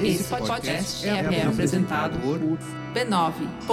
Esse 0.00 0.24
podcast 0.24 1.06
é, 1.06 1.46
apresentado 1.46 2.18
por 2.20 2.38
b9.com.br. 2.94 3.64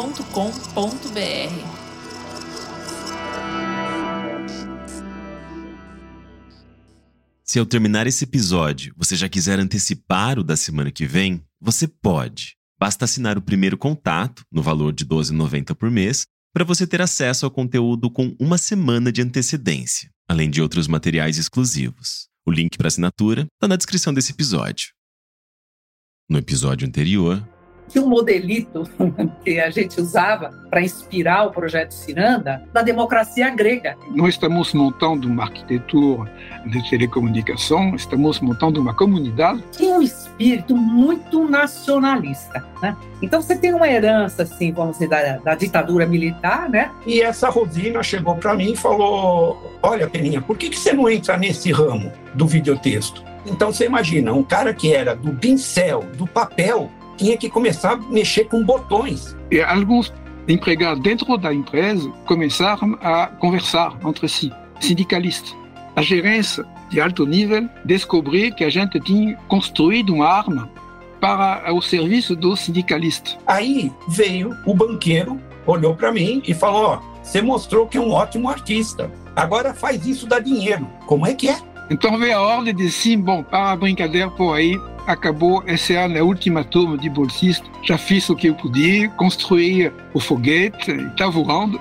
Se 7.43 7.59
ao 7.59 7.65
terminar 7.65 8.07
esse 8.07 8.23
episódio 8.23 8.93
você 8.95 9.15
já 9.17 9.27
quiser 9.27 9.59
antecipar 9.59 10.39
o 10.39 10.43
da 10.43 10.55
semana 10.55 10.89
que 10.89 11.05
vem, 11.05 11.43
você 11.59 11.85
pode. 11.85 12.55
Basta 12.79 13.03
assinar 13.03 13.37
o 13.37 13.41
primeiro 13.41 13.77
contato, 13.77 14.43
no 14.49 14.63
valor 14.63 14.93
de 14.93 15.03
R$ 15.03 15.09
12,90 15.09 15.75
por 15.75 15.91
mês, 15.91 16.25
para 16.53 16.63
você 16.63 16.87
ter 16.87 17.01
acesso 17.01 17.45
ao 17.45 17.51
conteúdo 17.51 18.09
com 18.09 18.33
uma 18.39 18.57
semana 18.57 19.11
de 19.11 19.21
antecedência, 19.21 20.09
além 20.29 20.49
de 20.49 20.61
outros 20.61 20.87
materiais 20.87 21.37
exclusivos. 21.37 22.30
O 22.45 22.51
link 22.51 22.77
para 22.77 22.87
assinatura 22.87 23.41
está 23.53 23.67
na 23.67 23.75
descrição 23.75 24.13
desse 24.13 24.31
episódio. 24.31 24.93
No 26.29 26.39
episódio 26.39 26.87
anterior, 26.87 27.47
que 27.91 27.99
um 27.99 28.07
modelito 28.07 28.83
que 29.43 29.59
a 29.59 29.69
gente 29.69 29.99
usava 29.99 30.49
para 30.69 30.81
inspirar 30.81 31.47
o 31.47 31.51
projeto 31.51 31.91
Ciranda 31.91 32.63
da 32.71 32.81
democracia 32.81 33.49
grega. 33.49 33.97
Nós 34.15 34.35
estamos 34.35 34.73
montando 34.73 35.27
uma 35.27 35.43
arquitetura 35.43 36.31
de 36.65 36.89
telecomunicação, 36.89 37.93
estamos 37.95 38.39
montando 38.39 38.79
uma 38.79 38.93
comunidade. 38.93 39.63
Tinha 39.71 39.95
um 39.95 40.01
espírito 40.01 40.75
muito 40.75 41.47
nacionalista, 41.47 42.65
né? 42.81 42.95
Então 43.21 43.41
você 43.41 43.55
tem 43.55 43.73
uma 43.73 43.87
herança, 43.87 44.43
assim, 44.43 44.71
vamos 44.71 44.93
dizer, 44.93 45.09
da, 45.09 45.37
da 45.37 45.55
ditadura 45.55 46.05
militar, 46.05 46.69
né? 46.69 46.89
E 47.05 47.21
essa 47.21 47.49
Rosina 47.49 48.01
chegou 48.01 48.35
para 48.35 48.55
mim 48.55 48.71
e 48.71 48.75
falou: 48.75 49.77
Olha, 49.83 50.07
Peninha, 50.07 50.41
por 50.41 50.57
que, 50.57 50.69
que 50.69 50.79
você 50.79 50.93
não 50.93 51.09
entra 51.09 51.37
nesse 51.37 51.71
ramo 51.71 52.11
do 52.33 52.47
videotexto? 52.47 53.23
Então 53.45 53.71
você 53.73 53.85
imagina, 53.85 54.33
um 54.33 54.43
cara 54.43 54.73
que 54.73 54.93
era 54.93 55.15
do 55.15 55.33
pincel, 55.33 56.03
do 56.15 56.27
papel, 56.27 56.89
tinha 57.21 57.37
que 57.37 57.49
começar 57.49 57.93
a 57.93 57.97
mexer 57.97 58.45
com 58.45 58.63
botões. 58.63 59.37
E 59.51 59.61
alguns 59.61 60.11
empregados 60.47 61.03
dentro 61.03 61.37
da 61.37 61.53
empresa 61.53 62.09
começaram 62.25 62.97
a 62.99 63.27
conversar 63.27 63.95
entre 64.03 64.27
si, 64.27 64.51
sindicalistas. 64.79 65.55
A 65.95 66.01
gerência 66.01 66.65
de 66.89 66.99
alto 66.99 67.25
nível 67.27 67.69
descobriu 67.85 68.53
que 68.55 68.63
a 68.63 68.69
gente 68.71 68.99
tinha 68.99 69.35
construído 69.47 70.15
uma 70.15 70.27
arma 70.27 70.69
para 71.19 71.71
o 71.71 71.81
serviço 71.81 72.35
dos 72.35 72.61
sindicalistas. 72.61 73.37
Aí 73.45 73.91
veio 74.07 74.57
o 74.65 74.73
banqueiro, 74.73 75.39
olhou 75.67 75.95
para 75.95 76.11
mim 76.11 76.41
e 76.47 76.55
falou: 76.55 76.85
ó, 76.85 76.99
você 77.21 77.39
mostrou 77.39 77.85
que 77.85 77.99
é 77.99 78.01
um 78.01 78.11
ótimo 78.11 78.49
artista. 78.49 79.11
Agora 79.35 79.75
faz 79.75 80.07
isso 80.07 80.25
dar 80.25 80.39
dinheiro. 80.39 80.87
Como 81.05 81.27
é 81.27 81.35
que 81.35 81.49
é? 81.49 81.59
Então 81.91 82.17
veio 82.17 82.37
a 82.37 82.41
ordem 82.41 82.73
de 82.73 82.89
sim, 82.89 83.19
bom, 83.19 83.43
para 83.43 83.71
a 83.71 83.75
brincadeira 83.75 84.31
por 84.31 84.53
aí, 84.53 84.79
acabou 85.07 85.63
esse 85.67 85.95
ano 85.95 86.17
a 86.17 86.23
última 86.23 86.63
turma 86.63 86.97
de 86.97 87.09
bolsista. 87.09 87.65
Já 87.83 87.97
fiz 87.97 88.29
o 88.29 88.35
que 88.35 88.47
eu 88.47 88.55
podia, 88.55 89.09
construí 89.09 89.91
o 90.13 90.19
foguete, 90.19 90.91
está 90.91 91.27
voando. 91.27 91.79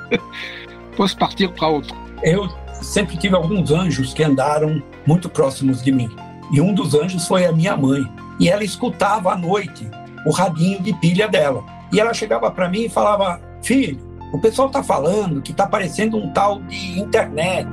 Posso 0.96 1.16
partir 1.16 1.48
para 1.48 1.68
outro. 1.68 1.96
Eu 2.22 2.48
sempre 2.82 3.16
tive 3.16 3.34
alguns 3.34 3.70
anjos 3.70 4.12
que 4.12 4.22
andaram 4.22 4.82
muito 5.06 5.28
próximos 5.28 5.82
de 5.82 5.92
mim. 5.92 6.10
E 6.52 6.60
um 6.60 6.74
dos 6.74 6.94
anjos 6.94 7.26
foi 7.26 7.46
a 7.46 7.52
minha 7.52 7.76
mãe. 7.76 8.02
E 8.38 8.48
ela 8.48 8.64
escutava 8.64 9.32
à 9.32 9.36
noite 9.36 9.88
o 10.26 10.30
radinho 10.30 10.80
de 10.82 10.92
pilha 10.94 11.28
dela. 11.28 11.64
E 11.92 12.00
ela 12.00 12.14
chegava 12.14 12.50
para 12.50 12.68
mim 12.68 12.84
e 12.84 12.88
falava: 12.88 13.40
Filho, 13.62 13.98
o 14.32 14.38
pessoal 14.38 14.68
está 14.68 14.82
falando 14.82 15.42
que 15.42 15.52
está 15.52 15.64
aparecendo 15.64 16.16
um 16.16 16.32
tal 16.32 16.60
de 16.62 17.00
internet. 17.00 17.68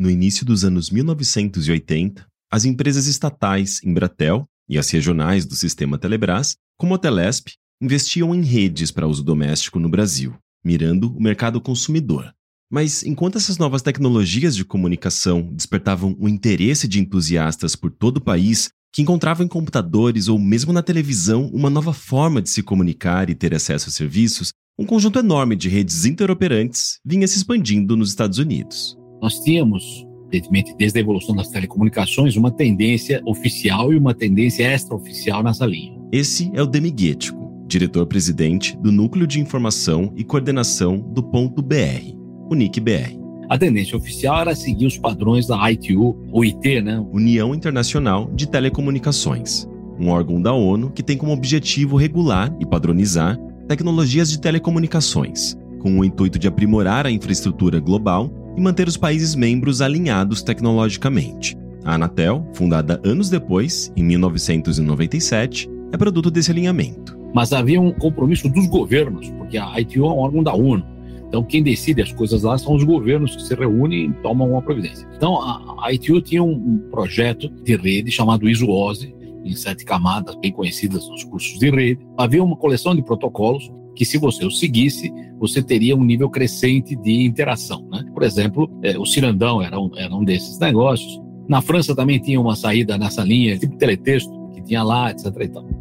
No 0.00 0.08
início 0.08 0.46
dos 0.46 0.64
anos 0.64 0.88
1980, 0.88 2.26
as 2.50 2.64
empresas 2.64 3.06
estatais 3.06 3.82
Embratel 3.84 4.46
e 4.66 4.78
as 4.78 4.88
regionais 4.88 5.44
do 5.44 5.54
sistema 5.54 5.98
Telebrás, 5.98 6.56
como 6.78 6.94
a 6.94 6.98
Telesp, 6.98 7.48
investiam 7.82 8.34
em 8.34 8.40
redes 8.40 8.90
para 8.90 9.06
uso 9.06 9.22
doméstico 9.22 9.78
no 9.78 9.90
Brasil, 9.90 10.34
mirando 10.64 11.14
o 11.14 11.22
mercado 11.22 11.60
consumidor. 11.60 12.32
Mas 12.72 13.02
enquanto 13.02 13.36
essas 13.36 13.58
novas 13.58 13.82
tecnologias 13.82 14.56
de 14.56 14.64
comunicação 14.64 15.42
despertavam 15.52 16.16
o 16.18 16.26
interesse 16.26 16.88
de 16.88 16.98
entusiastas 16.98 17.76
por 17.76 17.90
todo 17.90 18.16
o 18.16 18.22
país, 18.22 18.70
que 18.94 19.02
encontravam 19.02 19.44
em 19.44 19.48
computadores 19.48 20.28
ou 20.28 20.38
mesmo 20.38 20.72
na 20.72 20.82
televisão 20.82 21.50
uma 21.52 21.68
nova 21.68 21.92
forma 21.92 22.40
de 22.40 22.48
se 22.48 22.62
comunicar 22.62 23.28
e 23.28 23.34
ter 23.34 23.54
acesso 23.54 23.90
a 23.90 23.92
serviços, 23.92 24.50
um 24.78 24.86
conjunto 24.86 25.18
enorme 25.18 25.56
de 25.56 25.68
redes 25.68 26.06
interoperantes 26.06 27.00
vinha 27.04 27.28
se 27.28 27.36
expandindo 27.36 27.98
nos 27.98 28.08
Estados 28.08 28.38
Unidos. 28.38 28.98
Nós 29.20 29.38
tínhamos, 29.40 30.06
evidentemente, 30.32 30.74
desde 30.78 30.98
a 30.98 31.02
evolução 31.02 31.36
das 31.36 31.48
telecomunicações, 31.48 32.36
uma 32.36 32.50
tendência 32.50 33.20
oficial 33.26 33.92
e 33.92 33.98
uma 33.98 34.14
tendência 34.14 34.64
extraoficial 34.72 35.42
nessa 35.42 35.66
linha. 35.66 36.00
Esse 36.10 36.50
é 36.54 36.62
o 36.62 36.66
Demiguetico, 36.66 37.52
diretor-presidente 37.66 38.76
do 38.78 38.90
Núcleo 38.90 39.26
de 39.26 39.38
Informação 39.38 40.12
e 40.16 40.24
Coordenação 40.24 40.98
do 40.98 41.22
Ponto 41.22 41.60
BR, 41.60 42.16
o 42.48 42.54
NIC-BR. 42.54 43.20
A 43.50 43.58
tendência 43.58 43.96
oficial 43.96 44.40
era 44.40 44.54
seguir 44.54 44.86
os 44.86 44.96
padrões 44.96 45.46
da 45.46 45.70
ITU, 45.70 46.16
ou 46.32 46.44
IT, 46.44 46.80
né? 46.80 47.04
União 47.12 47.54
Internacional 47.54 48.30
de 48.32 48.48
Telecomunicações, 48.48 49.68
um 49.98 50.08
órgão 50.08 50.40
da 50.40 50.52
ONU 50.52 50.90
que 50.90 51.02
tem 51.02 51.16
como 51.16 51.32
objetivo 51.32 51.96
regular 51.96 52.56
e 52.58 52.64
padronizar 52.64 53.36
tecnologias 53.68 54.30
de 54.30 54.40
telecomunicações, 54.40 55.56
com 55.80 55.98
o 55.98 56.04
intuito 56.04 56.38
de 56.38 56.48
aprimorar 56.48 57.06
a 57.06 57.10
infraestrutura 57.10 57.78
global 57.80 58.39
e 58.60 58.62
manter 58.62 58.86
os 58.86 58.96
países 58.96 59.34
membros 59.34 59.80
alinhados 59.80 60.42
tecnologicamente. 60.42 61.56
A 61.82 61.94
Anatel, 61.94 62.46
fundada 62.52 63.00
anos 63.02 63.30
depois, 63.30 63.90
em 63.96 64.04
1997, 64.04 65.66
é 65.90 65.96
produto 65.96 66.30
desse 66.30 66.50
alinhamento. 66.50 67.18
Mas 67.34 67.54
havia 67.54 67.80
um 67.80 67.90
compromisso 67.90 68.50
dos 68.50 68.66
governos, 68.66 69.30
porque 69.30 69.56
a 69.56 69.80
ITU 69.80 70.04
é 70.04 70.08
um 70.08 70.18
órgão 70.18 70.42
da 70.42 70.52
ONU. 70.52 70.84
Então, 71.26 71.42
quem 71.42 71.62
decide 71.62 72.02
as 72.02 72.12
coisas 72.12 72.42
lá 72.42 72.58
são 72.58 72.74
os 72.74 72.84
governos 72.84 73.34
que 73.34 73.42
se 73.42 73.54
reúnem 73.54 74.10
e 74.10 74.12
tomam 74.22 74.50
uma 74.50 74.60
providência. 74.60 75.08
Então, 75.16 75.40
a, 75.40 75.90
ITU 75.92 76.20
tinha 76.20 76.42
um, 76.42 76.78
projeto 76.90 77.48
de 77.48 77.76
rede 77.76 78.10
chamado 78.10 78.48
ISOOSE, 78.48 79.14
em 79.42 79.56
sete 79.56 79.86
camadas 79.86 80.34
bem 80.36 80.52
conhecidas 80.52 81.08
nos 81.08 81.24
cursos 81.24 81.58
de 81.58 81.70
rede. 81.70 82.06
Havia 82.18 82.44
uma 82.44 82.56
coleção 82.56 82.94
de 82.94 83.02
protocolos 83.02 83.70
que 84.00 84.06
se 84.06 84.16
você 84.16 84.46
o 84.46 84.50
seguisse, 84.50 85.12
você 85.38 85.62
teria 85.62 85.94
um 85.94 86.02
nível 86.02 86.30
crescente 86.30 86.96
de 86.96 87.22
interação. 87.22 87.86
Né? 87.92 88.02
Por 88.14 88.22
exemplo, 88.22 88.66
é, 88.82 88.98
o 88.98 89.04
Cirandão 89.04 89.60
era 89.60 89.78
um, 89.78 89.90
era 89.94 90.16
um 90.16 90.24
desses 90.24 90.58
negócios. 90.58 91.20
Na 91.46 91.60
França 91.60 91.94
também 91.94 92.18
tinha 92.18 92.40
uma 92.40 92.56
saída 92.56 92.96
nessa 92.96 93.22
linha, 93.22 93.58
tipo 93.58 93.76
teletexto, 93.76 94.32
que 94.54 94.62
tinha 94.62 94.82
lá, 94.82 95.10
etc. 95.10 95.26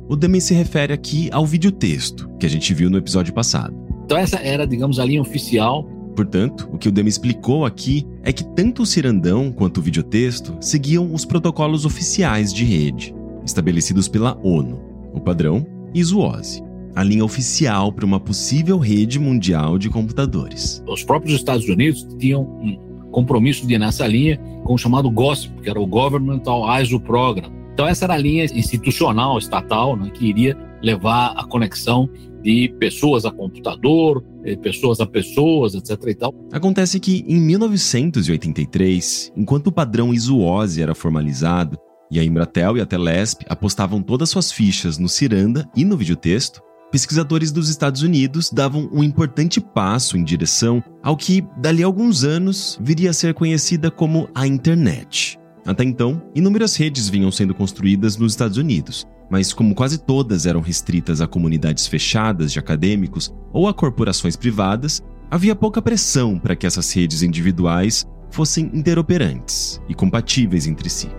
O 0.09 0.17
Demen 0.17 0.41
se 0.41 0.53
refere 0.53 0.91
aqui 0.91 1.29
ao 1.31 1.45
videotexto, 1.45 2.29
que 2.37 2.45
a 2.45 2.49
gente 2.49 2.73
viu 2.73 2.89
no 2.89 2.97
episódio 2.97 3.33
passado. 3.33 3.73
Então 4.03 4.17
essa 4.17 4.35
era, 4.39 4.67
digamos, 4.67 4.99
a 4.99 5.05
linha 5.05 5.21
oficial 5.21 5.87
Portanto, 6.13 6.67
o 6.73 6.77
que 6.77 6.89
o 6.89 6.91
Demi 6.91 7.07
explicou 7.07 7.65
aqui 7.65 8.05
é 8.23 8.33
que 8.33 8.43
tanto 8.53 8.81
o 8.81 8.85
Cirandão 8.85 9.53
quanto 9.53 9.77
o 9.77 9.81
videotexto 9.81 10.57
seguiam 10.59 11.13
os 11.13 11.23
protocolos 11.23 11.85
oficiais 11.85 12.53
de 12.53 12.65
rede, 12.65 13.15
estabelecidos 13.45 14.09
pela 14.09 14.37
ONU, 14.43 14.81
o 15.13 15.21
padrão 15.21 15.65
ISO-OSI 15.93 16.67
a 16.95 17.03
linha 17.03 17.23
oficial 17.23 17.91
para 17.91 18.05
uma 18.05 18.19
possível 18.19 18.77
rede 18.77 19.19
mundial 19.19 19.77
de 19.77 19.89
computadores. 19.89 20.83
Os 20.87 21.03
próprios 21.03 21.35
Estados 21.35 21.67
Unidos 21.67 22.07
tinham 22.19 22.41
um 22.41 22.77
compromisso 23.11 23.65
de 23.65 23.73
ir 23.73 23.79
nessa 23.79 24.05
linha 24.07 24.37
com 24.63 24.73
o 24.73 24.77
chamado 24.77 25.09
GOSP, 25.09 25.61
que 25.61 25.69
era 25.69 25.79
o 25.79 25.87
Governmental 25.87 26.63
ISO 26.81 26.99
Program. 26.99 27.51
Então 27.73 27.87
essa 27.87 28.05
era 28.05 28.15
a 28.15 28.17
linha 28.17 28.45
institucional, 28.45 29.37
estatal, 29.37 29.95
né, 29.95 30.09
que 30.13 30.25
iria 30.25 30.57
levar 30.81 31.33
a 31.35 31.45
conexão 31.45 32.09
de 32.41 32.73
pessoas 32.79 33.25
a 33.25 33.31
computador, 33.31 34.23
eh, 34.45 34.55
pessoas 34.55 34.99
a 34.99 35.05
pessoas, 35.05 35.75
etc. 35.75 35.91
E 36.07 36.15
tal. 36.15 36.33
Acontece 36.51 36.99
que 36.99 37.25
em 37.27 37.39
1983, 37.39 39.31
enquanto 39.35 39.67
o 39.67 39.71
padrão 39.71 40.13
ISO-OSI 40.13 40.81
era 40.81 40.95
formalizado 40.95 41.77
e 42.11 42.19
a 42.19 42.23
Embratel 42.23 42.77
e 42.77 42.81
a 42.81 42.85
Telesp 42.85 43.43
apostavam 43.47 44.01
todas 44.01 44.29
suas 44.29 44.51
fichas 44.51 44.97
no 44.97 45.09
Ciranda 45.09 45.69
e 45.75 45.85
no 45.85 45.95
videotexto, 45.95 46.61
pesquisadores 46.91 47.51
dos 47.51 47.69
Estados 47.69 48.01
Unidos 48.01 48.49
davam 48.51 48.89
um 48.91 49.03
importante 49.03 49.61
passo 49.61 50.17
em 50.17 50.23
direção 50.23 50.83
ao 51.03 51.15
que, 51.15 51.43
dali 51.57 51.83
a 51.83 51.85
alguns 51.85 52.23
anos, 52.23 52.77
viria 52.81 53.09
a 53.09 53.13
ser 53.13 53.33
conhecida 53.33 53.91
como 53.91 54.29
a 54.33 54.47
Internet. 54.47 55.39
Até 55.65 55.83
então, 55.83 56.21
inúmeras 56.33 56.75
redes 56.75 57.09
vinham 57.09 57.31
sendo 57.31 57.53
construídas 57.53 58.17
nos 58.17 58.33
Estados 58.33 58.57
Unidos, 58.57 59.05
mas 59.29 59.53
como 59.53 59.75
quase 59.75 59.99
todas 59.99 60.45
eram 60.45 60.61
restritas 60.61 61.21
a 61.21 61.27
comunidades 61.27 61.85
fechadas 61.85 62.51
de 62.51 62.59
acadêmicos 62.59 63.31
ou 63.53 63.67
a 63.67 63.73
corporações 63.73 64.35
privadas, 64.35 65.03
havia 65.29 65.55
pouca 65.55 65.81
pressão 65.81 66.39
para 66.39 66.55
que 66.55 66.65
essas 66.65 66.91
redes 66.91 67.21
individuais 67.21 68.07
fossem 68.31 68.69
interoperantes 68.73 69.79
e 69.87 69.93
compatíveis 69.93 70.65
entre 70.65 70.89
si. 70.89 71.09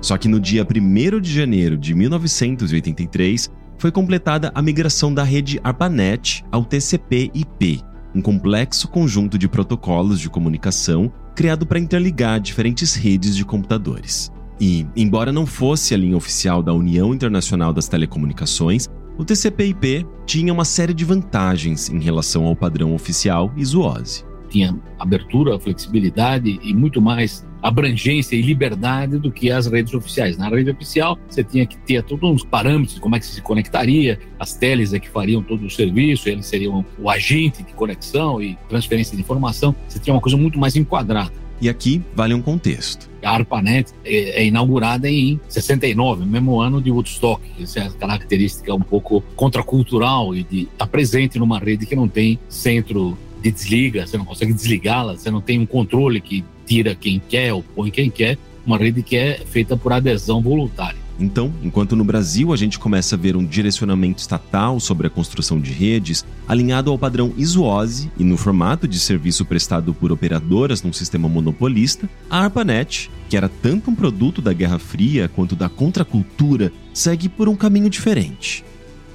Só 0.00 0.18
que 0.18 0.26
no 0.26 0.40
dia 0.40 0.66
1 0.66 1.20
de 1.20 1.32
janeiro 1.32 1.78
de 1.78 1.94
1983, 1.94 3.48
foi 3.82 3.90
completada 3.90 4.52
a 4.54 4.62
migração 4.62 5.12
da 5.12 5.24
rede 5.24 5.60
ARPANET 5.64 6.44
ao 6.52 6.64
TCP/IP, 6.64 7.82
um 8.14 8.22
complexo 8.22 8.86
conjunto 8.86 9.36
de 9.36 9.48
protocolos 9.48 10.20
de 10.20 10.30
comunicação 10.30 11.12
criado 11.34 11.66
para 11.66 11.80
interligar 11.80 12.38
diferentes 12.38 12.94
redes 12.94 13.34
de 13.36 13.44
computadores. 13.44 14.30
E, 14.60 14.86
embora 14.94 15.32
não 15.32 15.44
fosse 15.44 15.94
a 15.94 15.96
linha 15.96 16.16
oficial 16.16 16.62
da 16.62 16.72
União 16.72 17.12
Internacional 17.12 17.72
das 17.72 17.88
Telecomunicações, 17.88 18.88
o 19.18 19.24
TCP/IP 19.24 20.06
tinha 20.24 20.52
uma 20.52 20.64
série 20.64 20.94
de 20.94 21.04
vantagens 21.04 21.90
em 21.90 21.98
relação 21.98 22.44
ao 22.46 22.54
padrão 22.54 22.94
oficial 22.94 23.52
ISO-OSI. 23.56 24.24
Tinha 24.48 24.78
abertura, 24.96 25.58
flexibilidade 25.58 26.60
e 26.62 26.72
muito 26.72 27.02
mais 27.02 27.44
abrangência 27.62 28.34
e 28.34 28.42
liberdade 28.42 29.18
do 29.18 29.30
que 29.30 29.50
as 29.50 29.66
redes 29.66 29.94
oficiais. 29.94 30.36
Na 30.36 30.48
rede 30.48 30.70
oficial, 30.70 31.18
você 31.28 31.44
tinha 31.44 31.64
que 31.64 31.76
ter 31.78 32.02
todos 32.02 32.42
os 32.42 32.44
parâmetros 32.44 32.98
como 32.98 33.16
é 33.16 33.20
que 33.20 33.26
se 33.26 33.40
conectaria, 33.40 34.18
as 34.38 34.54
teles 34.54 34.92
é 34.92 34.98
que 34.98 35.08
fariam 35.08 35.42
todo 35.42 35.64
o 35.64 35.70
serviço, 35.70 36.28
eles 36.28 36.46
seriam 36.46 36.84
o 36.98 37.08
agente 37.08 37.62
de 37.62 37.72
conexão 37.72 38.42
e 38.42 38.58
transferência 38.68 39.16
de 39.16 39.22
informação. 39.22 39.74
Você 39.88 39.98
tinha 39.98 40.14
uma 40.14 40.20
coisa 40.20 40.36
muito 40.36 40.58
mais 40.58 40.74
enquadrada. 40.76 41.42
E 41.60 41.68
aqui 41.68 42.02
vale 42.12 42.34
um 42.34 42.42
contexto. 42.42 43.08
A 43.22 43.30
ARPANET 43.30 43.92
é, 44.04 44.42
é 44.42 44.44
inaugurada 44.44 45.08
em 45.08 45.38
69, 45.48 46.26
mesmo 46.26 46.60
ano 46.60 46.82
de 46.82 46.90
Woodstock. 46.90 47.40
Essa 47.62 47.78
é 47.78 47.86
a 47.86 47.90
característica 47.90 48.74
um 48.74 48.80
pouco 48.80 49.22
contracultural 49.36 50.34
e 50.34 50.42
de 50.42 50.62
estar 50.62 50.78
tá 50.78 50.86
presente 50.88 51.38
numa 51.38 51.60
rede 51.60 51.86
que 51.86 51.94
não 51.94 52.08
tem 52.08 52.36
centro 52.48 53.16
de 53.40 53.52
desliga, 53.52 54.06
você 54.06 54.18
não 54.18 54.24
consegue 54.24 54.52
desligá-la, 54.52 55.16
você 55.16 55.30
não 55.30 55.40
tem 55.40 55.58
um 55.60 55.66
controle 55.66 56.20
que 56.20 56.44
tira 56.66 56.94
quem 56.94 57.20
quer 57.28 57.52
ou 57.52 57.62
põe 57.62 57.90
quem 57.90 58.10
quer, 58.10 58.38
uma 58.66 58.78
rede 58.78 59.02
que 59.02 59.16
é 59.16 59.40
feita 59.44 59.76
por 59.76 59.92
adesão 59.92 60.40
voluntária. 60.40 61.02
Então, 61.18 61.52
enquanto 61.62 61.94
no 61.94 62.04
Brasil 62.04 62.52
a 62.52 62.56
gente 62.56 62.78
começa 62.78 63.14
a 63.14 63.18
ver 63.18 63.36
um 63.36 63.44
direcionamento 63.44 64.20
estatal 64.20 64.80
sobre 64.80 65.06
a 65.06 65.10
construção 65.10 65.60
de 65.60 65.70
redes 65.70 66.24
alinhado 66.48 66.90
ao 66.90 66.98
padrão 66.98 67.32
ISO-OSI 67.36 68.10
e 68.18 68.24
no 68.24 68.36
formato 68.36 68.88
de 68.88 68.98
serviço 68.98 69.44
prestado 69.44 69.94
por 69.94 70.10
operadoras 70.10 70.82
num 70.82 70.92
sistema 70.92 71.28
monopolista, 71.28 72.08
a 72.28 72.40
ARPANET, 72.40 73.10
que 73.28 73.36
era 73.36 73.48
tanto 73.48 73.90
um 73.90 73.94
produto 73.94 74.42
da 74.42 74.52
Guerra 74.52 74.78
Fria 74.78 75.28
quanto 75.28 75.54
da 75.54 75.68
contracultura, 75.68 76.72
segue 76.92 77.28
por 77.28 77.48
um 77.48 77.54
caminho 77.54 77.90
diferente. 77.90 78.64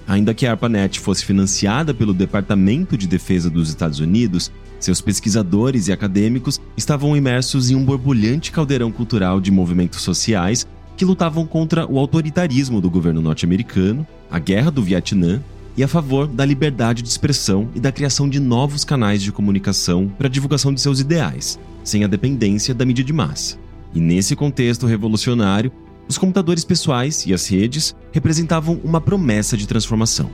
Ainda 0.08 0.34
que 0.34 0.46
a 0.46 0.52
ARPANET 0.52 1.00
fosse 1.00 1.26
financiada 1.26 1.94
pelo 1.94 2.14
Departamento 2.14 2.98
de 2.98 3.08
Defesa 3.08 3.50
dos 3.50 3.68
Estados 3.68 4.00
Unidos, 4.00 4.52
seus 4.79 5.01
pesquisadores 5.01 5.88
e 5.88 5.91
acadêmicos 5.91 6.59
estavam 6.75 7.15
imersos 7.15 7.69
em 7.69 7.75
um 7.75 7.83
borbulhante 7.83 8.51
caldeirão 8.51 8.91
cultural 8.91 9.41
de 9.41 9.51
movimentos 9.51 10.01
sociais 10.01 10.65
que 10.95 11.06
lutavam 11.06 11.45
contra 11.45 11.85
o 11.85 12.00
autoritarismo 12.00 12.81
do 12.81 12.89
governo 12.89 13.21
norte-americano, 13.21 14.06
a 14.29 14.39
guerra 14.39 14.71
do 14.71 14.81
Vietnã 14.81 15.41
e 15.77 15.83
a 15.83 15.88
favor 15.88 16.27
da 16.27 16.44
liberdade 16.44 17.03
de 17.03 17.09
expressão 17.09 17.69
e 17.75 17.79
da 17.79 17.91
criação 17.91 18.27
de 18.27 18.39
novos 18.39 18.83
canais 18.83 19.21
de 19.21 19.31
comunicação 19.31 20.12
para 20.18 20.27
a 20.27 20.29
divulgação 20.29 20.74
de 20.74 20.81
seus 20.81 21.00
ideais, 21.00 21.59
sem 21.83 22.03
a 22.03 22.07
dependência 22.07 22.74
da 22.74 22.83
mídia 22.83 23.06
de 23.06 23.13
massa. 23.13 23.57
E 23.94 24.00
nesse 24.00 24.35
contexto 24.35 24.88
revolucionário, 24.88 25.71
os 26.09 26.18
computadores 26.18 26.63
pessoais 26.63 27.25
e 27.27 27.33
as 27.33 27.47
redes 27.47 27.95
representavam 28.12 28.79
uma 28.83 29.00
promessa 29.00 29.56
de 29.56 29.68
transformação. 29.68 30.31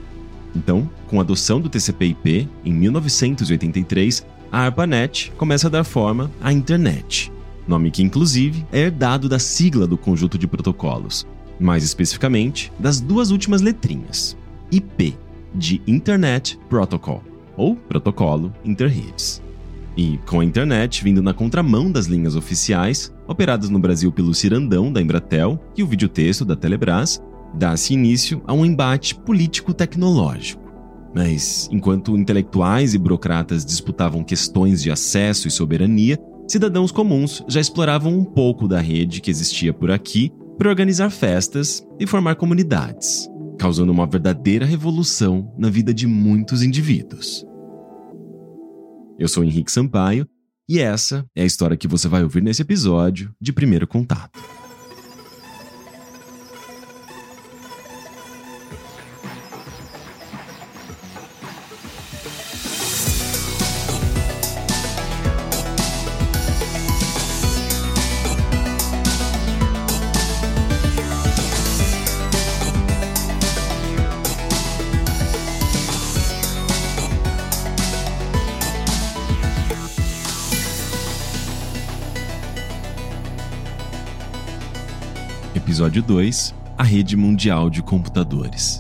Então, 0.56 0.90
com 1.08 1.20
a 1.20 1.22
adoção 1.22 1.60
do 1.60 1.70
TCP/IP 1.70 2.48
em 2.64 2.74
1983, 2.74 4.26
a 4.52 4.60
ARPANET 4.60 5.32
começa 5.38 5.68
a 5.68 5.70
dar 5.70 5.84
forma 5.84 6.30
à 6.42 6.54
internet, 6.54 7.32
nome 7.68 7.90
que 7.90 8.04
inclusive 8.04 8.66
é 8.72 8.82
herdado 8.82 9.28
da 9.28 9.40
sigla 9.40 9.88
do 9.88 9.98
conjunto 9.98 10.38
de 10.38 10.48
protocolos, 10.48 11.26
mais 11.60 11.84
especificamente 11.84 12.72
das 12.78 13.00
duas 13.00 13.32
últimas 13.32 13.62
letrinhas, 13.62 14.38
IP, 14.72 15.18
de 15.56 15.82
Internet 15.88 16.60
Protocol, 16.70 17.24
ou 17.56 17.76
Protocolo 17.76 18.54
Interredes. 18.64 19.42
E 19.96 20.20
com 20.26 20.40
a 20.40 20.46
internet 20.46 21.04
vindo 21.04 21.22
na 21.22 21.34
contramão 21.34 21.92
das 21.92 22.08
linhas 22.08 22.36
oficiais, 22.36 23.14
operadas 23.28 23.70
no 23.70 23.78
Brasil 23.78 24.12
pelo 24.12 24.34
Cirandão 24.34 24.92
da 24.92 25.02
Embratel 25.02 25.60
e 25.78 25.84
o 25.84 25.88
videotexto 25.88 26.44
da 26.44 26.56
Telebrás, 26.56 27.22
dá-se 27.54 27.94
início 27.94 28.42
a 28.46 28.54
um 28.54 28.66
embate 28.66 29.16
político-tecnológico. 29.16 30.64
Mas, 31.16 31.70
enquanto 31.72 32.18
intelectuais 32.18 32.94
e 32.94 32.98
burocratas 32.98 33.64
disputavam 33.64 34.24
questões 34.24 34.82
de 34.82 34.90
acesso 34.90 35.48
e 35.48 35.52
soberania, 35.52 36.18
cidadãos 36.48 36.92
comuns 36.92 37.44
já 37.48 37.62
exploravam 37.62 38.18
um 38.18 38.26
pouco 38.26 38.68
da 38.68 38.80
rede 38.80 39.22
que 39.22 39.30
existia 39.30 39.74
por 39.74 39.92
aqui 39.92 40.32
para 40.58 40.70
organizar 40.70 41.10
festas 41.10 41.86
e 42.00 42.08
formar 42.08 42.36
comunidades, 42.36 43.30
causando 43.60 43.92
uma 43.92 44.08
verdadeira 44.08 44.66
revolução 44.66 45.54
na 45.58 45.70
vida 45.70 45.94
de 45.94 46.08
muitos 46.08 46.64
indivíduos. 46.64 47.46
Eu 49.20 49.28
sou 49.28 49.44
Henrique 49.44 49.72
Sampaio 49.72 50.28
e 50.68 50.80
essa 50.80 51.26
é 51.36 51.44
a 51.44 51.46
história 51.46 51.78
que 51.78 51.88
você 51.88 52.08
vai 52.08 52.24
ouvir 52.24 52.42
nesse 52.42 52.62
episódio 52.62 53.34
de 53.40 53.54
Primeiro 53.54 53.88
Contato. 53.88 54.63
Episódio 85.74 86.04
2 86.04 86.54
A 86.78 86.84
Rede 86.84 87.18
Mundial 87.18 87.68
de 87.68 87.82
Computadores. 87.82 88.80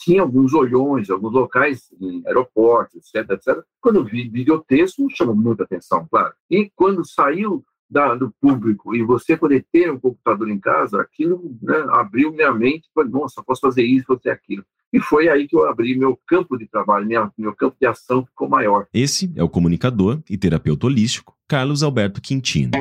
Tinha 0.00 0.22
alguns 0.22 0.52
olhões, 0.52 1.08
alguns 1.08 1.32
locais 1.32 1.88
em 2.00 2.26
aeroportos, 2.26 2.96
etc, 2.96 3.30
etc. 3.30 3.62
Quando 3.80 4.00
eu 4.00 4.04
vi 4.04 4.28
videotexto, 4.28 5.06
chamou 5.10 5.36
muita 5.36 5.62
atenção, 5.62 6.04
claro. 6.10 6.34
E 6.50 6.68
quando 6.74 7.06
saiu 7.06 7.64
da, 7.88 8.16
do 8.16 8.34
público 8.40 8.92
e 8.92 9.04
você 9.04 9.36
poder 9.36 9.64
ter 9.70 9.88
um 9.92 10.00
computador 10.00 10.50
em 10.50 10.58
casa, 10.58 11.00
aquilo 11.00 11.56
né, 11.62 11.86
abriu 11.90 12.32
minha 12.32 12.52
mente, 12.52 12.90
falei, 12.92 13.12
nossa, 13.12 13.44
posso 13.44 13.60
fazer 13.60 13.84
isso, 13.84 14.06
fazer 14.08 14.30
aquilo. 14.30 14.64
E 14.92 15.00
foi 15.00 15.28
aí 15.28 15.48
que 15.48 15.56
eu 15.56 15.68
abri 15.68 15.98
meu 15.98 16.18
campo 16.26 16.56
de 16.56 16.66
trabalho, 16.66 17.06
minha, 17.06 17.30
meu 17.36 17.54
campo 17.54 17.76
de 17.80 17.86
ação 17.86 18.24
ficou 18.24 18.48
maior. 18.48 18.86
Esse 18.94 19.32
é 19.34 19.42
o 19.42 19.48
comunicador 19.48 20.20
e 20.30 20.36
terapeuta 20.36 20.86
holístico 20.86 21.34
Carlos 21.48 21.82
Alberto 21.82 22.20
Quintino. 22.20 22.72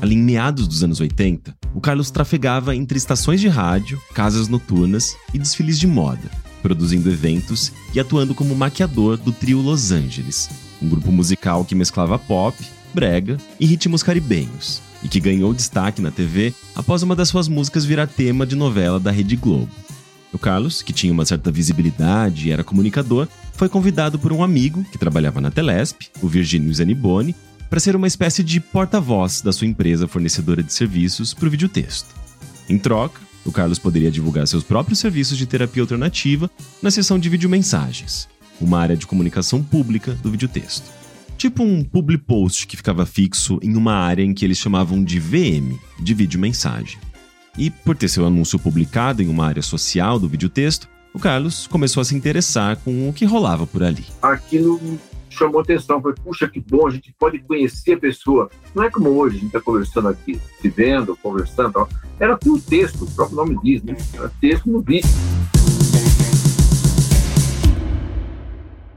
Ali 0.00 0.14
em 0.14 0.22
meados 0.22 0.68
dos 0.68 0.82
anos 0.84 1.00
80, 1.00 1.56
o 1.74 1.80
Carlos 1.80 2.10
trafegava 2.10 2.74
entre 2.74 2.96
estações 2.96 3.40
de 3.40 3.48
rádio, 3.48 4.00
casas 4.14 4.48
noturnas 4.48 5.16
e 5.34 5.38
desfiles 5.38 5.78
de 5.78 5.86
moda, 5.86 6.30
produzindo 6.62 7.10
eventos 7.10 7.72
e 7.94 8.00
atuando 8.00 8.34
como 8.34 8.54
maquiador 8.54 9.16
do 9.16 9.32
trio 9.32 9.60
Los 9.60 9.90
Angeles, 9.90 10.48
um 10.80 10.88
grupo 10.88 11.10
musical 11.10 11.64
que 11.64 11.74
mesclava 11.74 12.18
pop, 12.18 12.56
brega 12.94 13.36
e 13.58 13.66
ritmos 13.66 14.02
caribenhos, 14.02 14.80
e 15.02 15.08
que 15.08 15.20
ganhou 15.20 15.52
destaque 15.52 16.00
na 16.00 16.10
TV 16.10 16.54
após 16.74 17.02
uma 17.02 17.16
das 17.16 17.28
suas 17.28 17.48
músicas 17.48 17.84
virar 17.84 18.06
tema 18.06 18.46
de 18.46 18.56
novela 18.56 19.00
da 19.00 19.10
Rede 19.10 19.36
Globo. 19.36 19.70
O 20.32 20.38
Carlos, 20.38 20.82
que 20.82 20.92
tinha 20.92 21.12
uma 21.12 21.24
certa 21.24 21.50
visibilidade 21.50 22.48
e 22.48 22.50
era 22.50 22.62
comunicador, 22.62 23.26
foi 23.54 23.68
convidado 23.68 24.18
por 24.18 24.32
um 24.32 24.42
amigo 24.42 24.84
que 24.84 24.98
trabalhava 24.98 25.40
na 25.40 25.50
Telesp, 25.50 26.08
o 26.20 26.28
Virgínio 26.28 26.72
Zaniboni, 26.72 27.34
para 27.68 27.80
ser 27.80 27.96
uma 27.96 28.06
espécie 28.06 28.42
de 28.42 28.60
porta-voz 28.60 29.40
da 29.40 29.52
sua 29.52 29.66
empresa 29.66 30.08
fornecedora 30.08 30.62
de 30.62 30.72
serviços 30.72 31.34
para 31.34 31.48
o 31.48 31.50
videotexto. 31.50 32.14
Em 32.68 32.78
troca, 32.78 33.20
o 33.44 33.52
Carlos 33.52 33.78
poderia 33.78 34.10
divulgar 34.10 34.46
seus 34.46 34.62
próprios 34.62 34.98
serviços 34.98 35.38
de 35.38 35.46
terapia 35.46 35.82
alternativa 35.82 36.50
na 36.82 36.90
seção 36.90 37.18
de 37.18 37.28
videomensagens, 37.28 38.28
uma 38.60 38.78
área 38.78 38.96
de 38.96 39.06
comunicação 39.06 39.62
pública 39.62 40.12
do 40.22 40.30
videotexto. 40.30 40.90
Tipo 41.38 41.62
um 41.62 41.84
public 41.84 42.24
post 42.24 42.66
que 42.66 42.76
ficava 42.76 43.06
fixo 43.06 43.58
em 43.62 43.76
uma 43.76 43.94
área 43.94 44.22
em 44.22 44.34
que 44.34 44.44
eles 44.44 44.58
chamavam 44.58 45.02
de 45.02 45.20
VM, 45.20 45.78
de 46.00 46.12
videomensagem. 46.12 46.98
E 47.58 47.70
por 47.70 47.96
ter 47.96 48.06
seu 48.06 48.24
anúncio 48.24 48.56
publicado 48.56 49.20
em 49.20 49.26
uma 49.26 49.44
área 49.44 49.62
social 49.62 50.16
do 50.20 50.28
videotexto, 50.28 50.88
o 51.12 51.18
Carlos 51.18 51.66
começou 51.66 52.00
a 52.00 52.04
se 52.04 52.14
interessar 52.14 52.76
com 52.76 53.08
o 53.08 53.12
que 53.12 53.24
rolava 53.24 53.66
por 53.66 53.82
ali. 53.82 54.06
Aquilo 54.22 54.80
chamou 55.28 55.60
atenção, 55.60 56.00
foi, 56.00 56.14
puxa, 56.14 56.46
que 56.46 56.60
bom, 56.60 56.86
a 56.86 56.90
gente 56.90 57.12
pode 57.18 57.40
conhecer 57.40 57.94
a 57.94 57.98
pessoa. 57.98 58.48
Não 58.72 58.84
é 58.84 58.90
como 58.90 59.10
hoje, 59.10 59.38
a 59.38 59.40
gente 59.40 59.48
está 59.48 59.60
conversando 59.60 60.06
aqui, 60.06 60.40
se 60.62 60.68
vendo, 60.68 61.16
conversando, 61.16 61.88
era 62.20 62.38
tudo 62.38 62.62
texto, 62.62 63.02
o 63.02 63.10
próprio 63.10 63.36
nome 63.36 63.58
diz, 63.60 63.82
né? 63.82 63.96
Era 64.14 64.28
texto 64.40 64.70
no 64.70 64.80
vídeo. 64.80 65.10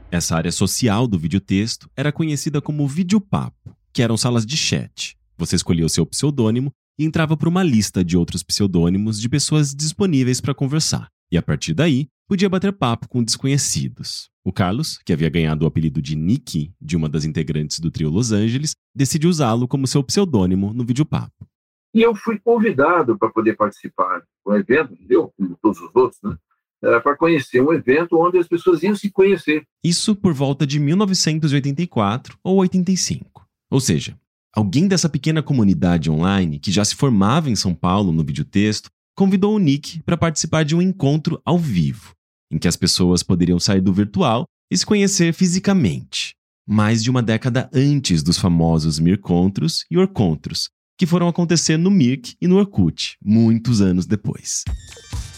Essa 0.08 0.36
área 0.36 0.52
social 0.52 1.08
do 1.08 1.18
videotexto 1.18 1.90
era 1.96 2.12
conhecida 2.12 2.60
como 2.60 2.86
videopapo, 2.86 3.76
que 3.92 4.02
eram 4.02 4.16
salas 4.16 4.46
de 4.46 4.56
chat. 4.56 5.16
Você 5.36 5.56
escolhia 5.56 5.84
o 5.84 5.88
seu 5.88 6.06
pseudônimo 6.06 6.72
e 6.98 7.04
entrava 7.04 7.36
para 7.36 7.48
uma 7.48 7.62
lista 7.62 8.04
de 8.04 8.16
outros 8.16 8.42
pseudônimos 8.42 9.20
de 9.20 9.28
pessoas 9.28 9.74
disponíveis 9.74 10.40
para 10.40 10.54
conversar. 10.54 11.08
E 11.30 11.38
a 11.38 11.42
partir 11.42 11.74
daí, 11.74 12.08
podia 12.28 12.48
bater 12.48 12.72
papo 12.72 13.08
com 13.08 13.22
desconhecidos. 13.22 14.30
O 14.44 14.52
Carlos, 14.52 14.98
que 15.04 15.12
havia 15.12 15.28
ganhado 15.28 15.64
o 15.64 15.68
apelido 15.68 16.02
de 16.02 16.16
Nick 16.16 16.72
de 16.80 16.96
uma 16.96 17.08
das 17.08 17.24
integrantes 17.24 17.78
do 17.78 17.90
trio 17.90 18.10
Los 18.10 18.32
Angeles, 18.32 18.72
decidiu 18.94 19.30
usá-lo 19.30 19.68
como 19.68 19.86
seu 19.86 20.02
pseudônimo 20.02 20.72
no 20.74 20.84
videopapo. 20.84 21.46
E 21.94 22.02
eu 22.02 22.14
fui 22.14 22.38
convidado 22.38 23.18
para 23.18 23.30
poder 23.30 23.54
participar 23.54 24.22
do 24.44 24.56
evento, 24.56 24.96
eu, 25.08 25.32
como 25.36 25.56
todos 25.62 25.80
os 25.80 25.94
outros, 25.94 26.20
né? 26.22 26.36
Era 26.82 27.00
para 27.00 27.16
conhecer 27.16 27.62
um 27.62 27.72
evento 27.72 28.18
onde 28.18 28.38
as 28.38 28.48
pessoas 28.48 28.82
iam 28.82 28.96
se 28.96 29.08
conhecer. 29.08 29.64
Isso 29.84 30.16
por 30.16 30.34
volta 30.34 30.66
de 30.66 30.80
1984 30.80 32.36
ou 32.42 32.56
85. 32.56 33.46
Ou 33.70 33.80
seja, 33.80 34.18
alguém 34.54 34.86
dessa 34.86 35.08
pequena 35.08 35.42
comunidade 35.42 36.10
online 36.10 36.58
que 36.58 36.70
já 36.70 36.84
se 36.84 36.94
formava 36.94 37.50
em 37.50 37.56
São 37.56 37.74
Paulo 37.74 38.12
no 38.12 38.24
videotexto 38.24 38.90
convidou 39.14 39.54
o 39.54 39.58
Nick 39.58 40.02
para 40.02 40.16
participar 40.16 40.64
de 40.64 40.74
um 40.74 40.82
encontro 40.82 41.40
ao 41.44 41.58
vivo, 41.58 42.12
em 42.50 42.58
que 42.58 42.68
as 42.68 42.76
pessoas 42.76 43.22
poderiam 43.22 43.58
sair 43.58 43.80
do 43.80 43.92
virtual 43.92 44.44
e 44.70 44.76
se 44.76 44.86
conhecer 44.86 45.32
fisicamente. 45.32 46.34
Mais 46.66 47.02
de 47.02 47.10
uma 47.10 47.22
década 47.22 47.68
antes 47.74 48.22
dos 48.22 48.38
famosos 48.38 48.98
Mircontros 48.98 49.84
e 49.90 49.98
Orcontros, 49.98 50.70
que 50.98 51.06
foram 51.06 51.28
acontecer 51.28 51.76
no 51.76 51.90
Mirk 51.90 52.36
e 52.40 52.46
no 52.46 52.56
Orkut, 52.56 53.16
muitos 53.22 53.80
anos 53.80 54.06
depois. 54.06 54.64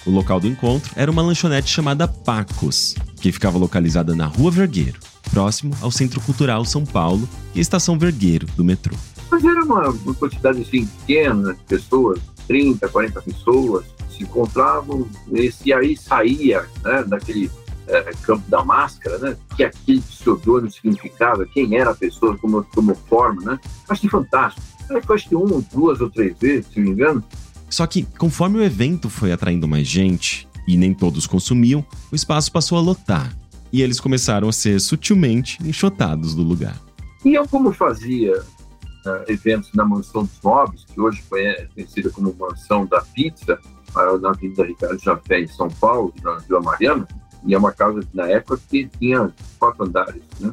O 0.04 0.10
local 0.10 0.38
do 0.38 0.46
encontro 0.46 0.92
era 0.94 1.10
uma 1.10 1.22
lanchonete 1.22 1.70
chamada 1.70 2.06
Pacos, 2.06 2.94
que 3.20 3.32
ficava 3.32 3.56
localizada 3.56 4.14
na 4.14 4.26
Rua 4.26 4.50
Vergueiro, 4.50 5.00
próximo 5.34 5.74
ao 5.82 5.90
Centro 5.90 6.20
Cultural 6.20 6.64
São 6.64 6.84
Paulo 6.84 7.28
e 7.54 7.58
a 7.58 7.60
Estação 7.60 7.98
Vergueiro 7.98 8.46
do 8.56 8.64
metrô. 8.64 8.96
Mas 9.28 9.44
era 9.44 9.64
uma, 9.64 9.88
uma 9.88 10.14
quantidade 10.14 10.62
assim, 10.62 10.86
pequena 10.86 11.54
de 11.54 11.60
pessoas, 11.62 12.20
30, 12.46 12.88
40 12.88 13.20
pessoas, 13.20 13.84
se 14.08 14.22
encontravam 14.22 15.08
e 15.64 15.72
aí 15.72 15.96
saía 15.96 16.64
né, 16.84 17.02
daquele 17.02 17.50
é, 17.88 18.12
campo 18.22 18.48
da 18.48 18.64
máscara, 18.64 19.18
né, 19.18 19.36
que 19.56 19.64
aquele 19.64 20.00
pseudônimo 20.00 20.70
significava, 20.70 21.44
quem 21.46 21.76
era 21.76 21.90
a 21.90 21.94
pessoa, 21.96 22.38
como, 22.38 22.62
como 22.72 22.94
forma, 22.94 23.42
né? 23.42 23.60
Achei 23.88 24.08
fantástico. 24.08 24.64
Eu 24.88 25.02
acho 25.14 25.28
que 25.28 25.34
uma, 25.34 25.60
duas 25.72 26.00
ou 26.00 26.08
três 26.08 26.38
vezes, 26.38 26.66
se 26.72 26.78
não 26.78 26.84
me 26.84 26.90
engano, 26.92 27.24
só 27.68 27.88
que, 27.88 28.04
conforme 28.18 28.58
o 28.58 28.62
evento 28.62 29.10
foi 29.10 29.32
atraindo 29.32 29.66
mais 29.66 29.88
gente, 29.88 30.46
e 30.68 30.76
nem 30.76 30.94
todos 30.94 31.26
consumiam, 31.26 31.84
o 32.12 32.14
espaço 32.14 32.52
passou 32.52 32.78
a 32.78 32.80
lotar, 32.80 33.34
e 33.74 33.82
eles 33.82 33.98
começaram 33.98 34.48
a 34.48 34.52
ser 34.52 34.80
sutilmente 34.80 35.58
enxotados 35.66 36.32
do 36.32 36.44
lugar. 36.44 36.80
E 37.24 37.34
eu, 37.34 37.44
como 37.48 37.72
fazia 37.72 38.40
uh, 38.40 39.24
eventos 39.26 39.72
na 39.74 39.84
Mansão 39.84 40.22
dos 40.22 40.40
Nobres, 40.44 40.84
que 40.84 41.00
hoje 41.00 41.20
é 41.34 41.66
conhecida 41.74 42.08
como 42.10 42.32
Mansão 42.38 42.86
da 42.86 43.00
Pizza, 43.00 43.58
uh, 43.96 44.16
na 44.18 44.28
Avenida 44.28 44.62
Ricardo 44.62 44.96
Jafé, 45.00 45.40
em 45.40 45.48
São 45.48 45.68
Paulo, 45.68 46.14
na 46.22 46.36
Vila 46.36 46.60
Mariana, 46.60 47.08
e 47.44 47.52
é 47.52 47.58
uma 47.58 47.72
casa 47.72 48.00
na 48.14 48.28
época 48.28 48.60
que 48.70 48.88
tinha 49.00 49.28
quatro 49.58 49.84
andares, 49.84 50.22
né? 50.38 50.52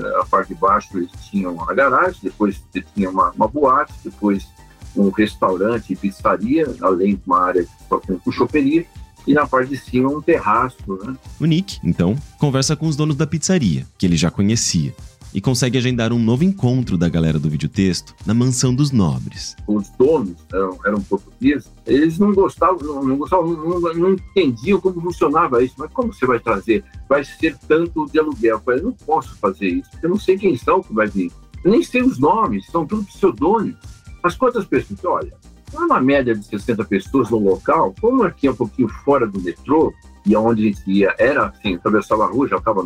Uh, 0.00 0.20
a 0.22 0.24
parte 0.24 0.54
de 0.54 0.54
baixo 0.54 0.96
eles 0.96 1.10
tinham 1.30 1.60
a 1.68 1.74
garagem, 1.74 2.20
depois 2.22 2.58
tinha 2.94 3.10
uma, 3.10 3.32
uma 3.32 3.48
boate, 3.48 3.92
depois 4.02 4.48
um 4.96 5.10
restaurante 5.10 5.92
e 5.92 5.96
pizzaria, 5.96 6.74
além 6.80 7.16
de 7.16 7.22
uma 7.26 7.42
área 7.42 7.66
só 7.86 8.00
com 8.00 8.32
choperia, 8.32 8.86
e 9.26 9.34
na 9.34 9.46
parte 9.46 9.70
de 9.70 9.76
cima 9.76 10.08
um 10.08 10.20
terraço. 10.20 10.76
Né? 11.04 11.16
O 11.40 11.44
Nick, 11.44 11.78
então, 11.84 12.16
conversa 12.38 12.76
com 12.76 12.86
os 12.86 12.96
donos 12.96 13.16
da 13.16 13.26
pizzaria, 13.26 13.86
que 13.98 14.06
ele 14.06 14.16
já 14.16 14.30
conhecia, 14.30 14.94
e 15.34 15.40
consegue 15.40 15.78
agendar 15.78 16.12
um 16.12 16.18
novo 16.18 16.44
encontro 16.44 16.98
da 16.98 17.08
galera 17.08 17.38
do 17.38 17.48
videotexto 17.48 18.14
na 18.26 18.34
mansão 18.34 18.74
dos 18.74 18.90
nobres. 18.90 19.56
Os 19.66 19.88
donos 19.98 20.36
eram, 20.52 20.78
eram 20.84 21.00
portugueses, 21.00 21.70
eles 21.86 22.18
não 22.18 22.32
gostavam, 22.32 22.78
não, 22.82 23.04
não 23.04 23.16
gostavam, 23.16 23.50
não, 23.52 23.80
não, 23.94 24.12
entendiam 24.12 24.80
como 24.80 25.00
funcionava 25.00 25.62
isso. 25.64 25.74
Mas 25.78 25.90
como 25.92 26.12
você 26.12 26.26
vai 26.26 26.38
trazer? 26.38 26.84
Vai 27.08 27.24
ser 27.24 27.56
tanto 27.66 28.06
de 28.06 28.18
aluguel? 28.18 28.56
Eu 28.56 28.60
falei, 28.60 28.82
não 28.82 28.92
posso 28.92 29.34
fazer 29.36 29.68
isso, 29.68 29.90
eu 30.02 30.10
não 30.10 30.18
sei 30.18 30.36
quem 30.36 30.56
são 30.56 30.82
que 30.82 30.92
vai 30.92 31.06
vir. 31.06 31.32
Eu 31.64 31.70
nem 31.70 31.82
sei 31.82 32.02
os 32.02 32.18
nomes, 32.18 32.66
são 32.66 32.86
tudo 32.86 33.04
pseudônimos. 33.04 33.78
Mas 34.22 34.36
quantas 34.36 34.64
pessoas? 34.64 35.00
Olha, 35.04 35.32
uma 35.74 36.00
média 36.00 36.34
de 36.34 36.44
60 36.44 36.84
pessoas 36.84 37.30
no 37.30 37.38
local, 37.38 37.94
como 38.00 38.22
aqui 38.24 38.46
é 38.46 38.50
um 38.50 38.56
pouquinho 38.56 38.88
fora 38.88 39.26
do 39.26 39.40
metrô, 39.40 39.92
e 40.26 40.36
onde 40.36 40.62
a 40.62 40.66
gente 40.66 40.82
ia 40.90 41.14
era 41.18 41.46
assim, 41.46 41.74
atravessava 41.74 42.24
a 42.24 42.28
rua, 42.28 42.48
já 42.48 42.56
estava 42.56 42.82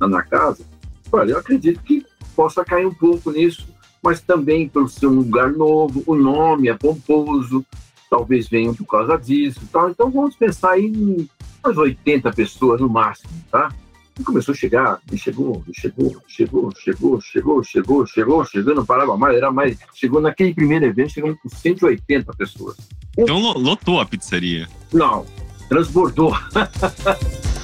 na 0.00 0.22
casa, 0.22 0.64
olha, 1.12 1.32
eu 1.32 1.38
acredito 1.38 1.82
que 1.82 2.04
possa 2.34 2.64
cair 2.64 2.86
um 2.86 2.94
pouco 2.94 3.30
nisso, 3.30 3.68
mas 4.02 4.20
também 4.20 4.68
pelo 4.68 4.88
ser 4.88 5.06
um 5.06 5.16
lugar 5.16 5.52
novo, 5.52 6.02
o 6.06 6.14
nome 6.14 6.68
é 6.68 6.74
pomposo, 6.74 7.64
talvez 8.10 8.48
venham 8.48 8.74
por 8.74 8.86
causa 8.86 9.16
disso. 9.16 9.60
Tá? 9.72 9.88
Então 9.90 10.10
vamos 10.10 10.36
pensar 10.36 10.78
em 10.78 11.28
umas 11.64 11.76
80 11.76 12.30
pessoas 12.32 12.80
no 12.80 12.88
máximo, 12.88 13.32
tá? 13.50 13.72
E 14.18 14.22
começou 14.22 14.52
a 14.52 14.56
chegar, 14.56 15.00
e 15.12 15.18
chegou, 15.18 15.64
e 15.68 15.80
chegou, 15.80 16.22
chegou, 16.28 16.72
chegou, 16.76 17.20
chegou, 17.20 17.64
chegou, 17.64 18.06
chegou, 18.06 18.44
chegou, 18.44 18.74
não 18.74 18.86
parava 18.86 19.16
mais, 19.16 19.36
era 19.36 19.50
mais. 19.50 19.76
Chegou 19.92 20.20
naquele 20.20 20.54
primeiro 20.54 20.84
evento, 20.84 21.12
chegamos 21.12 21.38
com 21.40 21.48
180 21.48 22.32
pessoas. 22.34 22.76
Então 23.18 23.40
lotou 23.40 24.00
a 24.00 24.06
pizzaria? 24.06 24.68
Não, 24.92 25.26
transbordou. 25.68 26.32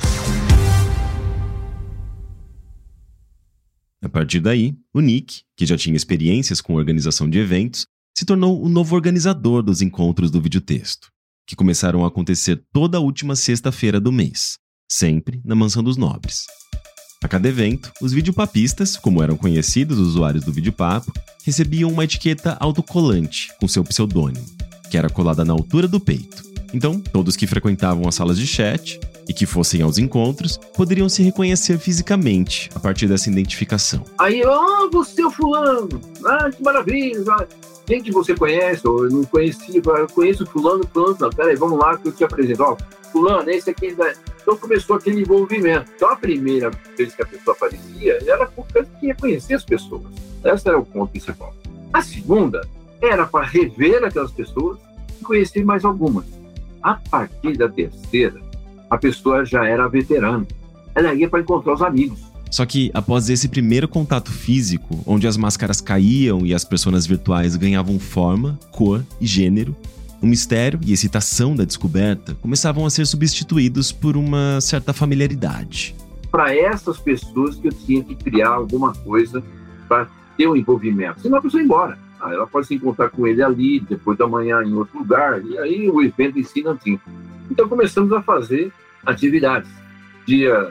A 4.02 4.09
partir 4.09 4.40
daí, 4.40 4.75
o 4.95 5.00
Nick, 5.00 5.42
que 5.57 5.66
já 5.66 5.76
tinha 5.76 5.95
experiências 5.95 6.61
com 6.61 6.75
organização 6.75 7.28
de 7.28 7.38
eventos, 7.38 7.87
se 8.16 8.25
tornou 8.25 8.61
o 8.61 8.69
novo 8.69 8.97
organizador 8.97 9.62
dos 9.62 9.83
encontros 9.83 10.30
do 10.30 10.40
videotexto, 10.40 11.09
que 11.47 11.54
começaram 11.54 12.04
a 12.04 12.09
acontecer 12.09 12.64
toda 12.73 12.97
a 12.97 13.00
última 13.00 13.37
sexta-feira 13.37 14.00
do 14.00 14.11
mês, 14.11 14.59
sempre 14.90 15.40
na 15.44 15.54
Mansão 15.54 15.85
dos 15.85 15.97
Nobres. 15.97 16.47
A 17.23 17.28
cada 17.28 17.49
evento, 17.49 17.92
os 18.00 18.12
videopapistas, 18.12 18.97
como 18.97 19.23
eram 19.23 19.37
conhecidos 19.37 19.99
os 19.99 20.09
usuários 20.09 20.42
do 20.42 20.52
videopapo, 20.52 21.12
recebiam 21.44 21.90
uma 21.90 22.04
etiqueta 22.04 22.56
autocolante 22.59 23.52
com 23.61 23.68
seu 23.68 23.85
pseudônimo, 23.85 24.44
que 24.90 24.99
era 24.99 25.09
colada 25.09 25.44
na 25.44 25.52
altura 25.52 25.87
do 25.87 26.00
peito. 26.00 26.42
Então, 26.75 26.99
todos 26.99 27.37
que 27.37 27.47
frequentavam 27.47 28.09
as 28.09 28.14
salas 28.16 28.37
de 28.37 28.47
chat 28.47 28.99
e 29.28 29.32
que 29.32 29.47
fossem 29.47 29.82
aos 29.82 29.99
encontros 29.99 30.56
poderiam 30.75 31.09
se 31.09 31.23
reconhecer 31.23 31.78
fisicamente 31.78 32.68
a 32.75 32.80
partir 32.80 33.06
dessa 33.06 33.30
identificação. 33.30 34.02
Aí, 34.18 34.42
ah, 34.42 34.88
você 34.90 35.23
é 35.23 35.26
o 35.26 35.30
fulano, 35.30 36.00
ah, 36.25 36.50
que 36.50 36.62
maravilha, 36.62 37.47
quem 37.87 38.02
que 38.02 38.11
você 38.11 38.35
conhece? 38.35 38.85
Eu 38.85 39.09
não 39.11 39.25
conhecia, 39.25 39.80
eu 39.85 40.09
conheço 40.09 40.47
fulano, 40.47 40.87
fulano, 40.92 41.30
peraí, 41.35 41.54
vamos 41.54 41.78
lá 41.78 41.97
que 41.97 42.09
eu 42.09 42.12
te 42.12 42.25
apresento. 42.25 42.62
Ó, 42.62 42.76
fulano, 43.12 43.50
esse 43.50 43.70
aqui 43.70 43.94
então 44.40 44.56
começou 44.56 44.97
aquele 44.97 45.23
envolvimento. 45.23 45.90
Então 45.94 46.11
a 46.11 46.16
primeira 46.16 46.70
vez 46.97 47.14
que 47.14 47.23
a 47.23 47.26
pessoa 47.26 47.56
aparecia 47.56 48.18
era 48.26 48.47
porque 48.47 48.85
queria 48.99 49.14
conhecer 49.14 49.54
as 49.54 49.64
pessoas. 49.64 50.02
Esse 50.44 50.68
era 50.68 50.78
o 50.78 50.85
ponto 50.85 51.11
principal. 51.11 51.54
A 51.92 52.02
segunda 52.02 52.66
era 53.00 53.26
para 53.26 53.44
rever 53.44 54.04
aquelas 54.04 54.32
pessoas 54.32 54.78
e 55.20 55.25
conhecer 55.25 55.64
mais 55.64 55.85
algumas. 55.85 56.25
A 56.82 56.94
partir 56.94 57.56
da 57.56 57.68
terceira, 57.68 58.40
a 58.88 58.97
pessoa 58.97 59.44
já 59.44 59.66
era 59.66 59.88
veterana. 59.88 60.47
Ela 60.94 61.14
ia 61.14 61.28
para 61.28 61.40
encontrar 61.40 61.75
os 61.75 61.82
amigos. 61.82 62.18
Só 62.50 62.66
que 62.66 62.90
após 62.92 63.30
esse 63.30 63.49
primeiro 63.49 63.87
contato 63.87 64.30
físico, 64.30 64.99
onde 65.06 65.26
as 65.26 65.37
máscaras 65.37 65.80
caíam 65.80 66.44
e 66.44 66.52
as 66.52 66.64
pessoas 66.64 67.06
virtuais 67.06 67.54
ganhavam 67.54 67.99
forma, 67.99 68.59
cor 68.73 69.04
e 69.20 69.26
gênero, 69.26 69.76
o 70.21 70.27
mistério 70.27 70.79
e 70.85 70.93
excitação 70.93 71.55
da 71.55 71.65
descoberta 71.65 72.35
começavam 72.37 72.85
a 72.85 72.91
ser 72.91 73.07
substituídos 73.07 73.91
por 73.91 74.17
uma 74.17 74.61
certa 74.61 74.93
familiaridade. 74.93 75.95
Para 76.31 76.55
essas 76.55 76.99
pessoas 76.99 77.57
que 77.57 77.69
eu 77.69 77.73
tinha 77.73 78.05
que 78.05 78.15
criar 78.15 78.50
alguma 78.50 78.93
coisa 78.93 79.43
para 79.89 80.07
ter 80.37 80.47
um 80.47 80.55
envolvimento, 80.55 81.21
senão 81.21 81.39
a 81.39 81.43
pessoa 81.43 81.61
ir 81.61 81.65
embora. 81.65 81.99
Ah, 82.21 82.33
ela 82.33 82.47
pode 82.47 82.67
se 82.67 82.75
encontrar 82.75 83.09
com 83.09 83.27
ele 83.27 83.43
ali, 83.43 83.81
depois 83.81 84.19
da 84.19 84.29
manhã 84.29 84.62
em 84.62 84.75
outro 84.75 84.99
lugar, 84.99 85.43
e 85.45 85.59
aí 85.59 85.89
o 85.89 86.03
evento 86.03 86.39
em 86.39 86.45
si 86.45 86.62
não 86.62 86.77
tinha. 86.77 87.00
Então 87.50 87.67
começamos 87.69 88.12
a 88.12 88.23
fazer 88.23 88.71
atividades. 89.07 89.71
Dia 90.27 90.71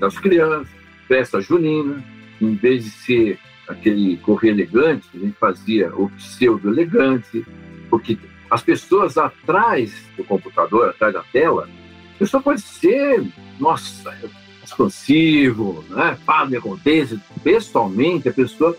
das 0.00 0.18
crianças, 0.18 0.68
festa 1.06 1.40
junina, 1.40 2.02
em 2.40 2.54
vez 2.54 2.84
de 2.84 2.90
ser 2.90 3.38
aquele 3.68 4.16
correr 4.18 4.50
elegante, 4.50 5.06
a 5.14 5.18
gente 5.18 5.36
fazia 5.38 5.94
o 5.94 6.08
pseudo 6.10 6.70
elegante, 6.70 7.44
porque 7.90 8.18
as 8.50 8.62
pessoas 8.62 9.16
atrás 9.16 9.92
do 10.16 10.24
computador, 10.24 10.90
atrás 10.90 11.12
da 11.12 11.22
tela, 11.22 11.68
a 12.14 12.18
pessoa 12.18 12.42
pode 12.42 12.60
ser, 12.60 13.26
nossa, 13.58 14.14
expansivo, 14.64 15.84
né? 15.88 16.18
Pá, 16.26 16.44
me 16.44 16.56
acontece. 16.56 17.18
Pessoalmente, 17.42 18.28
a 18.28 18.32
pessoa. 18.32 18.76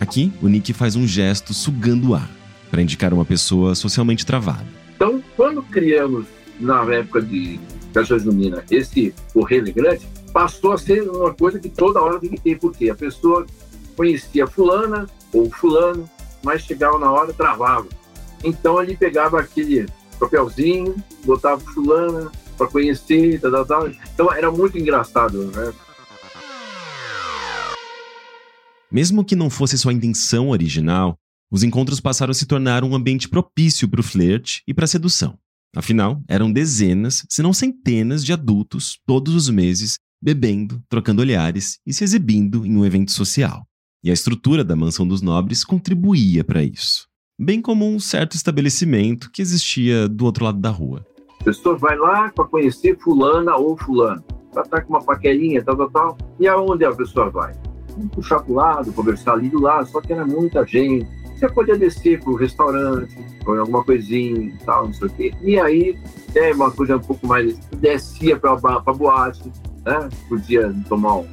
Aqui, 0.00 0.32
o 0.42 0.48
Nick 0.48 0.72
faz 0.72 0.96
um 0.96 1.06
gesto 1.06 1.54
sugando 1.54 2.10
o 2.10 2.14
ar, 2.14 2.28
para 2.70 2.82
indicar 2.82 3.12
uma 3.12 3.24
pessoa 3.24 3.74
socialmente 3.74 4.26
travada. 4.26 4.66
Então, 4.94 5.22
quando 5.36 5.62
criamos, 5.62 6.26
na 6.58 6.82
época 6.92 7.22
de 7.22 7.60
Caixa 7.94 8.18
Junina, 8.18 8.64
esse 8.70 9.14
correio 9.32 9.72
grande, 9.72 10.06
passou 10.32 10.72
a 10.72 10.78
ser 10.78 11.08
uma 11.08 11.32
coisa 11.32 11.58
que 11.58 11.68
toda 11.68 12.00
hora 12.00 12.18
tem 12.18 12.30
que 12.30 12.40
ter, 12.40 12.58
porque 12.58 12.90
a 12.90 12.94
pessoa 12.94 13.46
conhecia 13.96 14.46
fulana 14.46 15.08
ou 15.32 15.50
fulano, 15.50 16.08
mas 16.44 16.62
chegava 16.62 16.98
na 16.98 17.10
hora 17.10 17.32
travava. 17.32 17.86
Então 18.44 18.82
ele 18.82 18.96
pegava 18.96 19.40
aquele 19.40 19.86
papelzinho, 20.18 20.94
botava 21.24 21.60
fulana, 21.60 22.30
para 22.56 22.66
conhecer, 22.66 23.40
tal, 23.40 23.50
tal, 23.52 23.66
tal. 23.66 23.88
Então 23.88 24.32
era 24.32 24.50
muito 24.50 24.76
engraçado, 24.76 25.46
né? 25.46 25.72
Mesmo 28.90 29.24
que 29.24 29.36
não 29.36 29.50
fosse 29.50 29.76
sua 29.78 29.92
intenção 29.92 30.48
original, 30.48 31.16
os 31.50 31.62
encontros 31.62 32.00
passaram 32.00 32.30
a 32.30 32.34
se 32.34 32.46
tornar 32.46 32.82
um 32.84 32.94
ambiente 32.94 33.28
propício 33.28 33.88
para 33.88 34.00
o 34.00 34.04
flerte 34.04 34.62
e 34.66 34.74
para 34.74 34.84
a 34.84 34.88
sedução. 34.88 35.38
Afinal, 35.76 36.22
eram 36.26 36.50
dezenas, 36.50 37.24
se 37.28 37.42
não 37.42 37.52
centenas 37.52 38.24
de 38.24 38.32
adultos, 38.32 38.98
todos 39.06 39.34
os 39.34 39.50
meses, 39.50 39.98
bebendo, 40.20 40.82
trocando 40.88 41.20
olhares 41.20 41.78
e 41.86 41.92
se 41.92 42.02
exibindo 42.02 42.66
em 42.66 42.76
um 42.76 42.84
evento 42.84 43.12
social. 43.12 43.66
E 44.02 44.10
a 44.10 44.14
estrutura 44.14 44.64
da 44.64 44.76
Mansão 44.76 45.06
dos 45.06 45.20
Nobres 45.20 45.64
contribuía 45.64 46.42
para 46.42 46.62
isso. 46.62 47.07
Bem 47.38 47.62
como 47.62 47.86
um 47.86 48.00
certo 48.00 48.34
estabelecimento 48.34 49.30
que 49.30 49.40
existia 49.40 50.08
do 50.08 50.24
outro 50.24 50.44
lado 50.44 50.58
da 50.58 50.70
rua. 50.70 51.06
A 51.40 51.44
pessoa 51.44 51.76
vai 51.76 51.96
lá 51.96 52.30
para 52.34 52.44
conhecer 52.44 52.98
fulana 52.98 53.54
ou 53.56 53.76
fulano. 53.76 54.24
Ela 54.52 54.64
tá 54.64 54.80
com 54.80 54.94
uma 54.94 55.02
paquerinha, 55.02 55.62
tal, 55.62 55.76
tal, 55.76 55.90
tal. 55.90 56.18
E 56.40 56.48
aonde 56.48 56.84
a 56.84 56.92
pessoa 56.92 57.30
vai? 57.30 57.54
Puxar 58.12 58.40
para 58.40 58.52
o 58.52 58.54
lado, 58.54 58.92
conversar 58.92 59.34
ali 59.34 59.48
do 59.48 59.60
lado, 59.60 59.88
só 59.88 60.00
que 60.00 60.12
era 60.12 60.26
muita 60.26 60.66
gente 60.66 61.06
você 61.38 61.48
podia 61.48 61.78
descer 61.78 62.20
para 62.20 62.32
o 62.32 62.34
restaurante, 62.34 63.16
comer 63.44 63.60
alguma 63.60 63.84
coisinha 63.84 64.40
e 64.40 64.58
tal, 64.64 64.86
não 64.86 64.92
sei 64.92 65.06
o 65.06 65.10
quê. 65.10 65.34
E 65.40 65.58
aí, 65.60 65.96
é 66.34 66.52
uma 66.52 66.70
coisa 66.70 66.96
um 66.96 67.00
pouco 67.00 67.24
mais. 67.28 67.56
Descia 67.76 68.36
para 68.36 68.54
a 68.54 68.92
boate, 68.92 69.52
né? 69.86 70.08
Podia 70.28 70.74
tomar 70.88 71.18
um, 71.18 71.26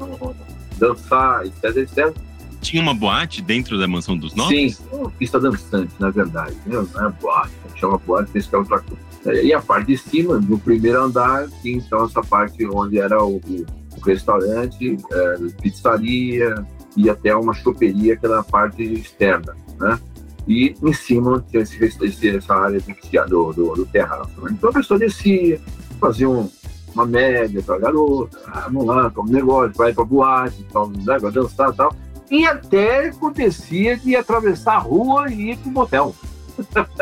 dançar, 0.78 1.44
etc, 1.48 1.78
etc. 1.78 2.16
Tinha 2.66 2.82
uma 2.82 2.94
boate 2.94 3.42
dentro 3.42 3.78
da 3.78 3.88
mansão 3.88 4.18
dos 4.18 4.34
nobres? 4.34 4.78
Sim, 4.78 4.86
uma 4.92 5.10
pista 5.12 5.40
dançante, 5.40 5.94
na 6.00 6.10
verdade. 6.10 6.56
Né? 6.66 6.86
Não 6.94 7.08
é 7.08 7.12
boate, 7.12 7.52
chama 7.76 7.98
boate, 8.00 8.32
tem 8.32 8.42
que 8.42 8.56
é 8.56 8.58
outra 8.58 8.82
coisa. 8.82 9.42
E 9.42 9.54
a 9.54 9.62
parte 9.62 9.88
de 9.88 9.98
cima, 9.98 10.40
no 10.40 10.58
primeiro 10.58 11.04
andar, 11.04 11.48
tinha 11.62 11.78
então 11.78 12.06
essa 12.06 12.22
parte 12.22 12.66
onde 12.68 13.00
era 13.00 13.24
o, 13.24 13.38
o 13.38 14.02
restaurante, 14.04 14.98
é, 15.12 15.38
pizzaria 15.62 16.56
e 16.98 17.10
até 17.10 17.36
uma 17.36 17.54
choperia, 17.54 18.16
que 18.16 18.26
era 18.26 18.40
a 18.40 18.44
parte 18.44 18.84
externa 18.84 19.56
né? 19.80 20.00
E 20.48 20.76
em 20.82 20.94
cima 20.94 21.44
tinha 21.50 21.64
esse, 21.64 21.84
esse, 21.84 22.30
essa 22.30 22.54
área 22.54 22.80
do, 23.28 23.54
do, 23.54 23.74
do 23.74 23.86
terraço. 23.88 24.30
Né? 24.42 24.52
Então 24.52 24.70
a 24.70 24.74
pessoa 24.74 25.00
descia, 25.00 25.60
fazia 26.00 26.30
um, 26.30 26.50
uma 26.94 27.06
média 27.06 27.64
para 27.64 27.80
garota, 27.80 28.40
ah, 28.48 28.70
vamos 28.72 28.86
lá, 28.86 29.10
toma 29.10 29.30
um 29.30 29.34
negócio, 29.34 29.74
vai 29.76 29.92
para 29.92 30.06
boate, 30.06 30.66
tal, 30.72 30.90
né, 30.90 31.18
vai 31.20 31.32
dançar 31.32 31.74
e 31.74 31.76
tal. 31.76 31.96
E 32.30 32.46
até 32.46 33.10
acontecia 33.10 33.98
de 33.98 34.16
atravessar 34.16 34.76
a 34.76 34.80
rua 34.80 35.32
e 35.32 35.52
ir 35.52 35.58
para 35.58 35.70
o 35.70 35.74
motel. 35.74 36.16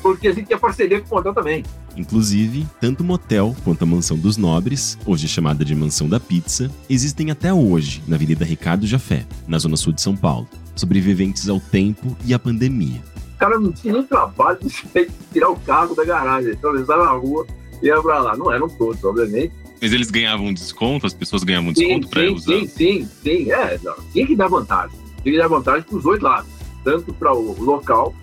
Porque 0.00 0.28
a 0.28 0.32
gente 0.32 0.46
tinha 0.46 0.58
parceria 0.58 1.00
com 1.00 1.14
o 1.14 1.18
motel 1.18 1.34
também. 1.34 1.64
Inclusive, 1.96 2.66
tanto 2.80 3.00
o 3.00 3.04
motel 3.04 3.56
quanto 3.64 3.82
a 3.82 3.86
Mansão 3.86 4.16
dos 4.16 4.36
Nobres, 4.36 4.96
hoje 5.04 5.26
chamada 5.26 5.64
de 5.64 5.74
Mansão 5.74 6.08
da 6.08 6.20
Pizza, 6.20 6.70
existem 6.88 7.32
até 7.32 7.52
hoje 7.52 8.02
na 8.06 8.14
Avenida 8.14 8.44
Ricardo 8.44 8.86
Jafé, 8.86 9.26
na 9.48 9.58
zona 9.58 9.76
sul 9.76 9.92
de 9.92 10.00
São 10.00 10.16
Paulo 10.16 10.46
sobreviventes 10.78 11.48
ao 11.48 11.60
tempo 11.60 12.16
e 12.24 12.32
à 12.32 12.38
pandemia. 12.38 13.02
O 13.34 13.38
cara 13.38 13.58
não 13.58 13.72
tinha 13.72 13.92
nem 13.92 14.02
trabalho 14.04 14.58
de 14.62 15.10
tirar 15.32 15.50
o 15.50 15.56
carro 15.60 15.94
da 15.94 16.04
garagem, 16.04 16.52
atravessar 16.52 16.98
a 16.98 17.12
rua 17.12 17.46
e 17.82 17.86
ia 17.86 18.00
pra 18.00 18.20
lá. 18.20 18.36
Não 18.36 18.52
eram 18.52 18.68
todos, 18.68 19.02
obviamente. 19.04 19.52
Mas 19.80 19.92
eles 19.92 20.10
ganhavam 20.10 20.52
desconto? 20.52 21.06
As 21.06 21.14
pessoas 21.14 21.44
ganhavam 21.44 21.72
desconto 21.72 22.08
para 22.08 22.30
usar? 22.32 22.52
Sim, 22.52 22.66
sim, 22.66 23.08
sim. 23.22 23.50
É, 23.52 23.78
não, 23.82 23.94
tinha 24.12 24.26
que 24.26 24.36
dar 24.36 24.48
vantagem. 24.48 24.98
Tinha 25.22 25.34
que 25.34 25.38
dar 25.38 25.48
vantagem 25.48 25.82
para 25.82 25.96
os 25.96 26.02
dois 26.02 26.20
lados. 26.20 26.50
Tanto 26.84 27.12
para 27.14 27.32
o 27.32 27.62
local, 27.62 28.14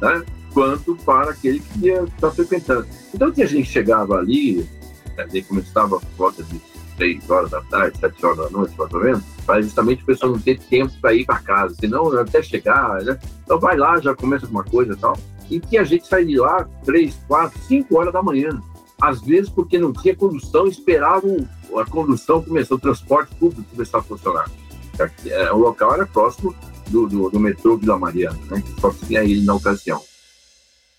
né, 0.00 0.24
quanto 0.52 0.96
para 1.04 1.30
aquele 1.30 1.60
que 1.60 1.86
ia 1.86 2.02
estar 2.04 2.30
frequentando. 2.30 2.86
Então 3.12 3.30
tinha 3.32 3.46
gente 3.46 3.68
chegava 3.68 4.18
ali, 4.18 4.66
né, 5.16 5.42
começava 5.48 5.98
por 5.98 6.10
volta 6.16 6.42
de 6.44 6.60
6 6.96 7.28
horas 7.28 7.50
da 7.50 7.60
tarde, 7.62 7.98
7 7.98 8.24
horas 8.24 8.38
da 8.38 8.50
noite, 8.50 8.74
mais 8.78 8.92
ou 8.92 9.02
menos, 9.02 9.22
para 9.44 9.60
justamente 9.60 10.02
a 10.02 10.06
pessoa 10.06 10.32
não 10.32 10.38
ter 10.38 10.58
tempo 10.58 10.92
para 11.00 11.14
ir 11.14 11.24
para 11.24 11.40
casa, 11.40 11.74
senão 11.74 12.16
até 12.18 12.42
chegar, 12.42 13.02
né? 13.02 13.18
Então 13.42 13.58
vai 13.58 13.76
lá, 13.76 14.00
já 14.00 14.14
começa 14.14 14.46
alguma 14.46 14.64
coisa 14.64 14.92
e 14.92 14.96
tal. 14.96 15.18
E 15.50 15.60
que 15.60 15.76
a 15.76 15.84
gente 15.84 16.06
sai 16.06 16.24
de 16.24 16.38
lá 16.38 16.66
3, 16.84 17.14
4, 17.26 17.60
5 17.66 17.98
horas 17.98 18.12
da 18.12 18.22
manhã. 18.22 18.62
Às 19.00 19.20
vezes 19.22 19.50
porque 19.50 19.78
não 19.78 19.92
tinha 19.92 20.14
condução, 20.14 20.66
esperava 20.66 21.26
a 21.76 21.84
condução 21.84 22.42
começar, 22.42 22.74
o 22.74 22.78
transporte 22.78 23.34
público 23.34 23.64
começar 23.70 23.98
a 23.98 24.02
funcionar. 24.02 24.50
É, 25.26 25.52
o 25.52 25.58
local 25.58 25.94
era 25.94 26.06
próximo 26.06 26.54
do, 26.90 27.08
do, 27.08 27.30
do 27.30 27.40
metrô 27.40 27.76
Vila 27.76 27.98
Mariana, 27.98 28.38
né? 28.50 28.62
Só 28.80 28.92
tinha 28.92 29.24
ele 29.24 29.42
na 29.42 29.54
ocasião. 29.54 30.00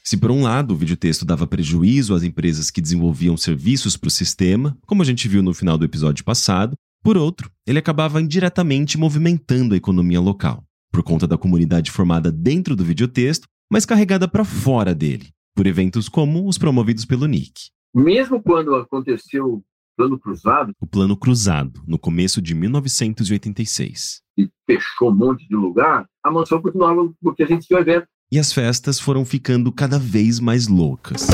Se 0.03 0.17
por 0.17 0.29
um 0.29 0.43
lado 0.43 0.71
o 0.71 0.77
videotexto 0.77 1.25
dava 1.25 1.47
prejuízo 1.47 2.13
às 2.13 2.21
empresas 2.21 2.69
que 2.69 2.81
desenvolviam 2.81 3.36
serviços 3.36 3.97
para 3.97 4.08
o 4.08 4.12
sistema, 4.12 4.77
como 4.86 5.01
a 5.01 5.05
gente 5.05 5.27
viu 5.27 5.41
no 5.41 5.53
final 5.53 5.77
do 5.77 5.86
episódio 5.86 6.23
passado, 6.23 6.75
por 7.03 7.17
outro, 7.17 7.49
ele 7.65 7.79
acabava 7.79 8.21
indiretamente 8.21 8.97
movimentando 8.97 9.73
a 9.73 9.77
economia 9.77 10.19
local, 10.19 10.63
por 10.91 11.01
conta 11.01 11.27
da 11.27 11.38
comunidade 11.38 11.89
formada 11.89 12.31
dentro 12.31 12.75
do 12.75 12.84
videotexto, 12.84 13.47
mas 13.71 13.86
carregada 13.86 14.27
para 14.27 14.45
fora 14.45 14.93
dele, 14.93 15.29
por 15.55 15.65
eventos 15.65 16.08
como 16.08 16.47
os 16.47 16.58
promovidos 16.58 17.05
pelo 17.05 17.25
Nick. 17.25 17.69
Mesmo 17.95 18.43
quando 18.43 18.75
aconteceu 18.75 19.45
o 19.45 19.63
Plano 19.95 20.19
Cruzado. 20.19 20.73
O 20.81 20.86
Plano 20.86 21.15
Cruzado, 21.15 21.81
no 21.88 21.97
começo 21.97 22.41
de 22.41 22.53
1986. 22.53 24.21
E 24.38 24.49
fechou 24.67 25.12
um 25.12 25.15
monte 25.15 25.47
de 25.47 25.55
lugar, 25.55 26.05
a 26.21 26.29
mansão 26.29 26.62
continuava 26.62 27.10
porque 27.21 27.43
a 27.43 27.47
gente 27.47 27.65
tinha 27.65 27.79
um 27.79 27.81
evento 27.81 28.05
e 28.29 28.38
as 28.38 28.51
festas 28.51 28.99
foram 28.99 29.23
ficando 29.23 29.71
cada 29.71 29.97
vez 29.97 30.41
mais 30.41 30.67
loucas. 30.67 31.27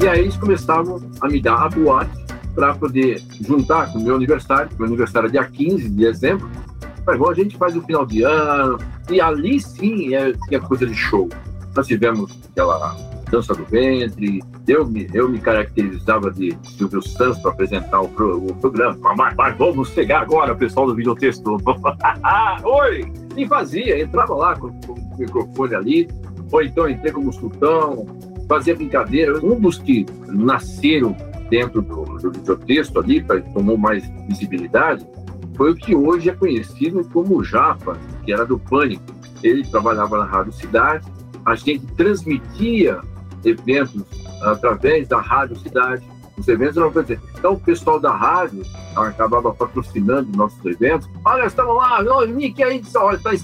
E 0.00 0.06
aí 0.06 0.20
eles 0.20 0.36
começavam 0.36 1.00
a 1.20 1.26
me 1.26 1.40
dar 1.40 1.64
a 1.64 1.68
boate 1.68 2.16
para 2.54 2.76
poder 2.76 3.20
juntar 3.40 3.92
com 3.92 3.98
o 3.98 4.04
meu 4.04 4.14
aniversário, 4.14 4.70
meu 4.78 4.86
aniversário 4.86 5.26
é 5.26 5.32
dia 5.32 5.44
15 5.44 5.88
de 5.88 5.96
dezembro. 5.96 6.48
Mas 7.04 7.18
bom, 7.18 7.28
a 7.28 7.34
gente 7.34 7.56
faz 7.56 7.74
o 7.74 7.82
final 7.82 8.06
de 8.06 8.22
ano, 8.22 8.78
e 9.10 9.20
ali 9.20 9.58
sim 9.58 10.14
é, 10.14 10.32
é 10.50 10.58
coisa 10.60 10.86
de 10.86 10.94
show. 10.94 11.28
Nós 11.74 11.88
tivemos 11.88 12.38
aquela 12.50 13.17
dança 13.28 13.54
do 13.54 13.64
ventre, 13.64 14.42
eu 14.66 14.86
me, 14.86 15.08
eu 15.12 15.28
me 15.28 15.38
caracterizava 15.38 16.30
de 16.30 16.56
Silvio 16.62 17.02
Santos 17.02 17.38
para 17.38 17.52
apresentar 17.52 18.00
o, 18.00 18.08
pro, 18.08 18.46
o 18.46 18.54
programa. 18.56 19.14
Mas, 19.16 19.34
mas, 19.36 19.56
vamos 19.56 19.90
chegar 19.90 20.22
agora, 20.22 20.54
pessoal 20.54 20.86
do 20.86 20.94
videotexto. 20.94 21.56
Oi! 22.64 23.12
E 23.36 23.46
fazia, 23.46 24.00
entrava 24.00 24.34
lá 24.34 24.56
com, 24.56 24.68
com 24.80 24.92
o 24.92 25.18
microfone 25.18 25.74
ali, 25.74 26.08
ou 26.50 26.62
então 26.62 26.88
entrei 26.88 27.12
como 27.12 27.32
sultão, 27.32 28.06
fazia 28.48 28.74
brincadeira. 28.74 29.38
Um 29.44 29.60
dos 29.60 29.78
que 29.78 30.06
nasceram 30.26 31.16
dentro 31.48 31.82
do, 31.82 32.04
do 32.04 32.30
videotexto 32.30 32.98
ali, 32.98 33.22
pra, 33.22 33.40
tomou 33.40 33.76
mais 33.76 34.08
visibilidade, 34.26 35.06
foi 35.56 35.72
o 35.72 35.74
que 35.74 35.94
hoje 35.94 36.30
é 36.30 36.34
conhecido 36.34 37.04
como 37.12 37.42
Japa, 37.42 37.98
que 38.24 38.32
era 38.32 38.46
do 38.46 38.58
Pânico. 38.58 39.04
Ele 39.42 39.64
trabalhava 39.64 40.18
na 40.18 40.24
Rádio 40.24 40.52
Cidade, 40.52 41.06
a 41.44 41.54
gente 41.54 41.86
transmitia 41.94 43.00
eventos 43.44 44.04
através 44.42 45.08
da 45.08 45.20
Rádio 45.20 45.58
Cidade. 45.58 46.02
Os 46.36 46.46
eventos 46.46 46.76
eram 46.76 46.92
Então, 47.36 47.54
o 47.54 47.60
pessoal 47.60 47.98
da 47.98 48.12
rádio 48.12 48.62
acabava 48.94 49.52
patrocinando 49.52 50.36
nossos 50.36 50.64
eventos. 50.64 51.08
Olha, 51.24 51.46
estamos 51.46 51.74
lá, 51.76 52.00
o 52.00 52.24
Nick 52.26 52.62
aí, 52.62 52.78
está 52.78 53.02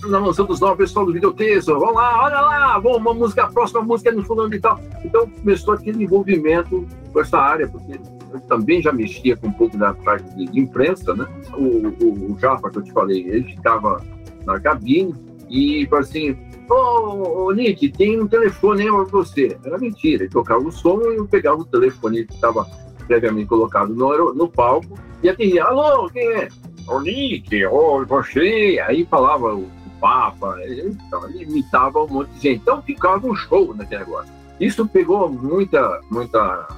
na 0.09 0.21
mansão 0.21 0.47
dos 0.47 0.61
novos, 0.61 0.77
pessoal 0.77 1.05
do 1.05 1.13
videotexto, 1.13 1.77
vamos 1.77 1.97
lá, 1.97 2.25
olha 2.25 2.41
lá, 2.41 2.79
vamos, 2.79 2.99
uma 2.99 3.13
música, 3.13 3.45
a 3.45 3.49
próxima 3.49 3.83
música 3.83 4.11
é 4.11 4.13
no 4.13 4.23
fulano 4.23 4.55
e 4.55 4.61
tal. 4.61 4.81
Então, 5.05 5.29
começou 5.29 5.75
aquele 5.75 6.05
envolvimento 6.05 6.87
com 7.13 7.21
essa 7.21 7.37
área, 7.37 7.67
porque 7.67 7.99
eu 8.33 8.41
também 8.43 8.81
já 8.81 8.93
mexia 8.93 9.37
com 9.37 9.49
um 9.49 9.53
pouco 9.53 9.77
da 9.77 9.93
parte 9.93 10.33
de 10.35 10.59
imprensa, 10.59 11.15
né? 11.15 11.27
O, 11.57 11.89
o, 11.89 12.33
o 12.33 12.37
que 12.37 12.47
eu 12.47 12.83
te 12.83 12.93
falei, 12.93 13.29
ele 13.29 13.45
ficava 13.45 14.01
na 14.47 14.61
cabine 14.61 15.15
e, 15.49 15.89
assim, 15.99 16.37
Ô, 16.69 17.47
ô, 17.47 17.53
Nick, 17.53 17.91
tem 17.91 18.21
um 18.21 18.27
telefone 18.27 18.85
pra 18.85 19.05
você. 19.05 19.57
Era 19.65 19.79
mentira. 19.79 20.25
Ele 20.25 20.31
tocava 20.31 20.61
o 20.61 20.73
som 20.73 21.01
e 21.03 21.17
eu 21.17 21.27
pegava 21.27 21.61
o 21.61 21.65
telefone 21.65 22.25
que 22.25 22.35
estava 22.35 22.67
previamente 23.07 23.49
colocado 23.49 23.95
no, 23.95 24.35
no 24.35 24.49
palco 24.49 24.99
e 25.23 25.29
atendia. 25.29 25.65
Alô, 25.65 26.09
quem 26.09 26.27
é? 26.33 26.49
O 26.89 27.01
Nick, 27.01 27.65
ô, 27.67 28.05
você. 28.05 28.83
Aí 28.87 29.07
falava 29.07 29.55
o, 29.55 29.69
Papa. 30.05 30.59
Ele, 30.61 30.95
ele 31.31 31.45
imitava 31.45 32.03
um 32.03 32.09
monte 32.09 32.29
de 32.33 32.41
gente. 32.41 32.61
Então 32.61 32.83
ficava 32.83 33.27
um 33.27 33.35
show 33.35 33.75
naquele 33.75 34.05
negócio. 34.05 34.31
Isso 34.61 34.87
pegou 34.87 35.31
muita, 35.31 36.01
muita 36.11 36.69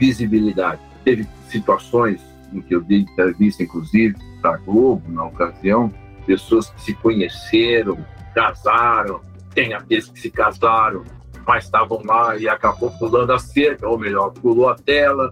visibilidade. 0.00 0.80
Teve 1.04 1.26
situações 1.48 2.20
em 2.52 2.60
que 2.60 2.74
eu 2.74 2.80
dei 2.80 3.00
entrevista, 3.00 3.62
inclusive, 3.62 4.16
para 4.40 4.56
Globo, 4.58 5.02
na 5.06 5.24
ocasião, 5.24 5.92
pessoas 6.26 6.70
que 6.70 6.82
se 6.82 6.94
conheceram, 6.94 7.96
casaram, 8.34 9.20
tem 9.54 9.74
aqueles 9.74 10.08
que 10.08 10.20
se 10.20 10.30
casaram, 10.30 11.02
mas 11.46 11.64
estavam 11.64 12.02
lá 12.04 12.36
e 12.36 12.48
acabou 12.48 12.90
pulando 12.90 13.32
a 13.32 13.38
cerca, 13.38 13.88
ou 13.88 13.98
melhor, 13.98 14.30
pulou 14.30 14.68
a 14.68 14.74
tela, 14.74 15.30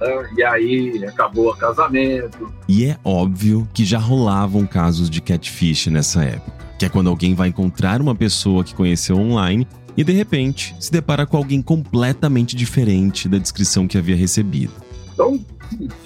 né? 0.00 0.28
e 0.36 0.42
aí 0.42 1.04
acabou 1.06 1.50
o 1.50 1.56
casamento. 1.56 2.52
E 2.68 2.86
é 2.86 2.98
óbvio 3.04 3.68
que 3.72 3.84
já 3.84 3.98
rolavam 3.98 4.66
casos 4.66 5.08
de 5.08 5.20
catfish 5.20 5.86
nessa 5.88 6.24
época, 6.24 6.52
que 6.78 6.84
é 6.84 6.88
quando 6.88 7.08
alguém 7.08 7.34
vai 7.34 7.48
encontrar 7.48 8.00
uma 8.00 8.14
pessoa 8.14 8.64
que 8.64 8.74
conheceu 8.74 9.16
online 9.16 9.66
e 9.96 10.04
de 10.04 10.12
repente 10.12 10.76
se 10.78 10.92
depara 10.92 11.26
com 11.26 11.36
alguém 11.36 11.62
completamente 11.62 12.54
diferente 12.54 13.28
da 13.28 13.38
descrição 13.38 13.88
que 13.88 13.96
havia 13.96 14.16
recebido. 14.16 14.72
Então, 15.14 15.40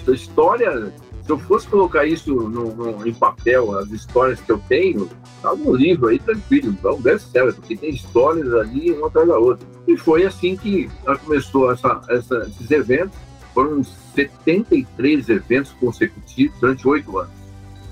a 0.07 0.11
história, 0.11 0.93
eu 1.31 1.39
fosse 1.39 1.67
colocar 1.67 2.05
isso 2.05 2.33
no, 2.33 2.75
no, 2.75 3.07
em 3.07 3.13
papel, 3.13 3.77
as 3.77 3.89
histórias 3.89 4.39
que 4.41 4.51
eu 4.51 4.59
tenho, 4.67 5.09
tá 5.41 5.55
no 5.55 5.73
livro 5.73 6.07
aí 6.07 6.19
tranquilo, 6.19 6.77
é 6.83 6.87
um 6.89 7.01
best-seller, 7.01 7.53
porque 7.53 7.77
tem 7.77 7.89
histórias 7.89 8.53
ali 8.53 8.91
uma 8.91 9.07
atrás 9.07 9.27
da 9.27 9.37
outra. 9.37 9.67
E 9.87 9.97
foi 9.97 10.25
assim 10.25 10.57
que 10.57 10.89
começou 11.23 11.71
essa, 11.71 12.01
essa, 12.09 12.37
esses 12.47 12.69
eventos. 12.69 13.17
Foram 13.53 13.83
73 13.83 15.29
eventos 15.29 15.71
consecutivos 15.73 16.57
durante 16.59 16.87
oito 16.87 17.17
anos. 17.17 17.33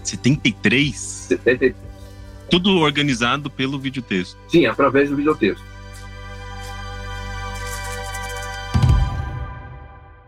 73? 0.03 0.95
73. 0.95 1.75
Tudo 2.49 2.77
organizado 2.77 3.49
pelo 3.49 3.77
videotexto? 3.77 4.37
Sim, 4.47 4.65
através 4.65 5.09
do 5.09 5.15
videotexto. 5.15 5.63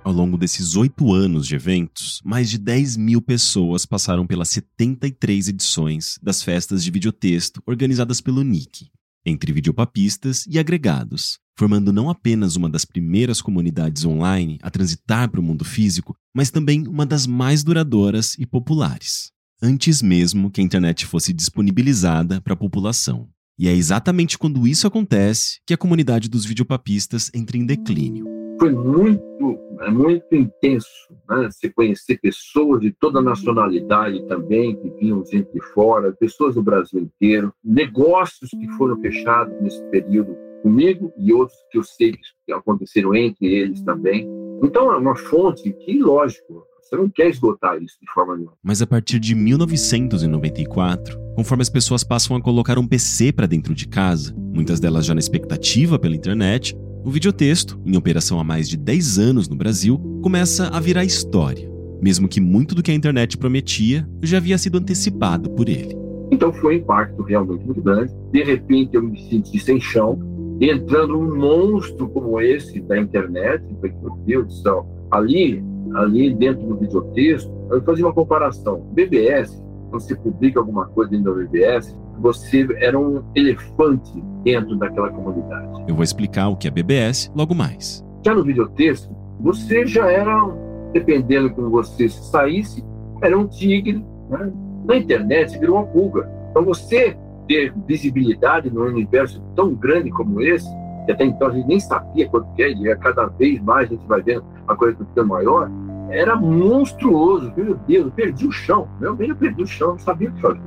Ao 0.04 0.12
longo 0.12 0.36
desses 0.36 0.76
oito 0.76 1.14
anos 1.14 1.46
de 1.46 1.54
eventos, 1.54 2.22
mais 2.26 2.50
de 2.50 2.58
10 2.58 2.98
mil 2.98 3.22
pessoas 3.22 3.86
passaram 3.86 4.26
pelas 4.26 4.50
73 4.50 5.50
edições 5.50 6.18
das 6.22 6.42
festas 6.42 6.84
de 6.84 6.90
videotexto 6.90 7.62
organizadas 7.68 8.20
pelo 8.20 8.44
NIC, 8.44 8.90
entre 9.24 9.54
videopapistas 9.54 10.48
e 10.48 10.58
agregados, 10.58 11.38
formando 11.56 11.94
não 11.94 12.10
apenas 12.10 12.56
uma 12.56 12.68
das 12.68 12.84
primeiras 12.84 13.44
comunidades 13.44 14.04
online 14.04 14.58
a 14.64 14.72
transitar 14.72 15.30
para 15.30 15.40
o 15.40 15.44
mundo 15.44 15.64
físico, 15.64 16.16
mas 16.36 16.50
também 16.50 16.88
uma 16.88 17.06
das 17.06 17.28
mais 17.28 17.64
duradouras 17.64 18.36
e 18.40 18.46
populares, 18.46 19.32
antes 19.62 20.02
mesmo 20.02 20.50
que 20.50 20.62
a 20.62 20.64
internet 20.64 21.06
fosse 21.06 21.32
disponibilizada 21.32 22.42
para 22.42 22.54
a 22.54 22.58
população. 22.58 23.30
E 23.56 23.68
é 23.68 23.74
exatamente 23.76 24.36
quando 24.36 24.68
isso 24.68 24.88
acontece 24.88 25.60
que 25.68 25.76
a 25.76 25.78
comunidade 25.78 26.28
dos 26.28 26.44
videopapistas 26.44 27.30
entra 27.36 27.56
em 27.56 27.66
declínio. 27.68 28.41
Foi 28.62 28.70
muito, 28.70 29.60
é 29.80 29.90
muito 29.90 30.36
intenso, 30.36 30.88
né? 31.28 31.50
Você 31.50 31.68
conhecer 31.68 32.20
pessoas 32.22 32.80
de 32.80 32.92
toda 32.92 33.20
nacionalidade 33.20 34.24
também, 34.28 34.76
que 34.76 34.88
vinham 35.00 35.26
gente 35.26 35.52
de 35.52 35.60
fora, 35.74 36.12
pessoas 36.12 36.54
do 36.54 36.62
Brasil 36.62 37.00
inteiro, 37.00 37.52
negócios 37.64 38.52
que 38.52 38.68
foram 38.78 39.02
fechados 39.02 39.60
nesse 39.60 39.82
período 39.86 40.38
comigo 40.62 41.12
e 41.18 41.34
outros 41.34 41.58
que 41.72 41.80
eu 41.80 41.84
sei 41.84 42.12
que 42.46 42.54
aconteceram 42.54 43.16
entre 43.16 43.48
eles 43.48 43.82
também. 43.82 44.30
Então 44.64 44.94
é 44.94 44.98
uma 44.98 45.16
fonte 45.16 45.74
que, 45.74 45.98
lógico, 45.98 46.64
você 46.84 46.96
não 46.96 47.10
quer 47.10 47.30
esgotar 47.32 47.82
isso 47.82 47.98
de 48.00 48.12
forma 48.14 48.36
nenhuma. 48.36 48.54
Mas 48.62 48.80
a 48.80 48.86
partir 48.86 49.18
de 49.18 49.34
1994, 49.34 51.18
conforme 51.36 51.64
as 51.64 51.70
pessoas 51.70 52.04
passam 52.04 52.36
a 52.36 52.42
colocar 52.42 52.78
um 52.78 52.86
PC 52.86 53.32
para 53.32 53.48
dentro 53.48 53.74
de 53.74 53.88
casa, 53.88 54.36
muitas 54.38 54.80
delas 54.80 55.04
já 55.04 55.16
na 55.16 55.20
expectativa 55.20 55.98
pela 55.98 56.16
internet, 56.16 56.76
o 57.04 57.10
videotexto, 57.10 57.80
em 57.86 57.98
operação 57.98 58.40
há 58.40 58.44
mais 58.44 58.70
de 58.70 58.78
10 58.78 59.18
anos 59.18 59.50
no 59.50 59.56
Brasil, 59.56 59.98
começa 60.22 60.68
a 60.68 60.80
virar 60.80 61.04
história, 61.04 61.70
mesmo 62.02 62.28
que 62.28 62.40
muito 62.40 62.76
do 62.76 62.84
que 62.84 62.92
a 62.92 62.94
internet 62.94 63.38
prometia 63.38 64.08
já 64.22 64.38
havia 64.38 64.58
sido 64.58 64.78
antecipado 64.78 65.50
por 65.50 65.68
ele. 65.68 65.98
Então 66.32 66.54
foi 66.54 66.76
um 66.76 66.78
impacto 66.78 67.24
realmente 67.24 67.66
muito 67.66 67.82
grande. 67.82 68.14
De 68.32 68.44
repente 68.44 68.96
eu 68.96 69.02
me 69.02 69.20
senti 69.30 69.60
sem 69.60 69.82
chão, 69.82 70.20
entrando 70.62 71.18
um 71.18 71.36
monstro 71.36 72.08
como 72.10 72.40
esse 72.40 72.80
da 72.82 72.98
internet, 73.00 73.64
meu 73.82 74.16
Deus 74.26 74.46
do 74.46 74.54
céu, 74.54 74.88
ali, 75.10 75.64
ali 75.96 76.34
dentro 76.36 76.68
do 76.68 76.78
videotexto, 76.78 77.52
eu 77.72 77.82
fazia 77.82 78.06
uma 78.06 78.14
comparação. 78.14 78.88
BBS, 78.94 79.60
quando 79.92 80.02
você 80.02 80.16
publica 80.16 80.60
alguma 80.60 80.88
coisa 80.88 81.12
dentro 81.12 81.36
da 81.36 81.42
BBS, 81.42 81.96
você 82.18 82.66
era 82.78 82.98
um 82.98 83.22
elefante 83.36 84.24
dentro 84.44 84.78
daquela 84.78 85.10
comunidade. 85.12 85.84
Eu 85.88 85.94
vou 85.94 86.04
explicar 86.04 86.48
o 86.48 86.56
que 86.56 86.68
é 86.68 86.72
BBS 86.72 87.30
logo 87.36 87.54
mais. 87.54 88.04
Já 88.26 88.34
no 88.34 88.44
videotexto, 88.44 89.14
você 89.40 89.86
já 89.86 90.10
era, 90.10 90.48
dependendo 90.94 91.50
de 91.50 91.56
como 91.56 91.70
você 91.70 92.08
saísse, 92.08 92.84
era 93.22 93.38
um 93.38 93.48
tigre. 93.48 94.04
Né? 94.30 94.52
Na 94.86 94.98
internet, 94.98 95.60
virou 95.60 95.78
uma 95.78 95.86
pulga. 95.86 96.32
Então 96.50 96.64
você 96.64 97.18
ter 97.48 97.74
visibilidade 97.86 98.72
num 98.72 98.86
universo 98.86 99.42
tão 99.56 99.74
grande 99.76 100.10
como 100.12 100.42
esse, 100.42 100.70
que 101.06 101.12
até 101.12 101.26
então 101.26 101.50
a 101.50 101.52
gente 101.52 101.68
nem 101.68 101.80
sabia 101.80 102.30
quanto 102.30 102.50
que 102.54 102.64
é, 102.64 102.70
e 102.72 102.96
cada 102.98 103.26
vez 103.26 103.62
mais 103.62 103.90
a 103.90 103.94
gente 103.94 104.08
vai 104.08 104.22
vendo 104.22 104.46
a 104.68 104.76
coisa 104.76 104.98
ficando 104.98 105.28
maior, 105.28 105.70
era 106.12 106.36
monstruoso. 106.36 107.54
Meu 107.56 107.76
Deus, 107.88 108.06
eu 108.06 108.12
perdi 108.12 108.46
o 108.46 108.52
chão. 108.52 108.88
Realmente 109.00 109.30
eu 109.30 109.36
perdi 109.36 109.64
o 109.64 109.68
chão, 109.68 109.92
não 109.92 110.00
sabia 110.00 110.30
o 110.30 110.34
que 110.34 110.42
fazer. 110.42 110.62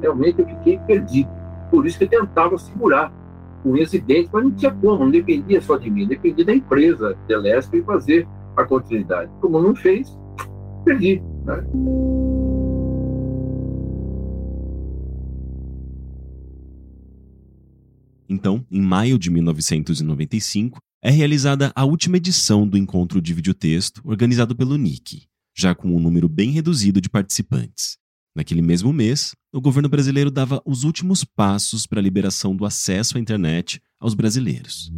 Realmente 0.00 0.40
eu 0.40 0.46
fiquei 0.46 0.78
perdido. 0.78 1.30
Por 1.70 1.86
isso 1.86 1.98
que 1.98 2.04
eu 2.04 2.08
tentava 2.08 2.56
segurar 2.58 3.12
com 3.62 3.76
esse 3.76 3.98
dente, 3.98 4.30
mas 4.32 4.44
não 4.44 4.50
tinha 4.52 4.72
como, 4.72 5.04
não 5.04 5.10
dependia 5.10 5.60
só 5.60 5.76
de 5.76 5.90
mim, 5.90 6.06
dependia 6.06 6.44
da 6.44 6.54
empresa 6.54 7.16
Telesp 7.26 7.74
e 7.74 7.82
fazer 7.82 8.26
a 8.56 8.64
continuidade. 8.64 9.30
Como 9.40 9.60
não 9.60 9.74
fez, 9.74 10.16
perdi. 10.84 11.22
Né? 11.44 11.64
Então, 18.28 18.64
em 18.70 18.80
maio 18.80 19.18
de 19.18 19.30
1995, 19.30 20.78
é 21.02 21.10
realizada 21.10 21.72
a 21.74 21.84
última 21.84 22.16
edição 22.16 22.66
do 22.66 22.76
encontro 22.76 23.20
de 23.22 23.32
videotexto 23.32 24.00
organizado 24.04 24.54
pelo 24.56 24.76
NIC, 24.76 25.26
já 25.56 25.74
com 25.74 25.94
um 25.94 26.00
número 26.00 26.28
bem 26.28 26.50
reduzido 26.50 27.00
de 27.00 27.08
participantes. 27.08 27.96
Naquele 28.34 28.62
mesmo 28.62 28.92
mês, 28.92 29.32
o 29.52 29.60
governo 29.60 29.88
brasileiro 29.88 30.30
dava 30.30 30.60
os 30.64 30.84
últimos 30.84 31.24
passos 31.24 31.86
para 31.86 32.00
a 32.00 32.02
liberação 32.02 32.54
do 32.54 32.64
acesso 32.64 33.16
à 33.16 33.20
internet 33.20 33.80
aos 34.00 34.14
brasileiros. 34.14 34.92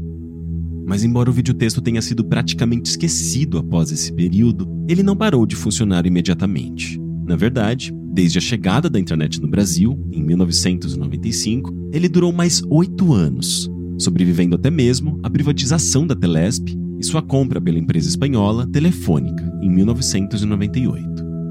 Mas, 0.87 1.05
embora 1.05 1.31
o 1.31 1.33
videotexto 1.33 1.81
tenha 1.81 2.03
sido 2.03 2.25
praticamente 2.25 2.91
esquecido 2.91 3.59
após 3.59 3.93
esse 3.93 4.13
período, 4.13 4.67
ele 4.89 5.03
não 5.03 5.17
parou 5.17 5.47
de 5.47 5.55
funcionar 5.55 6.05
imediatamente. 6.05 6.99
Na 7.25 7.37
verdade, 7.37 7.93
desde 8.13 8.39
a 8.39 8.41
chegada 8.41 8.91
da 8.91 8.99
internet 8.99 9.41
no 9.41 9.49
Brasil, 9.49 9.97
em 10.11 10.23
1995, 10.23 11.73
ele 11.93 12.09
durou 12.09 12.33
mais 12.33 12.61
oito 12.69 13.13
anos, 13.13 13.71
sobrevivendo 14.01 14.57
até 14.57 14.71
mesmo 14.71 15.21
à 15.23 15.31
privatização 15.31 16.07
da 16.07 16.17
Telesp 16.17 16.77
e 16.99 17.05
sua 17.05 17.23
compra 17.23 17.61
pela 17.61 17.79
empresa 17.79 18.09
espanhola 18.09 18.67
Telefônica, 18.67 19.51
em 19.63 19.71
1998. 19.71 21.09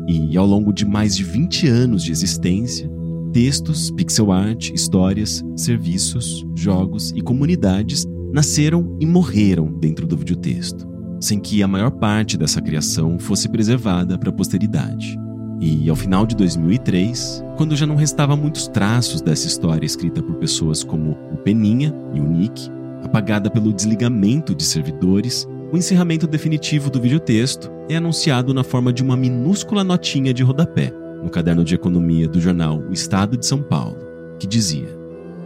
E, 0.08 0.36
ao 0.36 0.46
longo 0.46 0.74
de 0.74 0.86
mais 0.86 1.16
de 1.16 1.24
20 1.24 1.68
anos 1.68 2.04
de 2.04 2.12
existência, 2.12 2.90
textos, 3.32 3.92
pixel 3.92 4.32
art, 4.32 4.72
histórias, 4.72 5.44
serviços, 5.56 6.46
jogos 6.56 7.12
e 7.16 7.22
comunidades 7.22 8.06
nasceram 8.34 8.98
e 9.00 9.06
morreram 9.06 9.72
dentro 9.80 10.08
do 10.08 10.18
videotexto, 10.18 10.88
sem 11.20 11.40
que 11.40 11.62
a 11.62 11.68
maior 11.68 11.92
parte 11.92 12.38
dessa 12.38 12.62
criação 12.62 13.20
fosse 13.20 13.48
preservada 13.48 14.18
para 14.18 14.30
a 14.30 14.34
posteridade. 14.34 15.18
E 15.62 15.90
ao 15.90 15.96
final 15.96 16.26
de 16.26 16.36
2003, 16.36 17.44
quando 17.58 17.76
já 17.76 17.86
não 17.86 17.96
restava 17.96 18.36
muitos 18.36 18.68
traços 18.68 19.22
dessa 19.22 19.46
história 19.46 19.86
escrita 19.86 20.24
por 20.24 20.36
pessoas 20.36 20.84
como 20.84 21.18
Peninha 21.40 21.94
e 22.14 22.20
o 22.20 22.24
Nick, 22.24 22.70
apagada 23.04 23.50
pelo 23.50 23.74
desligamento 23.74 24.54
de 24.54 24.64
servidores, 24.64 25.48
o 25.72 25.78
encerramento 25.78 26.28
definitivo 26.28 26.90
do 26.90 27.02
videotexto 27.02 27.72
é 27.90 27.96
anunciado 27.96 28.54
na 28.54 28.64
forma 28.64 28.92
de 28.92 29.04
uma 29.04 29.16
minúscula 29.16 29.84
notinha 29.84 30.34
de 30.34 30.44
rodapé 30.44 30.92
no 31.24 31.30
caderno 31.30 31.64
de 31.64 31.76
economia 31.76 32.28
do 32.28 32.40
jornal 32.40 32.78
O 32.78 32.94
Estado 32.94 33.38
de 33.38 33.46
São 33.46 33.62
Paulo, 33.62 33.98
que 34.40 34.48
dizia: 34.48 34.88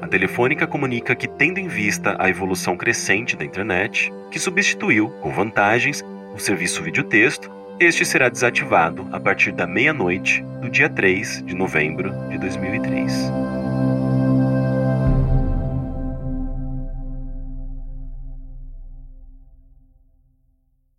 A 0.01 0.07
Telefônica 0.07 0.67
comunica 0.67 1.15
que, 1.15 1.27
tendo 1.27 1.59
em 1.59 1.67
vista 1.67 2.15
a 2.19 2.29
evolução 2.29 2.77
crescente 2.77 3.35
da 3.35 3.43
internet, 3.43 4.11
que 4.31 4.39
substituiu, 4.39 5.09
com 5.21 5.31
vantagens, 5.31 6.03
o 6.35 6.39
serviço 6.39 6.81
videotexto 6.83 7.51
este 7.79 8.05
será 8.05 8.29
desativado 8.29 9.07
a 9.11 9.19
partir 9.19 9.51
da 9.51 9.65
meia-noite 9.65 10.43
do 10.61 10.69
dia 10.69 10.89
3 10.89 11.43
de 11.45 11.55
novembro 11.55 12.11
de 12.29 12.37
2003. 12.37 13.62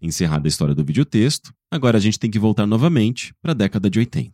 Encerrada 0.04 0.46
a 0.46 0.50
história 0.50 0.74
do 0.74 0.84
videotexto, 0.84 1.50
agora 1.70 1.96
a 1.96 2.00
gente 2.00 2.18
tem 2.18 2.30
que 2.30 2.38
voltar 2.38 2.66
novamente 2.66 3.32
para 3.40 3.52
a 3.52 3.54
década 3.54 3.88
de 3.88 3.98
80. 3.98 4.30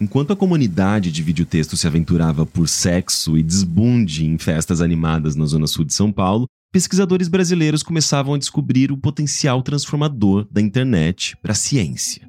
Enquanto 0.00 0.32
a 0.32 0.36
comunidade 0.36 1.12
de 1.12 1.22
videotexto 1.22 1.76
se 1.76 1.86
aventurava 1.86 2.44
por 2.44 2.68
sexo 2.68 3.38
e 3.38 3.42
desbunde 3.42 4.26
em 4.26 4.36
festas 4.36 4.80
animadas 4.80 5.36
na 5.36 5.46
zona 5.46 5.68
sul 5.68 5.84
de 5.84 5.94
São 5.94 6.10
Paulo, 6.10 6.46
pesquisadores 6.72 7.28
brasileiros 7.28 7.84
começavam 7.84 8.34
a 8.34 8.38
descobrir 8.38 8.90
o 8.90 8.96
potencial 8.96 9.62
transformador 9.62 10.44
da 10.50 10.60
internet 10.60 11.36
para 11.36 11.52
a 11.52 11.54
ciência. 11.54 12.28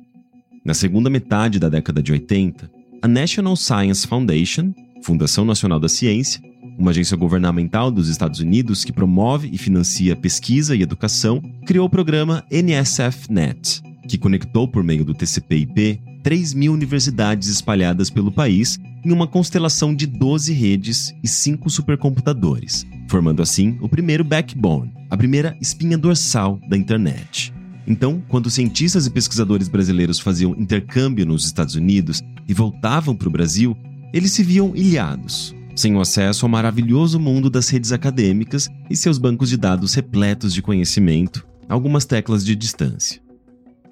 Na 0.64 0.76
segunda 0.76 1.10
metade 1.10 1.58
da 1.58 1.68
década 1.68 2.04
de 2.04 2.12
80, 2.12 2.70
a 3.02 3.08
National 3.08 3.56
Science 3.56 4.06
Foundation, 4.06 4.72
Fundação 5.02 5.46
Nacional 5.46 5.80
da 5.80 5.90
Ciência, 5.90 6.40
uma 6.78 6.92
agência 6.92 7.18
governamental 7.18 7.92
dos 7.92 8.08
Estados 8.08 8.40
Unidos 8.40 8.84
que 8.84 8.92
promove 8.92 9.50
e 9.52 9.58
financia 9.58 10.16
pesquisa 10.16 10.76
e 10.76 10.82
educação, 10.82 11.42
criou 11.66 11.86
o 11.86 11.90
programa 11.90 12.44
NSF-NET, 12.50 13.82
que 14.08 14.18
conectou 14.18 14.68
por 14.68 14.84
meio 14.84 15.06
do 15.06 15.14
TCP/IP 15.14 16.02
3 16.24 16.54
mil 16.54 16.74
universidades 16.74 17.48
espalhadas 17.48 18.10
pelo 18.10 18.32
país 18.32 18.80
em 19.04 19.12
uma 19.12 19.28
constelação 19.28 19.94
de 19.94 20.06
12 20.06 20.54
redes 20.54 21.14
e 21.24 21.28
5 21.28 21.70
supercomputadores, 21.70 22.86
formando 23.08 23.42
assim 23.42 23.78
o 23.82 23.90
primeiro 23.90 24.24
backbone, 24.24 24.94
a 25.10 25.18
primeira 25.18 25.58
espinha 25.60 25.98
dorsal 25.98 26.60
da 26.68 26.78
internet. 26.78 27.54
Então, 27.88 28.22
quando 28.28 28.50
cientistas 28.50 29.08
e 29.08 29.10
pesquisadores 29.10 29.68
brasileiros 29.68 30.20
faziam 30.20 30.56
intercâmbio 30.58 31.26
nos 31.26 31.46
Estados 31.46 31.76
Unidos 31.76 32.22
e 32.48 32.54
voltavam 32.54 33.16
para 33.16 33.28
o 33.28 33.32
Brasil, 33.32 33.76
eles 34.14 34.32
se 34.32 34.44
viam 34.44 34.76
ilhados, 34.76 35.56
sem 35.76 35.96
o 35.96 36.02
acesso 36.02 36.46
ao 36.46 36.50
maravilhoso 36.50 37.20
mundo 37.20 37.50
das 37.50 37.70
redes 37.70 37.92
acadêmicas 37.92 38.70
e 38.90 38.96
seus 38.96 39.18
bancos 39.18 39.50
de 39.50 39.58
dados 39.58 39.94
repletos 39.94 40.54
de 40.54 40.62
conhecimento, 40.62 41.46
algumas 41.68 42.06
teclas 42.06 42.46
de 42.46 42.56
distância. 42.56 43.22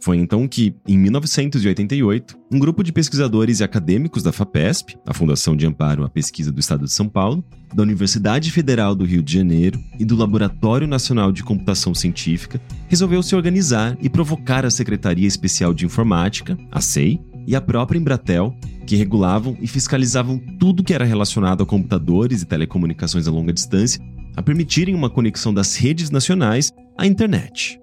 Foi 0.02 0.18
então 0.18 0.48
que, 0.48 0.74
em 0.88 0.98
1988, 0.98 2.38
um 2.52 2.58
grupo 2.58 2.84
de 2.84 2.92
pesquisadores 2.92 3.60
e 3.60 3.64
acadêmicos 3.64 4.24
da 4.24 4.32
FAPESP, 4.32 4.98
a 5.06 5.14
Fundação 5.14 5.56
de 5.58 5.68
Amparo 5.68 6.06
à 6.06 6.10
Pesquisa 6.10 6.52
do 6.52 6.60
Estado 6.60 6.86
de 6.86 6.92
São 6.92 7.10
Paulo, 7.10 7.44
da 7.74 7.84
Universidade 7.84 8.50
Federal 8.50 8.96
do 8.96 9.04
Rio 9.04 9.22
de 9.22 9.34
Janeiro 9.34 9.80
e 10.00 10.06
do 10.06 10.16
Laboratório 10.16 10.88
Nacional 10.88 11.32
de 11.32 11.44
Computação 11.44 11.94
Científica, 11.94 12.62
resolveu 12.88 13.22
se 13.22 13.36
organizar 13.36 13.98
e 14.02 14.10
provocar 14.10 14.66
a 14.66 14.72
Secretaria 14.72 15.28
Especial 15.28 15.74
de 15.74 15.86
Informática, 15.86 16.58
a 16.72 16.80
SEI, 16.80 17.20
e 17.48 17.56
a 17.56 17.62
própria 17.62 17.98
Embratel, 17.98 18.56
que 18.86 18.96
regulavam 18.96 19.58
e 19.62 19.68
fiscalizavam 19.68 20.40
tudo 20.60 20.84
que 20.84 20.94
era 20.94 21.06
relacionado 21.06 21.64
a 21.64 21.66
computadores 21.66 22.42
e 22.42 22.46
telecomunicações 22.46 23.28
a 23.28 23.32
longa 23.32 23.54
distância, 23.54 24.02
a 24.36 24.42
permitirem 24.42 24.96
uma 24.96 25.10
conexão 25.10 25.54
das 25.54 25.76
redes 25.76 26.10
nacionais 26.10 26.72
à 26.98 27.06
internet. 27.06 27.80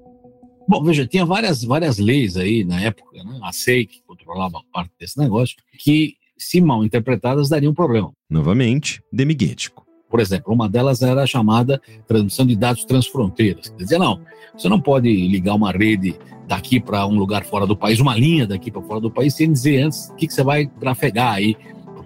Bom, 0.69 0.83
veja, 0.83 1.07
tinha 1.07 1.25
várias, 1.25 1.62
várias 1.62 1.99
leis 1.99 2.37
aí 2.37 2.64
na 2.64 2.81
época, 2.81 3.23
né? 3.23 3.38
a 3.42 3.53
SEI, 3.53 3.87
que 3.87 4.03
controlava 4.05 4.61
parte 4.73 4.92
desse 4.99 5.19
negócio, 5.19 5.57
que, 5.79 6.14
se 6.37 6.61
mal 6.61 6.85
interpretadas, 6.85 7.49
dariam 7.49 7.73
problema. 7.73 8.12
Novamente, 8.29 9.01
demiguético. 9.12 9.86
Por 10.17 10.23
exemplo, 10.23 10.55
uma 10.55 10.67
delas 10.67 11.03
era 11.03 11.25
a 11.25 11.27
chamada 11.27 11.79
transmissão 12.09 12.47
de 12.47 12.57
dados 12.57 12.87
transfronteiras. 12.87 13.69
Quer 13.69 13.85
dizer, 13.85 13.99
não, 13.99 14.19
você 14.57 14.67
não 14.67 14.81
pode 14.81 15.15
ligar 15.15 15.55
uma 15.55 15.71
rede 15.71 16.17
daqui 16.49 16.81
para 16.81 17.07
um 17.07 17.19
lugar 17.19 17.45
fora 17.45 17.67
do 17.67 17.77
país, 17.77 18.01
uma 18.01 18.17
linha 18.17 18.47
daqui 18.47 18.71
para 18.71 18.81
fora 18.81 18.99
do 18.99 19.11
país, 19.11 19.35
sem 19.35 19.53
dizer 19.53 19.83
antes 19.83 20.09
o 20.09 20.15
que, 20.15 20.27
que 20.27 20.33
você 20.33 20.43
vai 20.43 20.69
trafegar 20.81 21.35
aí 21.35 21.55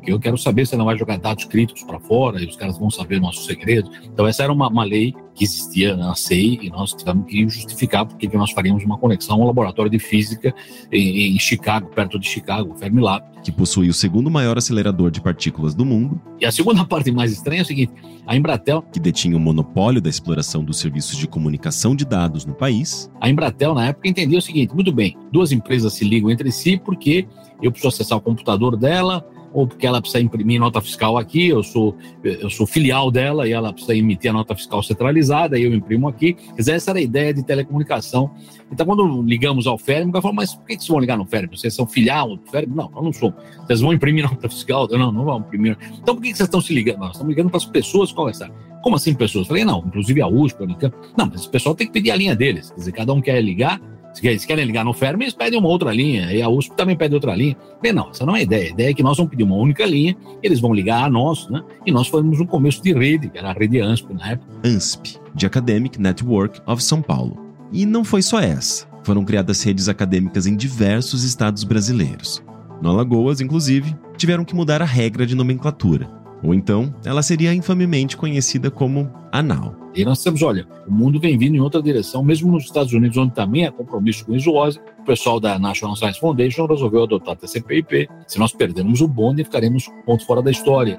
porque 0.01 0.13
eu 0.13 0.19
quero 0.19 0.39
saber 0.39 0.67
se 0.67 0.75
não 0.77 0.87
vai 0.87 0.97
jogar 0.97 1.19
dados 1.19 1.45
críticos 1.45 1.83
para 1.83 2.01
fora 2.01 2.43
e 2.43 2.47
os 2.47 2.57
caras 2.57 2.79
vão 2.79 2.91
saber 2.91 3.21
nossos 3.21 3.45
segredos. 3.45 3.91
Então, 4.03 4.27
essa 4.27 4.43
era 4.43 4.53
uma, 4.53 4.67
uma 4.69 4.83
lei 4.83 5.15
que 5.35 5.45
existia 5.45 5.95
na 5.95 6.15
SEI 6.15 6.59
e 6.63 6.71
nós 6.71 6.95
tivemos 6.95 7.27
que 7.27 7.47
justificar 7.49 8.07
porque 8.07 8.27
que 8.27 8.37
nós 8.37 8.51
faríamos 8.51 8.83
uma 8.83 8.97
conexão 8.97 9.41
ao 9.41 9.47
laboratório 9.47 9.91
de 9.91 9.99
física 9.99 10.55
em, 10.91 11.37
em 11.37 11.39
Chicago, 11.39 11.91
perto 11.95 12.19
de 12.19 12.27
Chicago, 12.27 12.73
o 12.73 12.77
Fermilab. 12.77 13.25
Que 13.45 13.53
possui 13.53 13.89
o 13.89 13.95
segundo 13.95 14.31
maior 14.31 14.57
acelerador 14.57 15.11
de 15.11 15.21
partículas 15.21 15.75
do 15.75 15.85
mundo. 15.85 16.21
E 16.41 16.47
a 16.47 16.53
segunda 16.53 16.85
parte 16.89 17.11
mais 17.11 17.31
estranha 17.31 17.61
é 17.61 17.63
o 17.63 17.67
seguinte: 17.67 17.93
a 18.27 18.37
Embratel. 18.37 18.83
Que 18.93 19.01
detinha 19.01 19.37
o 19.37 19.41
monopólio 19.41 20.01
da 20.01 20.11
exploração 20.11 20.65
dos 20.65 20.79
serviços 20.79 21.17
de 21.17 21.27
comunicação 21.27 21.95
de 21.95 22.05
dados 22.05 22.45
no 22.45 22.55
país. 22.55 23.11
A 23.21 23.31
Embratel, 23.31 23.75
na 23.75 23.89
época, 23.89 24.09
entendia 24.09 24.39
o 24.39 24.43
seguinte: 24.43 24.75
muito 24.75 24.93
bem, 24.93 25.17
duas 25.33 25.53
empresas 25.53 25.93
se 25.93 26.05
ligam 26.05 26.31
entre 26.31 26.51
si 26.51 26.79
porque 26.79 27.27
eu 27.63 27.71
preciso 27.71 27.89
acessar 27.89 28.19
o 28.19 28.21
computador 28.21 28.77
dela, 28.77 29.27
ou 29.53 29.67
porque 29.67 29.87
ela 29.87 30.01
precisa 30.01 30.23
imprimir 30.23 30.61
nota 30.61 30.81
fiscal 30.81 31.19
aqui, 31.19 31.49
eu 31.49 31.63
sou, 31.63 31.97
eu 32.23 32.49
sou 32.51 32.67
filial 32.67 33.11
dela 33.11 33.49
e 33.49 33.53
ela 33.53 33.73
precisa 33.73 33.95
emitir 33.95 34.31
a 34.31 34.35
nota 34.35 34.55
fiscal 34.55 34.83
centralizada, 34.83 35.59
e 35.59 35.65
eu 35.65 35.75
imprimo 35.75 36.09
aqui. 36.09 36.35
Quer 36.35 36.57
dizer, 36.57 36.73
essa 36.73 36.91
era 36.91 36.99
a 36.99 37.03
ideia 37.03 37.35
de 37.35 37.43
telecomunicação. 37.43 38.31
Então, 38.73 38.87
quando 38.87 39.23
ligamos 39.23 39.67
ao 39.67 39.77
FERM, 39.77 40.11
ela 40.11 40.23
falou, 40.23 40.35
mas 40.35 40.55
por 40.55 40.67
que 40.67 40.75
vocês 40.75 40.89
vão 40.89 41.01
ligar 41.01 41.17
no 41.17 41.27
FERM? 41.27 41.49
Vocês 41.51 41.75
são 41.75 41.87
filial 41.87 42.37
do 42.37 42.51
FERM? 42.51 42.71
Não, 42.75 42.91
nós 42.91 43.05
não 43.05 43.13
somos. 43.13 43.35
Vocês 43.67 43.81
vão 43.81 43.93
imprimir 43.93 44.25
nota 44.31 44.49
fiscal? 44.49 44.89
Não, 44.89 45.11
não 45.11 45.25
vão 45.25 45.41
imprimir. 45.41 45.77
Então, 46.01 46.15
por 46.15 46.23
que 46.23 46.29
vocês 46.29 46.41
estão 46.41 46.61
se 46.61 46.73
ligando? 46.73 46.99
Nós 46.99 47.13
estamos 47.13 47.31
ligando 47.31 47.51
para 47.51 47.59
as 47.59 47.65
pessoas 47.65 48.13
conversar. 48.13 48.51
Como 48.83 48.97
assim 48.97 49.13
pessoas? 49.13 49.47
Falei, 49.47 49.65
não, 49.65 49.85
inclusive 49.87 50.23
a 50.23 50.29
USP, 50.29 50.61
a 50.61 50.65
Unicamp. 50.65 50.97
Não, 51.17 51.27
mas 51.27 51.45
o 51.45 51.51
pessoal 51.51 51.75
tem 51.75 51.87
que 51.87 51.93
pedir 51.93 52.11
a 52.11 52.17
linha 52.17 52.35
deles. 52.35 52.71
Quer 52.71 52.77
dizer, 52.77 52.93
cada 52.93 53.13
um 53.13 53.21
quer 53.21 53.41
ligar, 53.43 53.81
se 54.13 54.27
eles 54.27 54.45
querem 54.45 54.65
ligar 54.65 54.85
no 54.85 54.93
Fermi, 54.93 55.25
eles 55.25 55.35
pedem 55.35 55.59
uma 55.59 55.69
outra 55.69 55.93
linha. 55.93 56.33
E 56.33 56.43
a 56.43 56.49
USP 56.49 56.75
também 56.77 56.97
pede 56.97 57.15
outra 57.15 57.35
linha. 57.35 57.57
Bem, 57.81 57.93
não, 57.93 58.11
essa 58.11 58.27
não 58.27 58.35
é 58.35 58.41
a 58.41 58.43
ideia. 58.43 58.69
A 58.69 58.71
ideia 58.71 58.91
é 58.91 58.95
que 58.95 59.03
nós 59.03 59.17
vamos 59.17 59.31
pedir 59.31 59.45
uma 59.45 59.57
única 59.57 59.85
linha, 59.87 60.17
eles 60.43 60.61
vão 60.61 60.75
ligar 60.75 61.05
a 61.05 61.11
nós, 61.11 61.49
né? 61.49 61.63
E 61.87 61.93
nós 61.93 62.09
fomos 62.09 62.41
um 62.41 62.47
começo 62.47 62.83
de 62.83 62.93
rede, 62.93 63.29
que 63.29 63.39
era 63.39 63.51
a 63.51 63.53
rede 63.53 63.81
ANSP 63.81 64.13
na 64.15 64.33
época. 64.33 64.51
ANSP, 64.65 65.19
de 65.35 65.47
Academic 65.47 66.01
Network 66.01 66.61
of 66.67 66.83
São 66.83 67.01
Paulo. 67.01 67.39
E 67.73 67.87
não 67.87 68.05
foi 68.05 68.23
só 68.23 68.41
essa. 68.41 68.89
Foram 69.03 69.25
criadas 69.25 69.63
redes 69.63 69.89
acadêmicas 69.89 70.47
em 70.47 70.57
diversos 70.57 71.25
estados 71.25 71.65
brasileiros. 71.65 72.43
No 72.83 72.91
Alagoas, 72.91 73.41
inclusive, 73.41 73.95
tiveram 74.17 74.45
que 74.45 74.55
mudar 74.55 74.83
a 74.83 74.87
regra 74.87 75.27
de 75.27 75.35
nomenclatura. 75.35 76.20
Ou 76.43 76.55
então, 76.55 76.95
ela 77.05 77.23
seria 77.23 77.53
infamemente 77.53 78.17
conhecida 78.17 78.71
como 78.71 79.11
ANAL. 79.31 79.75
E 79.95 80.05
nós 80.05 80.23
temos, 80.23 80.41
olha, 80.43 80.67
o 80.87 80.93
mundo 80.93 81.19
vem 81.19 81.37
vindo 81.37 81.57
em 81.57 81.61
outra 81.61 81.83
direção, 81.83 82.23
mesmo 82.23 82.53
nos 82.53 82.65
Estados 82.65 82.93
Unidos, 82.93 83.17
onde 83.17 83.35
também 83.35 83.67
há 83.67 83.73
compromisso 83.73 84.25
com 84.25 84.35
isoose, 84.35 84.79
o 85.01 85.05
pessoal 85.05 85.41
da 85.41 85.59
National 85.59 85.97
Science 85.97 86.21
Foundation 86.21 86.67
resolveu 86.67 87.03
adotar 87.03 87.35
a 87.35 87.37
TCP/IP. 87.37 88.09
Se 88.27 88.39
nós 88.39 88.53
perdermos 88.53 89.01
o 89.01 89.09
bonde, 89.09 89.43
ficaremos 89.45 89.89
ponto 90.07 90.25
fora 90.25 90.41
da 90.41 90.51
história. 90.51 90.97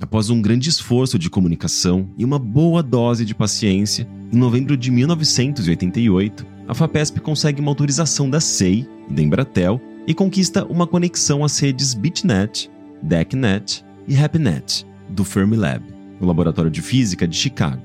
Após 0.00 0.30
um 0.30 0.40
grande 0.40 0.68
esforço 0.68 1.18
de 1.18 1.28
comunicação 1.28 2.08
e 2.16 2.24
uma 2.24 2.38
boa 2.38 2.82
dose 2.82 3.24
de 3.24 3.34
paciência, 3.34 4.06
em 4.32 4.36
novembro 4.36 4.76
de 4.76 4.90
1988, 4.90 6.46
a 6.68 6.74
FAPESP 6.74 7.20
consegue 7.20 7.60
uma 7.60 7.70
autorização 7.70 8.28
da 8.28 8.40
SEI 8.40 8.86
e 9.08 9.12
da 9.12 9.22
Embratel 9.22 9.80
e 10.08 10.14
conquista 10.14 10.64
uma 10.64 10.86
conexão 10.86 11.44
às 11.44 11.58
redes 11.58 11.92
BitNet, 11.92 12.70
DECnet 13.02 13.84
e 14.08 14.16
HappyNet, 14.16 14.86
do 15.10 15.22
Fermilab, 15.22 15.84
o 16.18 16.24
laboratório 16.24 16.70
de 16.70 16.80
física 16.80 17.28
de 17.28 17.36
Chicago. 17.36 17.82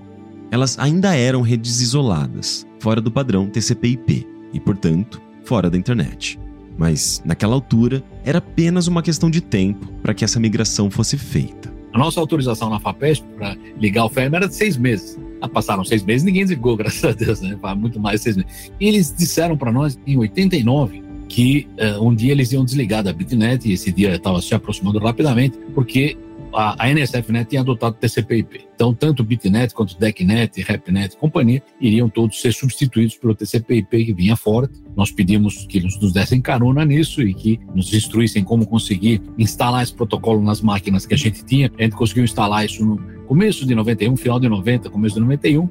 Elas 0.50 0.80
ainda 0.80 1.14
eram 1.14 1.42
redes 1.42 1.82
isoladas, 1.82 2.66
fora 2.80 3.02
do 3.02 3.12
padrão 3.12 3.50
TCP/IP 3.50 4.26
e, 4.54 4.60
portanto, 4.60 5.22
fora 5.44 5.70
da 5.70 5.78
internet. 5.78 6.40
Mas, 6.78 7.22
naquela 7.26 7.56
altura, 7.56 8.02
era 8.24 8.38
apenas 8.38 8.88
uma 8.88 9.04
questão 9.04 9.30
de 9.30 9.42
tempo 9.42 9.86
para 10.02 10.14
que 10.14 10.24
essa 10.24 10.40
migração 10.40 10.90
fosse 10.90 11.18
feita. 11.18 11.74
A 11.92 11.98
nossa 11.98 12.22
autorização 12.22 12.70
na 12.70 12.80
FAPESP 12.80 13.26
para 13.38 13.58
ligar 13.78 14.06
o 14.06 14.10
Fermi 14.10 14.38
era 14.38 14.48
de 14.48 14.56
seis 14.56 14.78
meses. 14.78 15.20
Ah, 15.42 15.50
passaram 15.50 15.84
seis 15.84 16.02
meses, 16.06 16.24
ninguém 16.24 16.44
desligou, 16.44 16.78
graças 16.78 17.04
a 17.04 17.12
Deus, 17.12 17.42
né? 17.42 17.60
Muito 17.76 18.00
mais 18.00 18.22
de 18.22 18.24
seis 18.24 18.38
meses. 18.38 18.72
E 18.80 18.88
eles 18.88 19.14
disseram 19.14 19.58
para 19.58 19.74
nós, 19.74 20.00
em 20.08 20.18
89, 20.18 21.04
que 21.34 21.68
uh, 21.80 22.08
um 22.08 22.14
dia 22.14 22.32
eles 22.32 22.52
iam 22.52 22.64
desligar 22.64 23.02
da 23.02 23.12
BitNet, 23.12 23.68
e 23.68 23.74
esse 23.74 23.92
dia 23.92 24.14
estava 24.14 24.40
se 24.40 24.54
aproximando 24.54 25.00
rapidamente, 25.00 25.58
porque 25.74 26.16
a, 26.54 26.86
a 26.86 26.94
NSFNet 26.94 27.50
tinha 27.50 27.62
adotado 27.62 27.96
TCP/IP. 27.96 28.68
Então, 28.76 28.94
tanto 28.94 29.24
BitNet 29.24 29.74
quanto 29.74 29.98
DECnet, 29.98 30.62
RapNet 30.62 31.16
e 31.16 31.18
companhia 31.18 31.64
iriam 31.82 32.08
todos 32.08 32.40
ser 32.40 32.54
substituídos 32.54 33.18
pelo 33.18 33.34
TCP/IP 33.34 34.06
que 34.06 34.14
vinha 34.14 34.36
forte. 34.36 34.80
Nós 34.96 35.10
pedimos 35.10 35.66
que 35.66 35.80
eles 35.80 36.00
nos 36.00 36.14
dessem 36.14 36.40
carona 36.40 36.86
nisso 36.86 37.20
e 37.24 37.34
que 37.34 37.60
nos 37.74 37.92
instruíssem 37.92 38.44
como 38.44 38.68
conseguir 38.68 39.20
instalar 39.36 39.82
esse 39.82 39.94
protocolo 39.94 40.40
nas 40.40 40.62
máquinas 40.62 41.04
que 41.08 41.16
a 41.16 41.18
gente 41.18 41.44
tinha. 41.44 41.72
A 41.80 41.82
gente 41.82 41.96
conseguiu 41.96 42.26
instalar 42.26 42.64
isso 42.64 42.86
no 42.86 42.98
começo 43.26 43.66
de 43.66 43.74
91, 43.74 44.16
final 44.18 44.40
de 44.40 44.48
90, 44.48 44.88
começo 44.92 45.16
de 45.16 45.22
91 45.22 45.68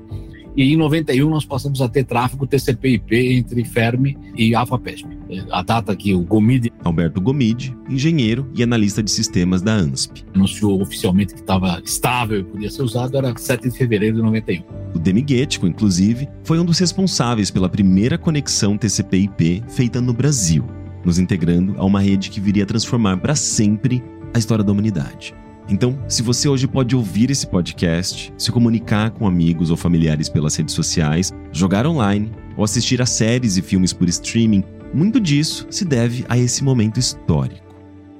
e 0.56 0.72
em 0.72 0.76
91 0.76 1.28
nós 1.28 1.44
passamos 1.44 1.80
a 1.80 1.88
ter 1.88 2.04
tráfego 2.04 2.46
TCP/IP 2.46 3.36
entre 3.36 3.64
Fermi 3.64 4.16
e 4.36 4.54
AFAPESP. 4.54 5.06
A 5.50 5.62
data 5.62 5.94
que 5.96 6.14
o 6.14 6.20
Gomide... 6.20 6.72
Alberto 6.84 7.20
Gomide, 7.20 7.76
engenheiro 7.88 8.50
e 8.54 8.62
analista 8.62 9.02
de 9.02 9.10
sistemas 9.10 9.62
da 9.62 9.72
ANSP. 9.72 10.24
Anunciou 10.34 10.80
oficialmente 10.82 11.34
que 11.34 11.40
estava 11.40 11.80
estável 11.84 12.40
e 12.40 12.44
podia 12.44 12.70
ser 12.70 12.82
usado, 12.82 13.16
era 13.16 13.36
7 13.36 13.68
de 13.68 13.76
fevereiro 13.76 14.16
de 14.16 14.22
91. 14.22 14.62
O 14.94 14.98
Demiguetico, 14.98 15.66
inclusive, 15.66 16.28
foi 16.44 16.58
um 16.58 16.64
dos 16.64 16.78
responsáveis 16.78 17.50
pela 17.50 17.68
primeira 17.68 18.18
conexão 18.18 18.76
TCP/IP 18.76 19.62
feita 19.68 20.00
no 20.00 20.12
Brasil, 20.12 20.64
nos 21.04 21.18
integrando 21.18 21.74
a 21.78 21.84
uma 21.84 22.00
rede 22.00 22.28
que 22.28 22.40
viria 22.40 22.64
a 22.64 22.66
transformar 22.66 23.16
para 23.16 23.34
sempre 23.34 24.02
a 24.34 24.38
história 24.38 24.62
da 24.62 24.72
humanidade. 24.72 25.34
Então, 25.68 25.98
se 26.08 26.22
você 26.22 26.48
hoje 26.48 26.66
pode 26.66 26.94
ouvir 26.96 27.30
esse 27.30 27.46
podcast, 27.46 28.32
se 28.36 28.50
comunicar 28.50 29.10
com 29.10 29.26
amigos 29.26 29.70
ou 29.70 29.76
familiares 29.76 30.28
pelas 30.28 30.56
redes 30.56 30.74
sociais, 30.74 31.32
jogar 31.52 31.86
online 31.86 32.32
ou 32.56 32.64
assistir 32.64 33.00
a 33.00 33.06
séries 33.06 33.56
e 33.56 33.62
filmes 33.62 33.92
por 33.92 34.08
streaming, 34.08 34.64
muito 34.92 35.20
disso 35.20 35.66
se 35.70 35.84
deve 35.84 36.24
a 36.28 36.36
esse 36.36 36.62
momento 36.62 36.98
histórico. 36.98 37.72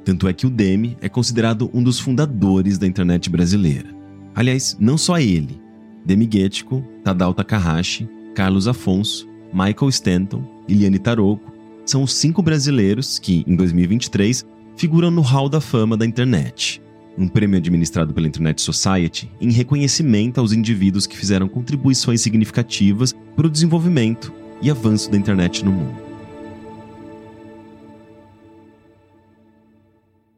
Tanto 0.04 0.26
é 0.26 0.32
que 0.32 0.46
o 0.46 0.50
Demi 0.50 0.96
é 1.00 1.08
considerado 1.08 1.70
um 1.74 1.82
dos 1.82 1.98
fundadores 1.98 2.78
da 2.78 2.86
internet 2.86 3.28
brasileira. 3.28 3.88
Aliás, 4.34 4.76
não 4.80 4.96
só 4.96 5.18
ele. 5.18 5.60
Demi 6.04 6.26
Guetico, 6.26 6.82
Tadao 7.04 7.34
Takahashi, 7.34 8.08
Carlos 8.34 8.66
Afonso, 8.66 9.28
Michael 9.52 9.90
Stanton 9.90 10.42
e 10.66 10.74
Liane 10.74 10.98
Taroco 10.98 11.52
são 11.84 12.02
os 12.02 12.14
cinco 12.14 12.42
brasileiros 12.42 13.18
que, 13.18 13.44
em 13.46 13.54
2023, 13.54 14.44
figuram 14.76 15.10
no 15.10 15.20
Hall 15.20 15.48
da 15.48 15.60
Fama 15.60 15.96
da 15.96 16.06
internet 16.06 16.81
um 17.16 17.28
prêmio 17.28 17.58
administrado 17.58 18.14
pela 18.14 18.26
Internet 18.26 18.60
Society 18.62 19.30
em 19.40 19.50
reconhecimento 19.50 20.38
aos 20.38 20.52
indivíduos 20.52 21.06
que 21.06 21.16
fizeram 21.16 21.48
contribuições 21.48 22.20
significativas 22.20 23.14
para 23.36 23.46
o 23.46 23.50
desenvolvimento 23.50 24.32
e 24.60 24.70
avanço 24.70 25.10
da 25.10 25.16
internet 25.16 25.64
no 25.64 25.72
mundo. 25.72 26.12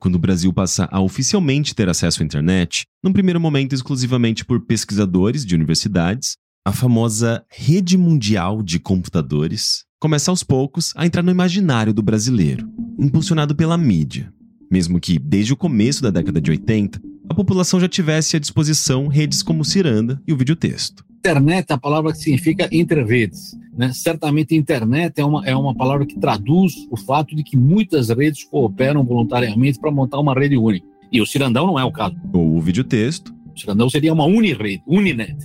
quando 0.04 0.16
o 0.16 0.18
Brasil 0.18 0.52
passa 0.52 0.86
a 0.92 1.00
oficialmente 1.00 1.74
ter 1.74 1.88
acesso 1.88 2.22
à 2.22 2.26
internet, 2.26 2.84
num 3.02 3.10
primeiro 3.10 3.40
momento 3.40 3.74
exclusivamente 3.74 4.44
por 4.44 4.60
pesquisadores 4.60 5.46
de 5.46 5.54
universidades, 5.54 6.36
a 6.62 6.72
famosa 6.72 7.42
rede 7.50 7.96
mundial 7.96 8.62
de 8.62 8.78
computadores 8.78 9.86
começa 9.98 10.30
aos 10.30 10.42
poucos 10.42 10.92
a 10.94 11.06
entrar 11.06 11.22
no 11.22 11.30
imaginário 11.30 11.94
do 11.94 12.02
brasileiro, 12.02 12.68
impulsionado 12.98 13.56
pela 13.56 13.78
mídia. 13.78 14.30
Mesmo 14.70 15.00
que, 15.00 15.18
desde 15.18 15.52
o 15.52 15.56
começo 15.56 16.02
da 16.02 16.10
década 16.10 16.40
de 16.40 16.50
80, 16.50 17.00
a 17.28 17.34
população 17.34 17.80
já 17.80 17.88
tivesse 17.88 18.36
à 18.36 18.38
disposição 18.38 19.08
redes 19.08 19.42
como 19.42 19.62
o 19.62 19.64
Ciranda 19.64 20.20
e 20.26 20.32
o 20.32 20.36
videotexto. 20.36 21.04
Internet 21.18 21.70
é 21.70 21.74
a 21.74 21.78
palavra 21.78 22.12
que 22.12 22.18
significa 22.18 22.68
entre 22.70 23.02
redes. 23.02 23.56
Né? 23.76 23.92
Certamente, 23.92 24.54
internet 24.54 25.18
é 25.18 25.24
uma, 25.24 25.46
é 25.46 25.56
uma 25.56 25.74
palavra 25.74 26.04
que 26.04 26.18
traduz 26.18 26.74
o 26.90 26.96
fato 26.96 27.34
de 27.34 27.42
que 27.42 27.56
muitas 27.56 28.10
redes 28.10 28.44
cooperam 28.44 29.02
voluntariamente 29.02 29.78
para 29.78 29.90
montar 29.90 30.20
uma 30.20 30.34
rede 30.34 30.56
única. 30.56 30.86
E 31.10 31.20
o 31.20 31.26
Cirandão 31.26 31.66
não 31.66 31.78
é 31.78 31.84
o 31.84 31.92
caso. 31.92 32.16
Ou 32.32 32.56
o 32.56 32.60
videotexto, 32.60 33.34
o 33.54 33.58
Cirandão 33.58 33.88
seria 33.88 34.12
uma 34.12 34.24
unirede, 34.24 34.82
uninet. 34.86 35.36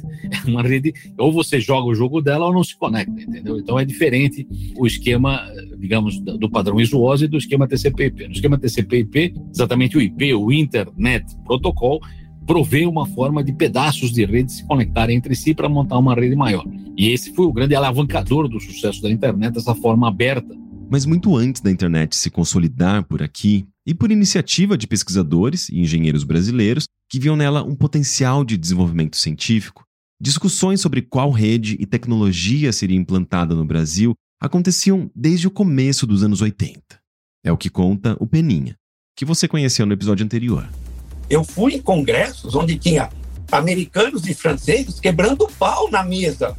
É 0.45 0.49
uma 0.49 0.61
rede, 0.61 0.93
ou 1.17 1.31
você 1.31 1.59
joga 1.59 1.87
o 1.87 1.95
jogo 1.95 2.21
dela 2.21 2.45
ou 2.45 2.53
não 2.53 2.63
se 2.63 2.75
conecta, 2.77 3.21
entendeu? 3.21 3.57
Então 3.57 3.79
é 3.79 3.85
diferente 3.85 4.47
o 4.77 4.87
esquema, 4.87 5.41
digamos, 5.77 6.19
do 6.19 6.49
padrão 6.49 6.79
ISO-OSI 6.79 7.27
do 7.27 7.37
esquema 7.37 7.67
TCP/IP. 7.67 8.27
No 8.27 8.33
esquema 8.33 8.57
TCP/IP, 8.57 9.33
exatamente 9.53 9.97
o 9.97 10.01
IP, 10.01 10.33
o 10.33 10.51
Internet 10.51 11.25
Protocol, 11.45 11.99
provê 12.45 12.85
uma 12.85 13.05
forma 13.05 13.43
de 13.43 13.53
pedaços 13.53 14.11
de 14.11 14.25
rede 14.25 14.51
se 14.51 14.65
conectarem 14.65 15.15
entre 15.15 15.35
si 15.35 15.53
para 15.53 15.69
montar 15.69 15.99
uma 15.99 16.15
rede 16.15 16.35
maior. 16.35 16.65
E 16.97 17.09
esse 17.09 17.33
foi 17.33 17.45
o 17.45 17.53
grande 17.53 17.75
alavancador 17.75 18.47
do 18.47 18.59
sucesso 18.59 19.01
da 19.03 19.11
internet, 19.11 19.57
essa 19.57 19.75
forma 19.75 20.07
aberta. 20.07 20.57
Mas 20.89 21.05
muito 21.05 21.35
antes 21.35 21.61
da 21.61 21.69
internet 21.69 22.15
se 22.15 22.31
consolidar 22.31 23.03
por 23.03 23.21
aqui, 23.21 23.67
e 23.89 23.93
por 23.93 24.11
iniciativa 24.11 24.77
de 24.77 24.85
pesquisadores 24.85 25.67
e 25.69 25.79
engenheiros 25.79 26.23
brasileiros 26.23 26.85
que 27.09 27.19
viam 27.19 27.35
nela 27.35 27.63
um 27.63 27.75
potencial 27.75 28.45
de 28.45 28.55
desenvolvimento 28.55 29.17
científico, 29.17 29.83
discussões 30.21 30.79
sobre 30.79 31.01
qual 31.01 31.31
rede 31.31 31.75
e 31.79 31.85
tecnologia 31.85 32.71
seria 32.71 32.97
implantada 32.97 33.55
no 33.55 33.65
Brasil 33.65 34.13
aconteciam 34.39 35.09
desde 35.13 35.47
o 35.47 35.51
começo 35.51 36.05
dos 36.05 36.23
anos 36.23 36.41
80. 36.41 36.81
É 37.43 37.51
o 37.51 37.57
que 37.57 37.69
conta 37.69 38.15
o 38.19 38.27
Peninha, 38.27 38.75
que 39.17 39.25
você 39.25 39.47
conheceu 39.47 39.85
no 39.85 39.93
episódio 39.93 40.25
anterior. 40.25 40.69
Eu 41.29 41.43
fui 41.43 41.73
em 41.75 41.81
congressos 41.81 42.55
onde 42.55 42.77
tinha 42.77 43.09
americanos 43.51 44.27
e 44.27 44.33
franceses 44.33 44.99
quebrando 44.99 45.47
pau 45.57 45.89
na 45.89 46.03
mesa, 46.03 46.55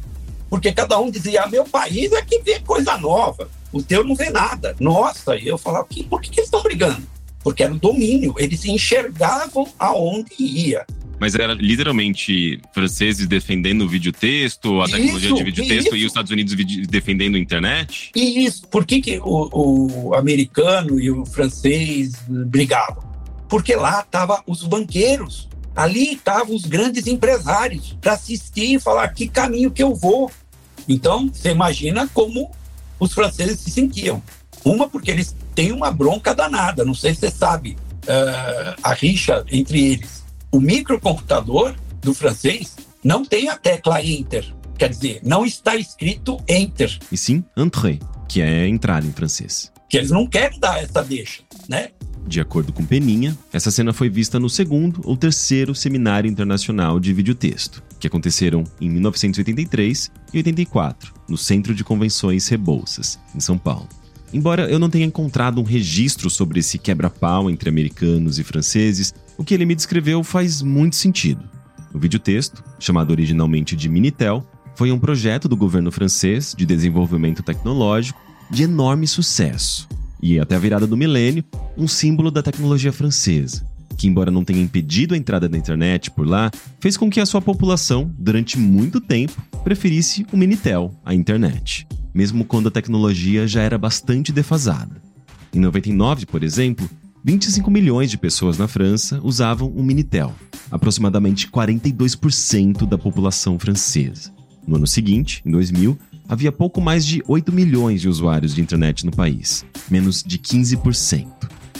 porque 0.49 0.71
cada 0.71 0.99
um 0.99 1.09
dizia: 1.09 1.43
ah, 1.43 1.49
meu 1.49 1.65
país 1.65 2.11
é 2.11 2.21
que 2.21 2.41
vê 2.41 2.59
coisa 2.59 2.97
nova, 2.97 3.49
o 3.71 3.81
teu 3.81 4.03
não 4.03 4.15
vê 4.15 4.29
nada. 4.29 4.75
Nossa, 4.79 5.35
e 5.35 5.47
eu 5.47 5.57
falava: 5.57 5.87
por 6.09 6.21
que, 6.21 6.29
que 6.29 6.39
eles 6.39 6.47
estão 6.47 6.61
brigando? 6.61 7.07
Porque 7.43 7.63
era 7.63 7.73
o 7.73 7.79
domínio, 7.79 8.35
eles 8.37 8.65
enxergavam 8.65 9.67
aonde 9.79 10.33
ia. 10.39 10.85
Mas 11.19 11.35
era 11.35 11.53
literalmente 11.53 12.59
franceses 12.73 13.27
defendendo 13.27 13.83
o 13.83 13.87
videotexto, 13.87 14.81
a 14.81 14.85
isso, 14.85 14.95
tecnologia 14.95 15.33
de 15.33 15.43
videotexto, 15.43 15.95
e 15.95 16.01
os 16.05 16.07
Estados 16.07 16.31
Unidos 16.31 16.55
defendendo 16.87 17.35
a 17.35 17.39
internet? 17.39 18.11
E 18.15 18.43
isso. 18.43 18.67
Por 18.67 18.85
que, 18.85 19.01
que 19.01 19.19
o, 19.19 20.07
o 20.09 20.15
americano 20.15 20.99
e 20.99 21.11
o 21.11 21.25
francês 21.25 22.13
brigavam? 22.27 23.11
porque 23.51 23.75
lá 23.75 23.99
estavam 23.99 24.41
os 24.47 24.63
banqueiros, 24.63 25.49
ali 25.75 26.13
estavam 26.13 26.55
os 26.55 26.65
grandes 26.65 27.05
empresários 27.05 27.97
para 27.99 28.13
assistir 28.13 28.75
e 28.75 28.79
falar 28.79 29.09
que 29.09 29.27
caminho 29.27 29.69
que 29.69 29.83
eu 29.83 29.93
vou. 29.93 30.31
Então, 30.87 31.27
você 31.27 31.49
imagina 31.49 32.09
como 32.13 32.49
os 32.97 33.11
franceses 33.11 33.59
se 33.59 33.69
sentiam. 33.69 34.23
Uma, 34.63 34.87
porque 34.87 35.11
eles 35.11 35.35
têm 35.53 35.71
uma 35.71 35.91
bronca 35.91 36.33
danada, 36.33 36.85
não 36.85 36.93
sei 36.93 37.13
se 37.13 37.21
você 37.21 37.31
sabe, 37.31 37.77
uh, 38.03 38.75
a 38.83 38.93
rixa 38.93 39.45
entre 39.51 39.93
eles. 39.93 40.23
O 40.51 40.59
microcomputador 40.59 41.75
do 42.01 42.13
francês 42.13 42.75
não 43.03 43.23
tem 43.23 43.49
a 43.49 43.57
tecla 43.57 44.03
Enter, 44.03 44.45
quer 44.77 44.89
dizer, 44.89 45.19
não 45.23 45.45
está 45.45 45.75
escrito 45.75 46.37
Enter. 46.47 46.99
E 47.11 47.17
sim 47.17 47.43
Entrer, 47.55 47.99
que 48.27 48.41
é 48.41 48.67
entrar 48.67 49.03
em 49.03 49.11
francês. 49.11 49.71
Que 49.89 49.97
eles 49.97 50.11
não 50.11 50.25
querem 50.25 50.59
dar 50.59 50.81
essa 50.81 51.03
deixa, 51.03 51.41
né? 51.67 51.89
De 52.25 52.39
acordo 52.39 52.71
com 52.71 52.85
Peninha, 52.85 53.37
essa 53.51 53.71
cena 53.71 53.91
foi 53.91 54.09
vista 54.09 54.39
no 54.39 54.49
segundo 54.49 55.01
ou 55.03 55.17
terceiro 55.17 55.73
Seminário 55.73 56.29
Internacional 56.29 56.99
de 56.99 57.13
Videotexto, 57.13 57.83
que 57.99 58.07
aconteceram 58.07 58.63
em 58.79 58.89
1983 58.89 60.11
e 60.33 60.37
84, 60.37 61.13
no 61.27 61.37
Centro 61.37 61.73
de 61.73 61.83
Convenções 61.83 62.47
Rebouças, 62.47 63.19
em 63.35 63.39
São 63.39 63.57
Paulo. 63.57 63.89
Embora 64.33 64.69
eu 64.69 64.79
não 64.79 64.89
tenha 64.89 65.05
encontrado 65.05 65.59
um 65.59 65.63
registro 65.63 66.29
sobre 66.29 66.59
esse 66.59 66.77
quebra-pau 66.77 67.49
entre 67.49 67.69
americanos 67.69 68.39
e 68.39 68.43
franceses, 68.43 69.13
o 69.37 69.43
que 69.43 69.53
ele 69.53 69.65
me 69.65 69.75
descreveu 69.75 70.23
faz 70.23 70.61
muito 70.61 70.95
sentido. 70.95 71.43
O 71.93 71.99
videotexto, 71.99 72.63
chamado 72.79 73.11
originalmente 73.11 73.75
de 73.75 73.89
Minitel, 73.89 74.45
foi 74.75 74.91
um 74.91 74.99
projeto 74.99 75.49
do 75.49 75.57
governo 75.57 75.91
francês 75.91 76.55
de 76.57 76.65
desenvolvimento 76.65 77.43
tecnológico 77.43 78.19
de 78.49 78.63
enorme 78.63 79.05
sucesso, 79.05 79.87
e 80.21 80.39
até 80.39 80.55
a 80.55 80.59
virada 80.59 80.87
do 80.87 80.97
milênio, 80.97 81.43
um 81.77 81.87
símbolo 81.87 82.31
da 82.31 82.41
tecnologia 82.41 82.91
francesa, 82.93 83.65
que, 83.97 84.07
embora 84.07 84.31
não 84.31 84.43
tenha 84.43 84.61
impedido 84.61 85.13
a 85.13 85.17
entrada 85.17 85.47
da 85.49 85.57
internet 85.57 86.11
por 86.11 86.27
lá, 86.27 86.49
fez 86.79 86.95
com 86.95 87.09
que 87.09 87.19
a 87.19 87.25
sua 87.25 87.41
população, 87.41 88.13
durante 88.17 88.57
muito 88.57 89.01
tempo, 89.01 89.41
preferisse 89.63 90.25
o 90.31 90.37
Minitel 90.37 90.93
à 91.03 91.13
internet, 91.13 91.87
mesmo 92.13 92.45
quando 92.45 92.67
a 92.67 92.71
tecnologia 92.71 93.47
já 93.47 93.61
era 93.61 93.77
bastante 93.77 94.31
defasada. 94.31 95.01
Em 95.53 95.59
99, 95.59 96.25
por 96.25 96.43
exemplo, 96.43 96.89
25 97.23 97.69
milhões 97.69 98.09
de 98.09 98.17
pessoas 98.17 98.57
na 98.57 98.67
França 98.67 99.19
usavam 99.23 99.69
o 99.69 99.83
Minitel, 99.83 100.33
aproximadamente 100.71 101.47
42% 101.49 102.87
da 102.87 102.97
população 102.97 103.59
francesa. 103.59 104.33
No 104.65 104.77
ano 104.77 104.87
seguinte, 104.87 105.41
em 105.45 105.51
2000, 105.51 105.97
havia 106.27 106.51
pouco 106.51 106.79
mais 106.79 107.05
de 107.05 107.21
8 107.27 107.51
milhões 107.51 108.01
de 108.01 108.09
usuários 108.09 108.55
de 108.55 108.61
internet 108.61 109.05
no 109.05 109.11
país, 109.11 109.65
menos 109.89 110.23
de 110.23 110.39
15%. 110.39 111.27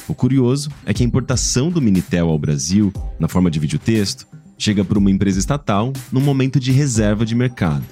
O 0.07 0.13
curioso 0.13 0.69
é 0.85 0.93
que 0.93 1.03
a 1.03 1.05
importação 1.05 1.71
do 1.71 1.81
Minitel 1.81 2.29
ao 2.29 2.37
Brasil, 2.37 2.91
na 3.19 3.27
forma 3.27 3.49
de 3.49 3.59
videotexto, 3.59 4.27
chega 4.57 4.83
por 4.83 4.97
uma 4.97 5.09
empresa 5.09 5.39
estatal 5.39 5.93
num 6.11 6.21
momento 6.21 6.59
de 6.59 6.71
reserva 6.71 7.25
de 7.25 7.33
mercado, 7.33 7.83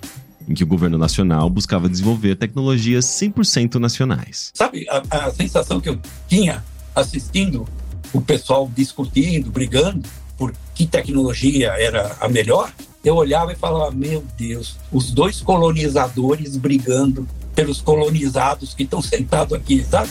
em 0.50 0.54
que 0.54 0.64
o 0.64 0.68
governo 0.68 0.98
nacional 0.98 1.50
buscava 1.50 1.88
desenvolver 1.88 2.36
tecnologias 2.36 3.06
100% 3.06 3.76
nacionais. 3.76 4.52
Sabe 4.56 4.86
a, 4.90 5.28
a 5.28 5.32
sensação 5.32 5.80
que 5.80 5.90
eu 5.90 6.00
tinha 6.28 6.64
assistindo 6.96 7.68
o 8.12 8.20
pessoal 8.20 8.70
discutindo, 8.76 9.52
brigando 9.52 10.10
por 10.36 10.54
que 10.74 10.88
tecnologia 10.88 11.74
era 11.78 12.18
a 12.20 12.28
melhor? 12.28 12.74
eu 13.04 13.16
olhava 13.16 13.54
e 13.54 13.56
falava: 13.56 13.92
meu 13.92 14.24
Deus, 14.38 14.78
os 14.92 15.12
dois 15.12 15.42
colonizadores 15.42 16.58
brigando 16.58 17.28
pelos 17.56 17.82
colonizados 17.82 18.74
que 18.74 18.84
estão 18.84 19.02
sentados 19.02 19.54
aqui, 19.54 19.84
sabe? 19.84 20.10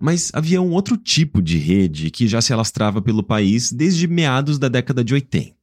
Mas 0.00 0.30
havia 0.32 0.60
um 0.62 0.72
outro 0.72 0.96
tipo 0.96 1.42
de 1.42 1.58
rede 1.58 2.10
que 2.10 2.26
já 2.28 2.40
se 2.40 2.52
alastrava 2.52 3.02
pelo 3.02 3.22
país 3.22 3.72
desde 3.72 4.06
meados 4.06 4.58
da 4.58 4.68
década 4.68 5.02
de 5.02 5.14
80. 5.14 5.54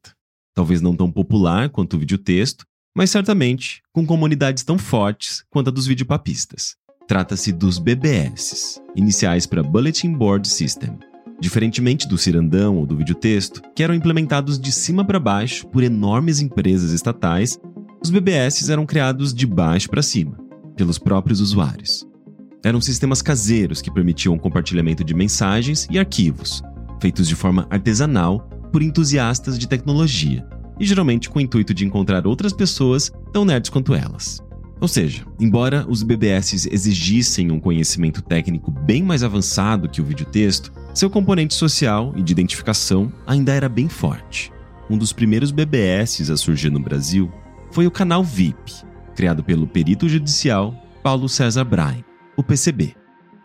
Talvez 0.53 0.81
não 0.81 0.95
tão 0.95 1.11
popular 1.11 1.69
quanto 1.69 1.95
o 1.95 1.99
videotexto, 1.99 2.65
mas 2.95 3.09
certamente 3.09 3.81
com 3.91 4.05
comunidades 4.05 4.63
tão 4.63 4.77
fortes 4.77 5.43
quanto 5.49 5.69
a 5.69 5.71
dos 5.71 5.87
videopapistas. 5.87 6.75
Trata-se 7.07 7.51
dos 7.51 7.77
BBS, 7.77 8.81
iniciais 8.95 9.45
para 9.45 9.61
Bulletin 9.61 10.13
Board 10.13 10.47
System, 10.47 10.97
Diferentemente 11.39 12.07
do 12.07 12.17
cirandão 12.17 12.77
ou 12.77 12.85
do 12.85 12.95
videotexto, 12.95 13.61
que 13.75 13.83
eram 13.83 13.93
implementados 13.93 14.57
de 14.57 14.71
cima 14.71 15.03
para 15.03 15.19
baixo 15.19 15.67
por 15.67 15.83
enormes 15.83 16.39
empresas 16.39 16.91
estatais, 16.91 17.59
os 18.01 18.09
BBS 18.09 18.69
eram 18.69 18.85
criados 18.85 19.33
de 19.33 19.45
baixo 19.45 19.89
para 19.89 20.01
cima, 20.01 20.37
pelos 20.75 20.97
próprios 20.97 21.41
usuários. 21.41 22.07
Eram 22.65 22.81
sistemas 22.81 23.21
caseiros 23.21 23.79
que 23.79 23.91
permitiam 23.91 24.33
o 24.33 24.39
compartilhamento 24.39 25.03
de 25.03 25.13
mensagens 25.13 25.87
e 25.91 25.99
arquivos, 25.99 26.63
feitos 26.99 27.27
de 27.27 27.35
forma 27.35 27.67
artesanal 27.69 28.39
por 28.71 28.81
entusiastas 28.81 29.59
de 29.59 29.67
tecnologia, 29.67 30.43
e 30.79 30.83
geralmente 30.83 31.29
com 31.29 31.37
o 31.37 31.41
intuito 31.43 31.75
de 31.75 31.85
encontrar 31.85 32.25
outras 32.25 32.51
pessoas 32.51 33.11
tão 33.31 33.45
nerds 33.45 33.69
quanto 33.69 33.93
elas. 33.93 34.43
Ou 34.81 34.87
seja, 34.87 35.23
embora 35.39 35.85
os 35.87 36.01
BBS 36.01 36.67
exigissem 36.71 37.51
um 37.51 37.59
conhecimento 37.59 38.19
técnico 38.19 38.71
bem 38.71 39.03
mais 39.03 39.21
avançado 39.21 39.87
que 39.87 40.01
o 40.01 40.05
videotexto, 40.05 40.73
seu 40.91 41.07
componente 41.07 41.53
social 41.53 42.15
e 42.15 42.23
de 42.23 42.33
identificação 42.33 43.13
ainda 43.27 43.53
era 43.53 43.69
bem 43.69 43.87
forte. 43.87 44.51
Um 44.89 44.97
dos 44.97 45.13
primeiros 45.13 45.51
BBS 45.51 46.31
a 46.31 46.35
surgir 46.35 46.71
no 46.71 46.79
Brasil 46.79 47.31
foi 47.69 47.85
o 47.85 47.91
canal 47.91 48.23
VIP, 48.23 48.73
criado 49.15 49.43
pelo 49.43 49.67
perito 49.67 50.09
judicial 50.09 50.73
Paulo 51.03 51.29
César 51.29 51.63
Brain, 51.63 52.03
o 52.37 52.43
PCB. 52.43 52.95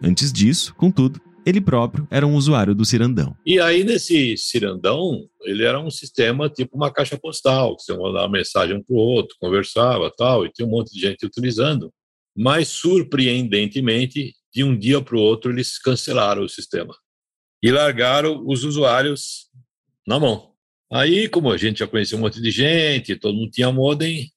Antes 0.02 0.32
disso, 0.32 0.74
contudo, 0.74 1.20
ele 1.44 1.60
próprio 1.60 2.06
era 2.10 2.26
um 2.26 2.34
usuário 2.34 2.74
do 2.74 2.84
Cirandão. 2.84 3.36
E 3.46 3.58
aí, 3.60 3.84
nesse 3.84 4.36
Cirandão, 4.36 5.26
ele 5.42 5.64
era 5.64 5.80
um 5.80 5.90
sistema 5.90 6.48
tipo 6.48 6.76
uma 6.76 6.92
caixa 6.92 7.18
postal, 7.18 7.76
que 7.76 7.82
você 7.82 7.96
mandava 7.96 8.28
mensagem 8.28 8.76
um 8.76 8.82
para 8.82 8.94
o 8.94 8.98
outro, 8.98 9.36
conversava 9.40 10.10
tal, 10.16 10.44
e 10.44 10.52
tinha 10.52 10.66
um 10.66 10.70
monte 10.70 10.92
de 10.92 11.00
gente 11.00 11.24
utilizando. 11.24 11.92
mas 12.36 12.68
surpreendentemente, 12.68 14.34
de 14.52 14.64
um 14.64 14.76
dia 14.76 15.00
para 15.00 15.16
o 15.16 15.20
outro, 15.20 15.50
eles 15.50 15.78
cancelaram 15.78 16.44
o 16.44 16.48
sistema 16.48 16.94
e 17.62 17.70
largaram 17.70 18.42
os 18.46 18.64
usuários 18.64 19.48
na 20.06 20.18
mão. 20.18 20.50
Aí, 20.92 21.28
como 21.28 21.50
a 21.50 21.56
gente 21.56 21.80
já 21.80 21.86
conhecia 21.86 22.16
um 22.16 22.20
monte 22.20 22.40
de 22.40 22.50
gente, 22.50 23.16
todo 23.16 23.34
mundo 23.34 23.50
tinha 23.50 23.70
modem, 23.70 24.30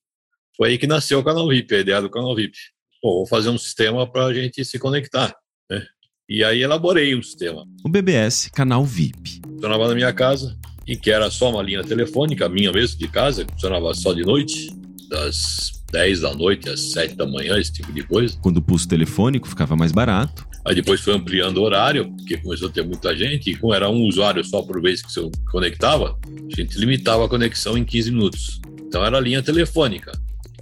foi 0.55 0.69
aí 0.69 0.77
que 0.77 0.85
nasceu 0.85 1.19
o 1.19 1.23
canal 1.23 1.47
VIP, 1.47 1.73
a 1.75 1.79
ideia 1.79 2.01
do 2.01 2.09
canal 2.09 2.35
VIP. 2.35 2.57
Pô, 3.03 3.15
vou 3.15 3.27
fazer 3.27 3.49
um 3.49 3.57
sistema 3.57 4.09
para 4.09 4.27
a 4.27 4.33
gente 4.33 4.63
se 4.63 4.79
conectar. 4.79 5.35
Né? 5.69 5.83
E 6.29 6.41
aí 6.41 6.61
elaborei 6.61 7.13
um 7.13 7.21
sistema. 7.21 7.65
O 7.83 7.89
BBS 7.89 8.49
Canal 8.55 8.85
VIP. 8.85 9.41
Funcionava 9.45 9.89
na 9.89 9.93
minha 9.93 10.13
casa, 10.13 10.57
e 10.87 10.95
que 10.95 11.11
era 11.11 11.29
só 11.29 11.51
uma 11.51 11.61
linha 11.61 11.83
telefônica, 11.83 12.47
minha 12.47 12.71
mesmo, 12.71 12.97
de 12.97 13.09
casa, 13.09 13.45
funcionava 13.51 13.93
só 13.93 14.13
de 14.13 14.21
noite, 14.21 14.73
das 15.09 15.83
10 15.91 16.21
da 16.21 16.33
noite 16.33 16.69
às 16.69 16.79
7 16.93 17.15
da 17.15 17.25
manhã, 17.25 17.57
esse 17.57 17.73
tipo 17.73 17.91
de 17.91 18.03
coisa. 18.03 18.37
Quando 18.41 18.57
o 18.57 18.61
pulso 18.61 18.87
telefônico 18.87 19.49
ficava 19.49 19.75
mais 19.75 19.91
barato. 19.91 20.47
Aí 20.63 20.73
depois 20.73 21.01
foi 21.01 21.13
ampliando 21.13 21.57
o 21.57 21.63
horário, 21.63 22.09
porque 22.15 22.37
começou 22.37 22.69
a 22.69 22.71
ter 22.71 22.85
muita 22.85 23.13
gente, 23.13 23.51
e 23.51 23.55
como 23.57 23.73
era 23.73 23.89
um 23.89 24.03
usuário 24.03 24.45
só 24.45 24.61
por 24.61 24.81
vez 24.81 25.01
que 25.01 25.11
se 25.11 25.19
conectava, 25.51 26.17
a 26.25 26.55
gente 26.55 26.79
limitava 26.79 27.25
a 27.25 27.27
conexão 27.27 27.77
em 27.77 27.83
15 27.83 28.11
minutos. 28.11 28.61
Então 28.87 29.03
era 29.03 29.19
linha 29.19 29.43
telefônica. 29.43 30.09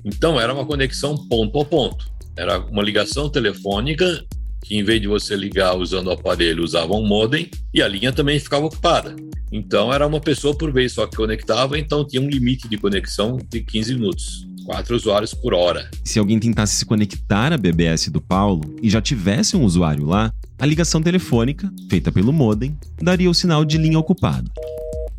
Então 0.04 0.42
era 0.42 0.52
uma 0.52 0.66
conexão 0.66 1.16
ponto 1.16 1.62
a 1.62 1.66
ponto. 1.66 2.10
Era 2.42 2.58
uma 2.58 2.82
ligação 2.82 3.30
telefônica 3.30 4.26
que 4.64 4.76
em 4.76 4.84
vez 4.84 5.00
de 5.00 5.08
você 5.08 5.36
ligar 5.36 5.78
usando 5.78 6.08
o 6.08 6.12
aparelho, 6.12 6.64
usava 6.64 6.92
um 6.94 7.06
modem 7.06 7.52
e 7.72 7.84
a 7.84 7.88
linha 7.88 8.12
também 8.12 8.40
ficava 8.40 8.66
ocupada. 8.66 9.16
Então 9.52 9.94
era 9.94 10.08
uma 10.08 10.20
pessoa 10.20 10.58
por 10.58 10.74
vez 10.74 10.92
só 10.94 11.06
que 11.06 11.16
conectava, 11.16 11.78
então 11.78 12.04
tinha 12.04 12.20
um 12.20 12.28
limite 12.28 12.68
de 12.68 12.80
conexão 12.80 13.38
de 13.48 13.62
15 13.62 13.94
minutos. 13.94 14.48
Quatro 14.66 14.96
usuários 14.96 15.36
por 15.36 15.54
hora. 15.54 15.88
Se 16.04 16.18
alguém 16.18 16.40
tentasse 16.40 16.78
se 16.78 16.86
conectar 16.86 17.54
à 17.54 17.58
BBS 17.60 18.10
do 18.10 18.20
Paulo 18.20 18.76
e 18.82 18.90
já 18.90 19.00
tivesse 19.00 19.56
um 19.56 19.64
usuário 19.64 20.08
lá, 20.08 20.34
a 20.58 20.66
ligação 20.66 21.00
telefônica, 21.00 21.72
feita 21.92 22.12
pelo 22.12 22.34
modem, 22.34 22.76
daria 23.00 23.30
o 23.30 23.36
sinal 23.36 23.64
de 23.64 23.78
linha 23.78 24.00
ocupado. 24.00 24.50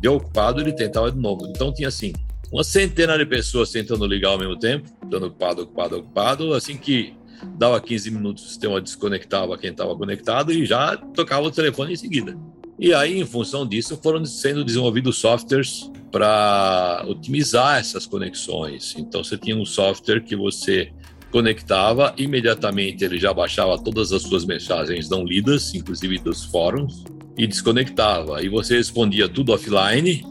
Deu 0.01 0.15
ocupado, 0.15 0.59
ele 0.59 0.73
tentava 0.73 1.09
de 1.09 1.17
novo. 1.17 1.47
Então 1.47 1.73
tinha 1.73 1.87
assim, 1.87 2.11
uma 2.53 2.63
centena 2.63 3.17
de 3.17 3.25
pessoas 3.25 3.71
tentando 3.71 4.05
ligar 4.05 4.29
ao 4.29 4.37
mesmo 4.37 4.55
tempo, 4.55 4.87
dando 5.09 5.25
ocupado, 5.25 5.63
ocupado, 5.63 5.97
ocupado. 5.97 6.53
Assim 6.53 6.77
que 6.77 7.15
dava 7.57 7.81
15 7.81 8.11
minutos, 8.11 8.45
o 8.45 8.47
sistema 8.47 8.79
desconectava 8.79 9.57
quem 9.57 9.71
estava 9.71 9.95
conectado 9.95 10.53
e 10.53 10.63
já 10.63 10.95
tocava 10.95 11.47
o 11.47 11.51
telefone 11.51 11.93
em 11.93 11.95
seguida. 11.95 12.37
E 12.77 12.93
aí, 12.93 13.19
em 13.19 13.25
função 13.25 13.67
disso, 13.67 13.99
foram 14.03 14.23
sendo 14.23 14.63
desenvolvidos 14.63 15.17
softwares 15.17 15.89
para 16.11 17.03
otimizar 17.07 17.79
essas 17.79 18.05
conexões. 18.05 18.93
Então, 18.99 19.23
você 19.23 19.35
tinha 19.35 19.57
um 19.57 19.65
software 19.65 20.21
que 20.21 20.35
você 20.35 20.91
conectava, 21.31 22.13
imediatamente 22.17 23.03
ele 23.03 23.19
já 23.19 23.33
baixava 23.33 23.81
todas 23.83 24.11
as 24.11 24.21
suas 24.21 24.45
mensagens 24.45 25.09
não 25.09 25.25
lidas, 25.25 25.73
inclusive 25.73 26.19
dos 26.19 26.45
fóruns, 26.45 27.03
e 27.35 27.47
desconectava. 27.47 28.43
E 28.43 28.49
você 28.49 28.77
respondia 28.77 29.27
tudo 29.27 29.53
offline, 29.53 30.23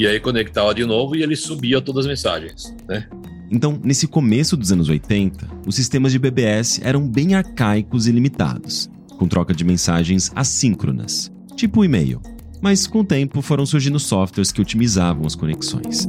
e 0.00 0.06
aí 0.06 0.18
conectava 0.18 0.74
de 0.74 0.82
novo 0.86 1.14
e 1.14 1.22
ele 1.22 1.36
subia 1.36 1.78
todas 1.78 2.06
as 2.06 2.08
mensagens, 2.08 2.74
né? 2.88 3.06
Então, 3.50 3.78
nesse 3.84 4.06
começo 4.06 4.56
dos 4.56 4.72
anos 4.72 4.88
80, 4.88 5.46
os 5.66 5.74
sistemas 5.74 6.10
de 6.10 6.18
BBS 6.18 6.80
eram 6.82 7.06
bem 7.06 7.34
arcaicos 7.34 8.06
e 8.06 8.10
limitados, 8.10 8.88
com 9.18 9.28
troca 9.28 9.52
de 9.52 9.62
mensagens 9.62 10.32
assíncronas, 10.34 11.30
tipo 11.54 11.84
e-mail. 11.84 12.18
Mas 12.62 12.86
com 12.86 13.00
o 13.00 13.04
tempo 13.04 13.42
foram 13.42 13.66
surgindo 13.66 14.00
softwares 14.00 14.50
que 14.50 14.62
otimizavam 14.62 15.26
as 15.26 15.34
conexões. 15.34 16.08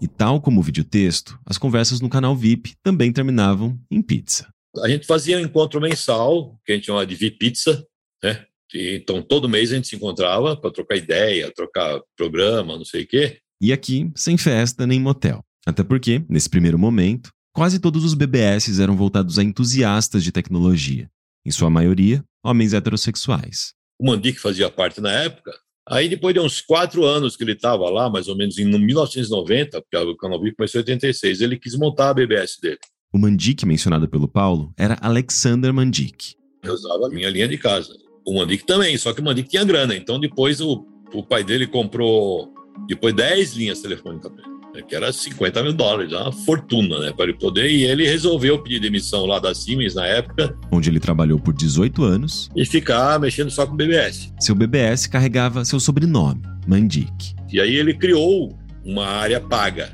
E 0.00 0.08
tal 0.08 0.40
como 0.40 0.58
o 0.58 0.64
videotexto, 0.64 1.38
as 1.46 1.58
conversas 1.58 2.00
no 2.00 2.08
canal 2.08 2.34
VIP 2.34 2.74
também 2.82 3.12
terminavam 3.12 3.78
em 3.88 4.02
pizza. 4.02 4.48
A 4.82 4.88
gente 4.88 5.06
fazia 5.06 5.38
um 5.38 5.42
encontro 5.42 5.80
mensal, 5.80 6.58
que 6.64 6.72
a 6.72 6.74
gente 6.74 6.86
chamava 6.86 7.06
de 7.06 7.14
VIP 7.14 7.38
Pizza, 7.38 7.86
né? 8.20 8.46
Então, 8.74 9.22
todo 9.22 9.48
mês 9.48 9.72
a 9.72 9.76
gente 9.76 9.88
se 9.88 9.96
encontrava 9.96 10.56
para 10.56 10.70
trocar 10.70 10.96
ideia, 10.96 11.52
trocar 11.54 12.00
programa, 12.16 12.76
não 12.76 12.84
sei 12.84 13.02
o 13.02 13.06
quê. 13.06 13.38
E 13.60 13.72
aqui, 13.72 14.10
sem 14.14 14.36
festa 14.36 14.86
nem 14.86 15.00
motel. 15.00 15.44
Até 15.66 15.82
porque, 15.82 16.24
nesse 16.28 16.48
primeiro 16.48 16.78
momento, 16.78 17.30
quase 17.52 17.78
todos 17.78 18.04
os 18.04 18.14
BBS 18.14 18.80
eram 18.80 18.96
voltados 18.96 19.38
a 19.38 19.42
entusiastas 19.42 20.24
de 20.24 20.32
tecnologia. 20.32 21.08
Em 21.44 21.50
sua 21.50 21.68
maioria, 21.68 22.24
homens 22.44 22.72
heterossexuais. 22.72 23.74
O 23.98 24.06
Mandic 24.06 24.38
fazia 24.38 24.70
parte 24.70 25.00
na 25.00 25.12
época. 25.12 25.52
Aí, 25.88 26.08
depois 26.08 26.32
de 26.32 26.40
uns 26.40 26.60
quatro 26.60 27.04
anos 27.04 27.36
que 27.36 27.42
ele 27.42 27.52
estava 27.52 27.90
lá, 27.90 28.08
mais 28.08 28.28
ou 28.28 28.36
menos 28.36 28.58
em 28.58 28.64
1990, 28.64 29.82
porque 29.82 29.96
o 29.96 30.16
Canal 30.16 30.40
VIP 30.40 30.56
começou 30.56 30.80
em 30.80 30.82
86, 30.82 31.40
ele 31.40 31.58
quis 31.58 31.74
montar 31.74 32.10
a 32.10 32.14
BBS 32.14 32.58
dele. 32.62 32.78
O 33.12 33.18
Mandic 33.18 33.66
mencionado 33.66 34.08
pelo 34.08 34.28
Paulo 34.28 34.72
era 34.78 34.96
Alexander 35.00 35.74
Mandic. 35.74 36.34
Eu 36.62 36.74
usava 36.74 37.06
a 37.06 37.10
minha 37.10 37.28
linha 37.28 37.48
de 37.48 37.58
casa. 37.58 37.92
O 38.26 38.38
Mandic 38.38 38.64
também, 38.64 38.96
só 38.96 39.12
que 39.12 39.20
o 39.20 39.24
Mandic 39.24 39.48
tinha 39.48 39.64
grana. 39.64 39.94
Então 39.94 40.18
depois 40.20 40.60
o, 40.60 40.86
o 41.12 41.22
pai 41.22 41.42
dele 41.42 41.66
comprou 41.66 42.52
depois 42.86 43.14
10 43.14 43.54
linhas 43.54 43.80
telefônicas 43.80 44.32
né, 44.74 44.82
que 44.82 44.94
era 44.94 45.12
50 45.12 45.62
mil 45.62 45.72
dólares, 45.72 46.12
uma 46.12 46.32
fortuna, 46.32 46.98
né, 47.00 47.12
para 47.12 47.24
ele 47.24 47.34
poder. 47.34 47.70
E 47.70 47.84
ele 47.84 48.06
resolveu 48.06 48.62
pedir 48.62 48.80
demissão 48.80 49.26
lá 49.26 49.38
da 49.38 49.54
Siemens 49.54 49.94
na 49.94 50.06
época. 50.06 50.56
Onde 50.70 50.90
ele 50.90 51.00
trabalhou 51.00 51.38
por 51.38 51.54
18 51.54 52.04
anos. 52.04 52.50
E 52.54 52.64
ficar 52.64 53.18
mexendo 53.18 53.50
só 53.50 53.66
com 53.66 53.74
o 53.74 53.76
BBS. 53.76 54.32
Seu 54.40 54.54
BBS 54.54 55.06
carregava 55.06 55.64
seu 55.64 55.80
sobrenome, 55.80 56.42
Mandic. 56.66 57.34
E 57.52 57.60
aí 57.60 57.74
ele 57.74 57.94
criou 57.94 58.56
uma 58.84 59.06
área 59.06 59.40
paga, 59.40 59.92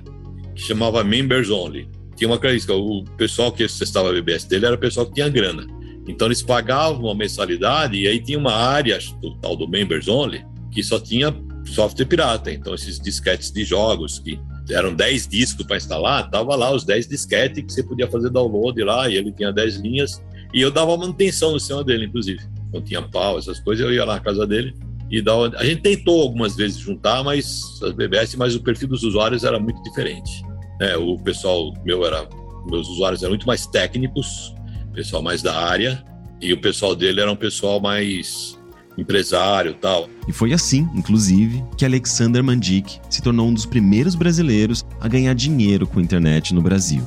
que 0.54 0.62
chamava 0.62 1.02
Members 1.02 1.50
Only. 1.50 1.88
Tinha 2.16 2.28
uma 2.28 2.38
característica, 2.38 2.74
o 2.74 3.04
pessoal 3.16 3.52
que 3.52 3.64
acessava 3.64 4.08
o 4.08 4.12
BBS 4.12 4.44
dele 4.44 4.66
era 4.66 4.74
o 4.74 4.78
pessoal 4.78 5.06
que 5.06 5.14
tinha 5.14 5.28
grana. 5.28 5.66
Então 6.06 6.28
eles 6.28 6.42
pagavam 6.42 7.04
uma 7.04 7.14
mensalidade 7.14 7.96
e 7.96 8.06
aí 8.06 8.20
tinha 8.20 8.38
uma 8.38 8.54
área, 8.54 8.98
o 9.22 9.30
tal 9.38 9.56
do 9.56 9.68
Members 9.68 10.08
Only, 10.08 10.44
que 10.70 10.82
só 10.82 10.98
tinha 10.98 11.34
software 11.66 12.06
pirata. 12.06 12.50
Então 12.52 12.74
esses 12.74 13.00
disquetes 13.00 13.50
de 13.50 13.64
jogos 13.64 14.18
que 14.18 14.38
eram 14.70 14.94
10 14.94 15.28
discos 15.28 15.66
para 15.66 15.76
instalar, 15.76 16.30
tava 16.30 16.54
lá 16.56 16.72
os 16.72 16.84
10 16.84 17.08
disquetes 17.08 17.62
que 17.64 17.72
você 17.72 17.82
podia 17.82 18.08
fazer 18.08 18.30
download 18.30 18.82
lá 18.82 19.08
e 19.08 19.16
ele 19.16 19.32
tinha 19.32 19.52
10 19.52 19.76
linhas 19.76 20.22
e 20.52 20.60
eu 20.60 20.70
dava 20.70 20.96
manutenção 20.96 21.52
no 21.52 21.60
sistema 21.60 21.84
dele, 21.84 22.06
inclusive. 22.06 22.40
Quando 22.70 22.84
tinha 22.84 23.02
pau, 23.02 23.38
essas 23.38 23.60
coisas, 23.60 23.84
eu 23.84 23.92
ia 23.92 24.04
lá 24.04 24.14
na 24.14 24.20
casa 24.20 24.46
dele 24.46 24.74
e 25.10 25.20
dava... 25.20 25.52
A 25.56 25.64
gente 25.64 25.82
tentou 25.82 26.22
algumas 26.22 26.56
vezes 26.56 26.78
juntar, 26.78 27.22
mas 27.22 27.62
as 27.82 27.92
BBS, 27.92 28.36
mas 28.36 28.54
o 28.54 28.62
perfil 28.62 28.88
dos 28.88 29.02
usuários 29.02 29.44
era 29.44 29.58
muito 29.58 29.82
diferente. 29.82 30.42
É, 30.80 30.96
o 30.96 31.16
pessoal 31.16 31.72
meu 31.84 32.04
era, 32.04 32.28
meus 32.70 32.88
usuários 32.88 33.22
eram 33.22 33.32
muito 33.32 33.46
mais 33.46 33.66
técnicos, 33.66 34.54
pessoal 34.96 35.22
mais 35.22 35.42
da 35.42 35.54
área, 35.54 36.02
e 36.40 36.52
o 36.54 36.60
pessoal 36.60 36.96
dele 36.96 37.20
era 37.20 37.30
um 37.30 37.36
pessoal 37.36 37.78
mais 37.78 38.58
empresário 38.96 39.74
tal. 39.74 40.08
E 40.26 40.32
foi 40.32 40.54
assim, 40.54 40.88
inclusive, 40.94 41.62
que 41.76 41.84
Alexander 41.84 42.42
Mandic 42.42 42.98
se 43.10 43.20
tornou 43.20 43.46
um 43.46 43.52
dos 43.52 43.66
primeiros 43.66 44.14
brasileiros 44.14 44.86
a 44.98 45.06
ganhar 45.06 45.34
dinheiro 45.34 45.86
com 45.86 45.98
a 45.98 46.02
internet 46.02 46.54
no 46.54 46.62
Brasil. 46.62 47.02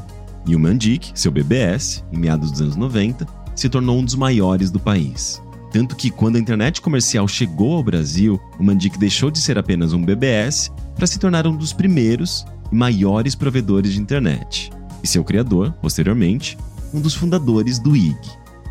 E 0.45 0.55
o 0.55 0.59
Mandic, 0.59 1.11
seu 1.15 1.31
BBS, 1.31 2.03
em 2.13 2.19
meados 2.19 2.51
dos 2.51 2.61
anos 2.61 2.75
90, 2.75 3.25
se 3.55 3.67
tornou 3.67 3.97
um 3.97 4.05
dos 4.05 4.15
maiores 4.15 4.69
do 4.69 4.79
país. 4.79 5.41
Tanto 5.71 5.95
que, 5.95 6.11
quando 6.11 6.35
a 6.35 6.39
internet 6.39 6.81
comercial 6.81 7.27
chegou 7.27 7.75
ao 7.75 7.83
Brasil, 7.83 8.39
o 8.59 8.63
Mandic 8.63 8.99
deixou 8.99 9.31
de 9.31 9.39
ser 9.39 9.57
apenas 9.57 9.93
um 9.93 10.03
BBS 10.03 10.71
para 10.95 11.07
se 11.07 11.19
tornar 11.19 11.47
um 11.47 11.55
dos 11.55 11.73
primeiros 11.73 12.45
e 12.71 12.75
maiores 12.75 13.33
provedores 13.33 13.93
de 13.93 13.99
internet. 13.99 14.69
E 15.03 15.07
seu 15.07 15.23
criador, 15.23 15.71
posteriormente, 15.81 16.57
um 16.93 17.01
dos 17.01 17.13
fundadores 17.13 17.79
do 17.79 17.95
IG. 17.95 18.17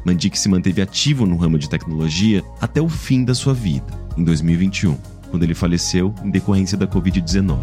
Mandic 0.04 0.38
se 0.38 0.48
manteve 0.48 0.80
ativo 0.80 1.26
no 1.26 1.36
ramo 1.36 1.58
de 1.58 1.68
tecnologia 1.68 2.42
até 2.60 2.80
o 2.80 2.88
fim 2.88 3.24
da 3.24 3.34
sua 3.34 3.54
vida, 3.54 3.86
em 4.16 4.24
2021, 4.24 4.96
quando 5.30 5.42
ele 5.42 5.54
faleceu 5.54 6.14
em 6.22 6.30
decorrência 6.30 6.78
da 6.78 6.86
Covid-19. 6.86 7.58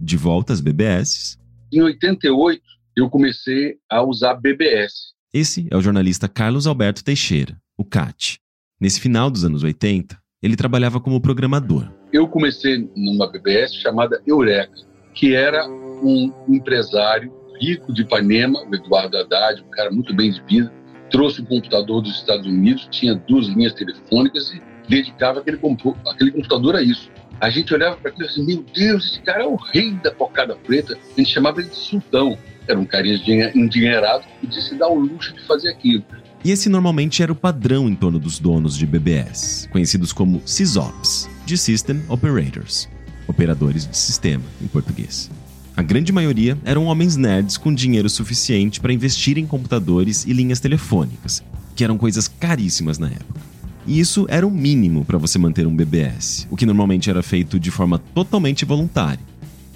De 0.00 0.16
volta 0.16 0.52
às 0.52 0.60
BBS. 0.60 1.38
Em 1.72 1.82
88, 1.82 2.62
eu 2.96 3.10
comecei 3.10 3.76
a 3.90 4.02
usar 4.02 4.34
BBS. 4.34 5.14
Esse 5.32 5.66
é 5.70 5.76
o 5.76 5.80
jornalista 5.80 6.28
Carlos 6.28 6.66
Alberto 6.66 7.02
Teixeira, 7.02 7.60
o 7.76 7.84
CAT. 7.84 8.38
Nesse 8.80 9.00
final 9.00 9.30
dos 9.30 9.44
anos 9.44 9.62
80, 9.64 10.16
ele 10.42 10.56
trabalhava 10.56 11.00
como 11.00 11.20
programador. 11.20 11.90
Eu 12.14 12.28
comecei 12.28 12.88
numa 12.94 13.26
BBS 13.26 13.74
chamada 13.74 14.22
Eureka, 14.24 14.72
que 15.12 15.34
era 15.34 15.68
um 15.68 16.32
empresário 16.48 17.32
rico 17.60 17.92
de 17.92 18.02
Ipanema, 18.02 18.62
o 18.70 18.72
Eduardo 18.72 19.18
Haddad, 19.18 19.60
um 19.60 19.70
cara 19.70 19.90
muito 19.90 20.14
bem 20.14 20.30
de 20.30 20.40
vida, 20.42 20.72
trouxe 21.10 21.42
um 21.42 21.44
computador 21.44 22.00
dos 22.00 22.14
Estados 22.14 22.46
Unidos, 22.46 22.86
tinha 22.88 23.16
duas 23.16 23.48
linhas 23.48 23.72
telefônicas 23.72 24.52
e 24.52 24.62
dedicava 24.88 25.40
aquele, 25.40 25.58
aquele 26.06 26.30
computador 26.30 26.76
a 26.76 26.82
isso. 26.82 27.10
A 27.40 27.50
gente 27.50 27.74
olhava 27.74 27.96
para 27.96 28.12
aquilo 28.12 28.28
assim, 28.28 28.46
meu 28.46 28.64
Deus, 28.72 29.06
esse 29.06 29.20
cara 29.20 29.42
é 29.42 29.46
o 29.48 29.56
rei 29.56 29.90
da 29.94 30.12
pocada 30.12 30.54
preta. 30.54 30.96
A 30.96 31.20
gente 31.20 31.32
chamava 31.32 31.58
ele 31.58 31.68
de 31.68 31.76
sultão. 31.76 32.38
Era 32.68 32.78
um 32.78 32.84
carinha 32.84 33.50
endinheirado 33.56 34.22
que 34.22 34.46
podia 34.46 34.62
se 34.62 34.76
dar 34.76 34.86
o 34.86 34.94
luxo 34.94 35.34
de 35.34 35.44
fazer 35.48 35.68
aquilo. 35.70 36.04
E 36.44 36.52
esse 36.52 36.68
normalmente 36.68 37.22
era 37.22 37.32
o 37.32 37.34
padrão 37.34 37.88
em 37.88 37.94
torno 37.96 38.20
dos 38.20 38.38
donos 38.38 38.76
de 38.76 38.86
BBS, 38.86 39.66
conhecidos 39.72 40.12
como 40.12 40.42
SysOps, 40.44 41.28
de 41.44 41.58
System 41.58 42.02
Operators, 42.08 42.88
operadores 43.26 43.86
de 43.86 43.96
sistema 43.96 44.44
em 44.62 44.66
português. 44.66 45.30
A 45.76 45.82
grande 45.82 46.12
maioria 46.12 46.56
eram 46.64 46.86
homens 46.86 47.16
nerds 47.16 47.56
com 47.56 47.74
dinheiro 47.74 48.08
suficiente 48.08 48.80
para 48.80 48.92
investir 48.92 49.36
em 49.36 49.46
computadores 49.46 50.24
e 50.24 50.32
linhas 50.32 50.60
telefônicas, 50.60 51.42
que 51.74 51.82
eram 51.82 51.98
coisas 51.98 52.28
caríssimas 52.28 52.98
na 52.98 53.08
época. 53.08 53.40
E 53.86 54.00
isso 54.00 54.24
era 54.28 54.46
o 54.46 54.50
mínimo 54.50 55.04
para 55.04 55.18
você 55.18 55.38
manter 55.38 55.66
um 55.66 55.74
BBS, 55.74 56.46
o 56.50 56.56
que 56.56 56.64
normalmente 56.64 57.10
era 57.10 57.22
feito 57.22 57.58
de 57.58 57.70
forma 57.70 57.98
totalmente 57.98 58.64
voluntária, 58.64 59.24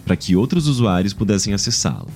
para 0.05 0.17
que 0.17 0.37
outros 0.37 0.67
usuários 0.67 1.13
pudessem 1.13 1.53
acessá-lo. 1.53 2.09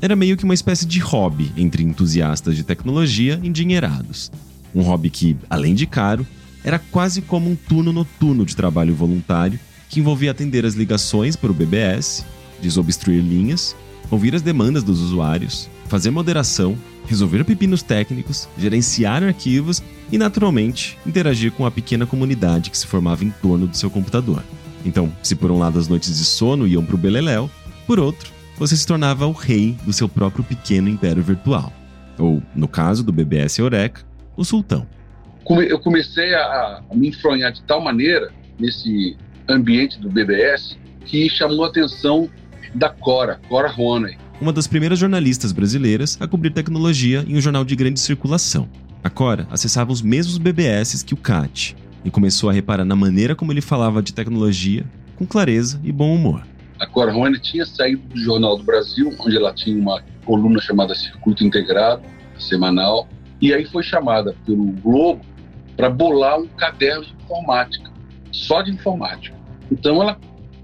Era 0.00 0.14
meio 0.14 0.36
que 0.36 0.44
uma 0.44 0.54
espécie 0.54 0.84
de 0.84 1.00
hobby 1.00 1.50
entre 1.56 1.82
entusiastas 1.82 2.54
de 2.56 2.62
tecnologia 2.62 3.40
endinheirados. 3.42 4.30
Um 4.74 4.82
hobby 4.82 5.10
que, 5.10 5.36
além 5.48 5.74
de 5.74 5.86
caro, 5.86 6.26
era 6.64 6.78
quase 6.78 7.22
como 7.22 7.50
um 7.50 7.56
turno 7.56 7.92
noturno 7.92 8.44
de 8.44 8.56
trabalho 8.56 8.94
voluntário 8.94 9.58
que 9.88 10.00
envolvia 10.00 10.30
atender 10.30 10.66
as 10.66 10.74
ligações 10.74 11.34
para 11.34 11.50
o 11.50 11.54
BBS, 11.54 12.24
desobstruir 12.60 13.22
linhas, 13.22 13.74
ouvir 14.10 14.34
as 14.34 14.42
demandas 14.42 14.82
dos 14.82 15.00
usuários, 15.00 15.68
fazer 15.88 16.10
moderação, 16.10 16.76
resolver 17.06 17.44
pepinos 17.44 17.82
técnicos, 17.82 18.48
gerenciar 18.58 19.22
arquivos 19.22 19.82
e, 20.12 20.18
naturalmente, 20.18 20.98
interagir 21.06 21.52
com 21.52 21.64
a 21.64 21.70
pequena 21.70 22.06
comunidade 22.06 22.70
que 22.70 22.78
se 22.78 22.86
formava 22.86 23.24
em 23.24 23.30
torno 23.30 23.66
do 23.66 23.76
seu 23.76 23.90
computador. 23.90 24.42
Então, 24.84 25.12
se 25.22 25.34
por 25.34 25.50
um 25.50 25.58
lado 25.58 25.78
as 25.78 25.88
noites 25.88 26.18
de 26.18 26.24
sono 26.24 26.66
iam 26.66 26.84
para 26.84 26.94
o 26.94 26.98
beleléu, 26.98 27.50
por 27.86 27.98
outro, 27.98 28.30
você 28.58 28.76
se 28.76 28.86
tornava 28.86 29.26
o 29.26 29.32
rei 29.32 29.76
do 29.84 29.92
seu 29.92 30.08
próprio 30.08 30.44
pequeno 30.44 30.88
império 30.88 31.22
virtual. 31.22 31.72
Ou, 32.18 32.42
no 32.54 32.68
caso 32.68 33.02
do 33.02 33.12
BBS 33.12 33.58
Eureka, 33.58 34.02
o 34.36 34.44
sultão. 34.44 34.86
Eu 35.50 35.78
comecei 35.78 36.34
a, 36.34 36.82
me 36.92 37.08
enfronhar 37.08 37.50
de 37.50 37.62
tal 37.62 37.80
maneira 37.80 38.30
nesse 38.58 39.16
ambiente 39.48 39.98
do 39.98 40.10
BBS 40.10 40.76
que 41.06 41.28
chamou 41.30 41.64
a 41.64 41.68
atenção 41.68 42.28
da 42.74 42.90
Cora, 42.90 43.40
Cora 43.48 43.68
Roney. 43.70 44.18
Uma 44.42 44.52
das 44.52 44.66
primeiras 44.66 44.98
jornalistas 44.98 45.50
brasileiras 45.50 46.18
a 46.20 46.28
cobrir 46.28 46.50
tecnologia 46.50 47.24
em 47.26 47.36
um 47.36 47.40
jornal 47.40 47.64
de 47.64 47.74
grande 47.74 47.98
circulação. 47.98 48.68
A 49.02 49.08
Cora 49.08 49.48
acessava 49.50 49.90
os 49.90 50.02
mesmos 50.02 50.36
BBS 50.36 51.02
que 51.02 51.14
o 51.14 51.16
Cat 51.16 51.74
e 52.04 52.10
começou 52.10 52.50
a 52.50 52.52
reparar 52.52 52.84
na 52.84 52.94
maneira 52.94 53.34
como 53.34 53.50
ele 53.50 53.62
falava 53.62 54.02
de 54.02 54.12
tecnologia 54.12 54.84
com 55.16 55.26
clareza 55.26 55.80
e 55.82 55.90
bom 55.90 56.14
humor. 56.14 56.46
A 56.78 56.86
Cora 56.86 57.10
Roney 57.10 57.40
tinha 57.40 57.64
saído 57.64 58.02
do 58.02 58.20
Jornal 58.20 58.58
do 58.58 58.64
Brasil, 58.64 59.14
onde 59.18 59.36
ela 59.36 59.52
tinha 59.54 59.80
uma 59.80 60.02
coluna 60.26 60.60
chamada 60.60 60.94
Circuito 60.94 61.42
Integrado, 61.42 62.02
semanal, 62.38 63.08
e 63.40 63.52
aí 63.54 63.64
foi 63.64 63.82
chamada 63.82 64.36
pelo 64.44 64.66
Globo 64.72 65.20
para 65.78 65.88
bolar 65.88 66.40
um 66.40 66.48
caderno 66.48 67.04
de 67.04 67.14
informática, 67.22 67.88
só 68.32 68.62
de 68.62 68.72
informática. 68.72 69.36
Então 69.70 70.02
ela 70.02 70.18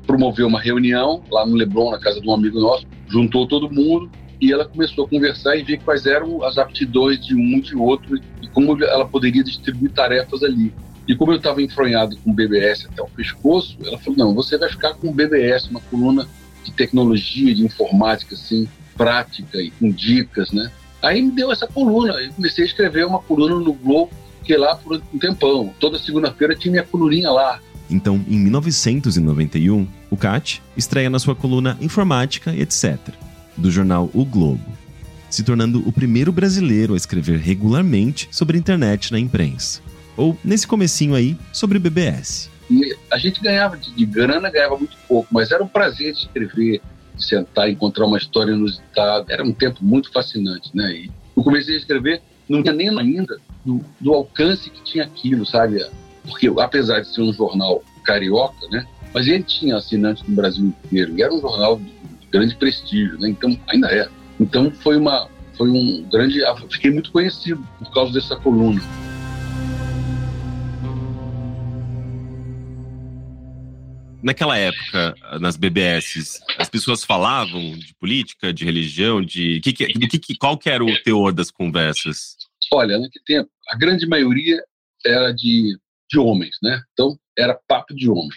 promoveu 0.05 0.49
uma 0.49 0.61
reunião 0.61 1.23
lá 1.31 1.47
no 1.47 1.55
Leblon, 1.55 1.93
na 1.93 2.01
casa 2.01 2.21
de 2.21 2.29
um 2.29 2.35
amigo 2.35 2.59
nosso, 2.61 2.85
juntou 3.07 3.47
todo 3.47 3.73
mundo 3.73 4.11
e 4.41 4.53
ela 4.53 4.65
começou 4.65 5.05
a 5.05 5.09
conversar 5.09 5.55
e 5.55 5.63
ver 5.63 5.81
quais 5.85 6.05
eram 6.05 6.43
as 6.43 6.59
aptidões 6.59 7.25
de 7.25 7.33
um 7.33 7.59
e 7.59 7.61
de 7.61 7.77
outro 7.77 8.19
e 8.43 8.49
como 8.49 8.83
ela 8.83 9.07
poderia 9.07 9.45
distribuir 9.45 9.93
tarefas 9.93 10.43
ali. 10.43 10.75
E 11.07 11.15
como 11.15 11.31
eu 11.31 11.37
estava 11.37 11.63
enfronhado 11.63 12.17
com 12.17 12.33
o 12.33 12.35
BBS 12.35 12.87
até 12.87 13.01
o 13.01 13.07
pescoço, 13.07 13.79
ela 13.85 13.99
falou: 13.99 14.19
não, 14.19 14.35
você 14.35 14.59
vai 14.59 14.69
ficar 14.69 14.95
com 14.95 15.11
o 15.11 15.13
BBS, 15.13 15.69
uma 15.69 15.81
coluna 15.81 16.27
de 16.65 16.73
tecnologia, 16.73 17.55
de 17.55 17.63
informática, 17.63 18.35
assim, 18.35 18.67
prática 18.97 19.59
e 19.59 19.71
com 19.71 19.93
dicas, 19.93 20.51
né? 20.51 20.73
Aí 21.01 21.23
me 21.23 21.31
deu 21.31 21.53
essa 21.53 21.69
coluna, 21.69 22.15
eu 22.15 22.33
comecei 22.33 22.65
a 22.65 22.67
escrever 22.67 23.07
uma 23.07 23.21
coluna 23.21 23.57
no 23.57 23.75
Globo, 23.75 24.11
que 24.45 24.57
lá 24.57 24.77
por 24.77 25.03
um 25.13 25.19
tempão. 25.19 25.75
Toda 25.81 25.99
segunda-feira 25.99 26.55
tinha 26.55 26.73
minha 26.73 26.85
coluninha 26.85 27.31
lá. 27.31 27.61
Então, 27.91 28.25
em 28.29 28.39
1991, 28.39 29.87
o 30.11 30.17
CAT 30.17 30.63
estreia 30.77 31.11
na 31.11 31.19
sua 31.19 31.35
coluna 31.35 31.77
Informática, 31.81 32.55
etc., 32.55 32.99
do 33.57 33.71
jornal 33.71 34.11
O 34.13 34.25
Globo, 34.25 34.65
se 35.31 35.43
tornando 35.43 35.87
o 35.87 35.93
primeiro 35.93 36.33
brasileiro 36.33 36.95
a 36.95 36.97
escrever 36.97 37.39
regularmente 37.39 38.29
sobre 38.31 38.59
internet 38.59 39.13
na 39.13 39.19
imprensa. 39.19 39.81
Ou, 40.17 40.37
nesse 40.45 40.67
comecinho 40.67 41.15
aí, 41.15 41.37
sobre 41.53 41.79
BBS. 41.79 42.51
E 42.71 42.97
a 43.11 43.19
gente 43.19 43.41
ganhava 43.41 43.77
de, 43.77 43.93
de 43.93 44.07
grana, 44.07 44.51
ganhava 44.51 44.79
muito 44.79 44.97
pouco, 45.07 45.29
mas 45.31 45.51
era 45.51 45.63
um 45.63 45.69
prazer 45.69 46.13
escrever, 46.13 46.81
sentar, 47.19 47.69
encontrar 47.69 48.07
uma 48.07 48.17
história 48.17 48.53
inusitada. 48.53 49.27
Era 49.29 49.45
um 49.45 49.53
tempo 49.53 49.85
muito 49.85 50.11
fascinante, 50.11 50.71
né? 50.75 50.91
E 50.93 51.11
eu 51.37 51.43
comecei 51.43 51.75
a 51.75 51.79
escrever, 51.79 52.23
não 52.49 52.63
tinha 52.63 52.75
nem 52.75 52.89
ainda 52.89 53.39
do, 53.65 53.81
do 54.01 54.13
alcance 54.13 54.71
que 54.71 54.83
tinha 54.83 55.05
aquilo, 55.05 55.47
sabe? 55.47 55.81
porque 56.25 56.51
apesar 56.59 57.01
de 57.01 57.09
ser 57.09 57.23
um 57.23 57.33
jornal 57.33 57.83
carioca, 58.03 58.67
né, 58.69 58.87
mas 59.13 59.27
ele 59.27 59.43
tinha 59.43 59.77
assinantes 59.77 60.23
no 60.27 60.35
Brasil 60.35 60.67
inteiro 60.67 61.17
e 61.17 61.23
era 61.23 61.33
um 61.33 61.41
jornal 61.41 61.79
de 61.79 62.27
grande 62.31 62.57
prestígio, 62.57 63.19
né, 63.19 63.29
então 63.29 63.57
ainda 63.69 63.89
é. 63.89 64.09
Então 64.41 64.71
foi 64.71 64.97
uma 64.97 65.29
foi 65.57 65.71
um 65.71 66.03
grande, 66.11 66.41
fiquei 66.69 66.91
muito 66.91 67.13
conhecido 67.13 67.65
por 67.79 67.93
causa 67.93 68.13
dessa 68.13 68.35
coluna. 68.35 68.81
Naquela 74.21 74.57
época, 74.57 75.15
nas 75.39 75.55
BBS, 75.55 76.41
as 76.59 76.69
pessoas 76.69 77.05
falavam 77.05 77.73
de 77.77 77.95
política, 78.01 78.53
de 78.53 78.65
religião, 78.65 79.23
de 79.23 79.61
que, 79.61 79.73
que, 79.73 79.93
do 79.93 80.09
que, 80.09 80.35
qual 80.35 80.57
que 80.57 80.71
era 80.71 80.83
o 80.83 81.03
teor 81.03 81.31
das 81.31 81.51
conversas? 81.51 82.35
Olha, 82.75 82.99
naquele 82.99 83.25
tempo, 83.25 83.49
a 83.69 83.77
grande 83.77 84.05
maioria 84.05 84.61
era 85.07 85.31
de 85.31 85.79
de 86.11 86.19
homens, 86.19 86.57
né? 86.61 86.83
Então 86.93 87.17
era 87.39 87.57
papo 87.69 87.95
de 87.95 88.11
homem. 88.11 88.37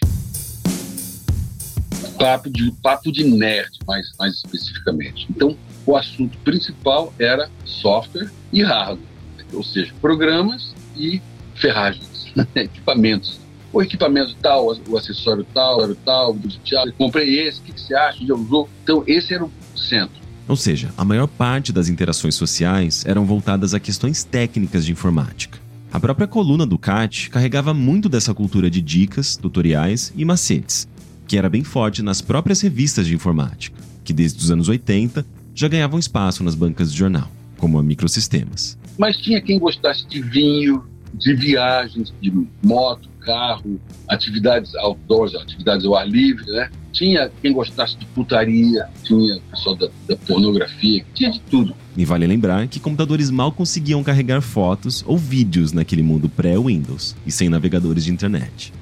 Papo 2.19 2.47
de, 2.47 2.71
papo 2.83 3.11
de 3.11 3.23
nerd, 3.23 3.71
mais, 3.87 4.07
mais 4.19 4.35
especificamente. 4.35 5.25
Então, 5.29 5.57
o 5.87 5.97
assunto 5.97 6.37
principal 6.39 7.11
era 7.17 7.49
software 7.65 8.31
e 8.53 8.61
hardware, 8.61 9.07
ou 9.51 9.63
seja, 9.63 9.91
programas 9.99 10.71
e 10.95 11.19
ferragens, 11.55 12.31
né? 12.37 12.45
equipamentos. 12.55 13.39
O 13.73 13.81
equipamento 13.81 14.35
tal, 14.35 14.67
o 14.87 14.97
acessório 14.97 15.45
tal, 15.51 15.83
era 15.83 15.95
tal, 16.05 16.35
tal, 16.69 16.91
comprei 16.93 17.39
esse, 17.39 17.59
o 17.59 17.63
que, 17.63 17.73
que 17.73 17.81
você 17.81 17.95
acha, 17.95 18.23
já 18.23 18.35
usou? 18.35 18.69
Então, 18.83 19.03
esse 19.07 19.33
era 19.33 19.43
o 19.43 19.51
centro. 19.75 20.26
Ou 20.47 20.55
seja, 20.55 20.93
a 20.97 21.03
maior 21.03 21.27
parte 21.27 21.73
das 21.73 21.89
interações 21.89 22.35
sociais 22.35 23.03
eram 23.05 23.25
voltadas 23.25 23.73
a 23.73 23.79
questões 23.79 24.23
técnicas 24.23 24.85
de 24.85 24.91
informática. 24.91 25.59
A 25.91 25.99
própria 25.99 26.27
coluna 26.27 26.65
do 26.65 26.77
CAT 26.77 27.29
carregava 27.29 27.73
muito 27.73 28.07
dessa 28.07 28.33
cultura 28.33 28.69
de 28.69 28.81
dicas, 28.81 29.35
tutoriais 29.35 30.13
e 30.15 30.23
macetes, 30.23 30.87
que 31.27 31.37
era 31.37 31.49
bem 31.49 31.63
forte 31.63 32.01
nas 32.01 32.21
próprias 32.21 32.61
revistas 32.61 33.07
de 33.07 33.13
informática, 33.13 33.77
que 34.03 34.13
desde 34.13 34.39
os 34.39 34.49
anos 34.49 34.69
80 34.69 35.25
já 35.53 35.67
ganhavam 35.67 35.99
espaço 35.99 36.43
nas 36.43 36.55
bancas 36.55 36.91
de 36.91 36.97
jornal, 36.97 37.29
como 37.57 37.77
a 37.77 37.83
Microsistemas. 37.83 38.77
Mas 38.97 39.17
tinha 39.17 39.41
quem 39.41 39.59
gostasse 39.59 40.07
de 40.07 40.21
vinho, 40.21 40.83
de 41.13 41.33
viagens, 41.35 42.13
de 42.21 42.31
moto, 42.63 43.09
carro, 43.21 43.79
atividades 44.07 44.73
outdoors, 44.75 45.35
atividades 45.35 45.85
ao 45.85 45.95
ar 45.95 46.07
livre, 46.07 46.45
né? 46.45 46.69
Tinha 46.97 47.31
quem 47.43 47.53
gostasse 47.53 47.95
de 47.95 48.07
putaria, 48.07 48.87
tinha 49.03 49.39
pessoal 49.51 49.75
da, 49.75 49.87
da 50.07 50.15
pornografia, 50.15 51.05
tinha 51.13 51.29
de 51.29 51.39
tudo. 51.41 51.75
E 51.95 52.03
vale 52.03 52.25
lembrar 52.25 52.67
que 52.67 52.79
computadores 52.79 53.29
mal 53.29 53.51
conseguiam 53.51 54.03
carregar 54.03 54.41
fotos 54.41 55.03
ou 55.05 55.15
vídeos 55.15 55.71
naquele 55.71 56.01
mundo 56.01 56.27
pré-Windows 56.27 57.15
e 57.23 57.31
sem 57.31 57.49
navegadores 57.49 58.03
de 58.03 58.11
internet. 58.11 58.73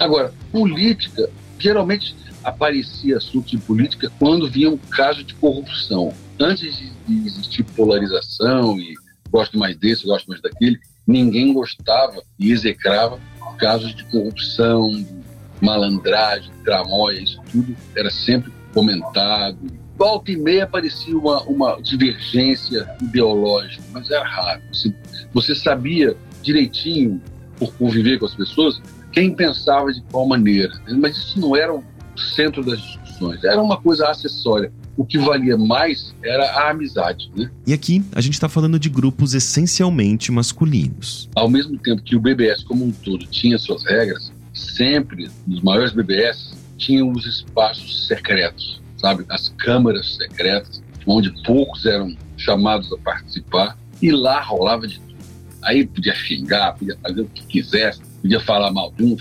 Agora, 0.00 0.34
política, 0.50 1.30
geralmente 1.60 2.16
aparecia 2.42 3.18
assunto 3.18 3.50
de 3.50 3.58
política 3.58 4.10
quando 4.18 4.50
vinha 4.50 4.68
um 4.68 4.76
caso 4.76 5.22
de 5.22 5.34
corrupção. 5.34 6.12
Antes 6.40 6.76
de 6.76 7.26
existir 7.26 7.62
polarização 7.76 8.76
e 8.80 8.94
gosto 9.30 9.56
mais 9.56 9.76
desse, 9.76 10.06
gosto 10.06 10.26
mais 10.26 10.42
daquele, 10.42 10.76
ninguém 11.06 11.52
gostava 11.52 12.20
e 12.36 12.50
execrava 12.50 13.20
casos 13.60 13.94
de 13.94 14.02
corrupção, 14.04 14.90
de 14.90 15.19
malandragem, 15.60 16.50
tramóia, 16.64 17.20
isso 17.20 17.40
tudo 17.50 17.74
era 17.96 18.10
sempre 18.10 18.52
comentado. 18.72 19.58
Volta 19.96 20.32
e 20.32 20.36
meia 20.36 20.64
aparecia 20.64 21.16
uma, 21.16 21.42
uma 21.42 21.80
divergência 21.82 22.88
ideológica, 23.02 23.82
mas 23.92 24.10
era 24.10 24.26
raro. 24.26 24.62
Você, 24.72 24.94
você 25.32 25.54
sabia 25.54 26.16
direitinho, 26.42 27.20
por 27.58 27.74
conviver 27.74 28.18
com 28.18 28.24
as 28.24 28.34
pessoas, 28.34 28.80
quem 29.12 29.34
pensava 29.34 29.92
de 29.92 30.00
qual 30.10 30.26
maneira. 30.26 30.72
Mas 30.98 31.16
isso 31.16 31.38
não 31.38 31.54
era 31.54 31.74
o 31.74 31.84
centro 32.16 32.64
das 32.64 32.80
discussões, 32.80 33.44
era 33.44 33.60
uma 33.60 33.78
coisa 33.78 34.08
acessória 34.08 34.72
o 35.00 35.04
que 35.04 35.16
valia 35.16 35.56
mais 35.56 36.14
era 36.22 36.44
a 36.44 36.70
amizade. 36.70 37.30
Né? 37.34 37.50
E 37.66 37.72
aqui 37.72 38.04
a 38.12 38.20
gente 38.20 38.34
está 38.34 38.50
falando 38.50 38.78
de 38.78 38.90
grupos 38.90 39.32
essencialmente 39.32 40.30
masculinos. 40.30 41.26
Ao 41.34 41.48
mesmo 41.48 41.78
tempo 41.78 42.02
que 42.02 42.14
o 42.14 42.20
BBS 42.20 42.62
como 42.62 42.84
um 42.84 42.90
todo 42.90 43.26
tinha 43.26 43.58
suas 43.58 43.82
regras, 43.82 44.30
sempre 44.60 45.30
nos 45.46 45.62
maiores 45.62 45.92
BBS 45.92 46.52
tinham 46.76 47.10
os 47.10 47.26
espaços 47.26 48.06
secretos, 48.06 48.80
sabe? 48.96 49.24
As 49.28 49.48
câmaras 49.50 50.16
secretas, 50.16 50.82
onde 51.06 51.30
poucos 51.42 51.84
eram 51.86 52.16
chamados 52.36 52.92
a 52.92 52.98
participar, 52.98 53.78
e 54.00 54.10
lá 54.10 54.40
rolava 54.40 54.86
de 54.86 54.98
tudo. 54.98 55.16
Aí 55.62 55.86
podia 55.86 56.14
xingar, 56.14 56.72
podia 56.74 56.96
fazer 57.02 57.20
o 57.20 57.26
que 57.26 57.44
quisesse, 57.46 58.00
podia 58.22 58.40
falar 58.40 58.72
mal 58.72 58.92
de 58.96 59.04
um, 59.04 59.16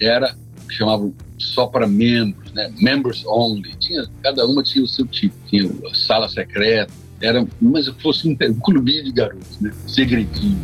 era 0.00 0.34
chamavam 0.70 1.12
só 1.38 1.66
para 1.66 1.86
membros, 1.86 2.52
né? 2.52 2.72
Members 2.80 3.24
only. 3.26 3.74
Tinha, 3.76 4.04
cada 4.22 4.46
uma 4.46 4.62
tinha 4.62 4.84
o 4.84 4.88
seu 4.88 5.06
tipo. 5.06 5.34
Tinha 5.48 5.68
sala 5.94 6.28
secreta. 6.28 6.92
Era, 7.20 7.46
mas 7.60 7.86
fosse 8.00 8.28
um, 8.28 8.32
um 8.32 8.60
clubinho 8.60 9.04
de 9.04 9.12
garotos, 9.12 9.60
né? 9.60 9.72
Segredinho. 9.86 10.58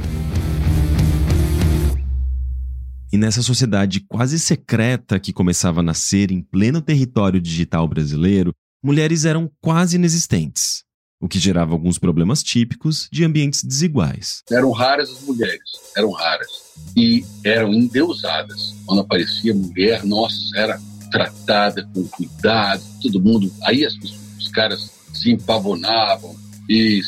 E 3.11 3.17
nessa 3.17 3.43
sociedade 3.43 4.01
quase 4.01 4.39
secreta 4.39 5.19
que 5.19 5.33
começava 5.33 5.81
a 5.81 5.83
nascer 5.83 6.31
em 6.31 6.43
pleno 6.43 6.83
território 6.83 7.41
digital 7.41 7.89
brasileiro, 7.89 8.53
mulheres 8.83 9.25
eram 9.25 9.51
quase 9.63 9.97
inexistentes, 9.97 10.85
o 11.19 11.27
que 11.27 11.39
gerava 11.39 11.73
alguns 11.73 11.99
problemas 11.99 12.43
típicos 12.43 13.09
de 13.11 13.25
ambientes 13.25 13.65
desiguais. 13.65 14.43
Eram 14.51 14.71
raras 14.73 15.09
as 15.11 15.23
mulheres, 15.23 15.63
eram 15.97 16.13
raras. 16.13 16.49
E 16.95 17.25
eram 17.43 17.73
endeusadas. 17.73 18.75
Quando 18.85 19.01
aparecia 19.01 19.55
mulher, 19.55 20.05
nossa, 20.05 20.37
era 20.55 20.79
tratada 21.11 21.89
com 21.95 22.07
cuidado, 22.09 22.83
todo 23.03 23.21
mundo. 23.21 23.51
Aí 23.63 23.87
as, 23.87 23.95
os 24.39 24.49
caras 24.49 24.91
se 25.15 25.31
empavonavam 25.31 26.37
e 26.69 27.01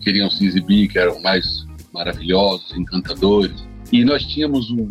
queriam 0.00 0.30
se 0.30 0.46
exibir, 0.46 0.88
que 0.88 1.00
eram 1.00 1.20
mais 1.20 1.66
maravilhosos, 1.92 2.72
encantadores. 2.76 3.66
E 3.92 4.04
nós 4.04 4.22
tínhamos 4.22 4.70
um, 4.70 4.86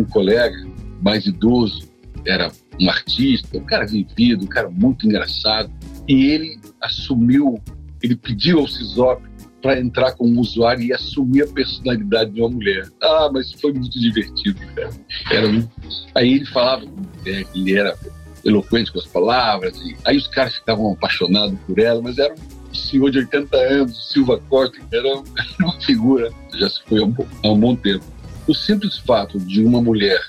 um 0.00 0.04
colega 0.04 0.56
mais 1.02 1.26
idoso, 1.26 1.88
era 2.26 2.50
um 2.80 2.90
artista, 2.90 3.58
um 3.58 3.64
cara 3.64 3.86
vivido, 3.86 4.44
um 4.44 4.48
cara 4.48 4.68
muito 4.68 5.06
engraçado, 5.06 5.70
e 6.06 6.26
ele 6.26 6.60
assumiu, 6.80 7.60
ele 8.02 8.16
pediu 8.16 8.60
ao 8.60 8.68
CISOP 8.68 9.22
para 9.62 9.80
entrar 9.80 10.12
como 10.12 10.40
usuário 10.40 10.84
e 10.84 10.92
assumir 10.92 11.42
a 11.42 11.46
personalidade 11.46 12.30
de 12.30 12.40
uma 12.40 12.50
mulher. 12.50 12.88
Ah, 13.02 13.28
mas 13.32 13.52
foi 13.52 13.72
muito 13.72 13.98
divertido, 13.98 14.60
cara. 14.74 14.90
Era 15.32 15.48
muito... 15.48 15.70
Aí 16.14 16.34
ele 16.34 16.46
falava 16.46 16.84
é, 17.26 17.44
ele 17.54 17.76
era 17.76 17.96
eloquente 18.44 18.92
com 18.92 18.98
as 18.98 19.06
palavras, 19.06 19.76
e 19.80 19.96
aí 20.04 20.16
os 20.16 20.28
caras 20.28 20.54
ficavam 20.54 20.92
apaixonados 20.92 21.58
por 21.66 21.78
ela, 21.78 22.00
mas 22.00 22.18
era 22.18 22.34
um 22.34 22.74
senhor 22.74 23.10
de 23.10 23.18
80 23.18 23.56
anos, 23.56 24.12
Silva 24.12 24.38
Costa, 24.48 24.78
era, 24.92 25.22
uma 25.60 25.80
figura, 25.80 26.30
já 26.54 26.68
se 26.68 26.80
foi 26.84 27.00
há 27.00 27.04
um, 27.04 27.14
há 27.44 27.48
um 27.48 27.58
bom 27.58 27.76
tempo. 27.76 28.04
O 28.48 28.54
simples 28.54 28.96
fato 28.96 29.38
de 29.38 29.62
uma 29.62 29.82
mulher 29.82 30.20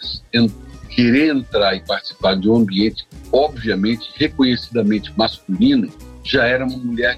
querer 0.90 1.34
entrar 1.34 1.74
e 1.76 1.80
participar 1.80 2.36
de 2.36 2.50
um 2.50 2.58
ambiente, 2.58 3.08
obviamente, 3.32 4.12
reconhecidamente 4.16 5.14
masculino, 5.18 5.90
já 6.24 6.46
era 6.46 6.66
uma 6.66 6.78
mulher 6.78 7.18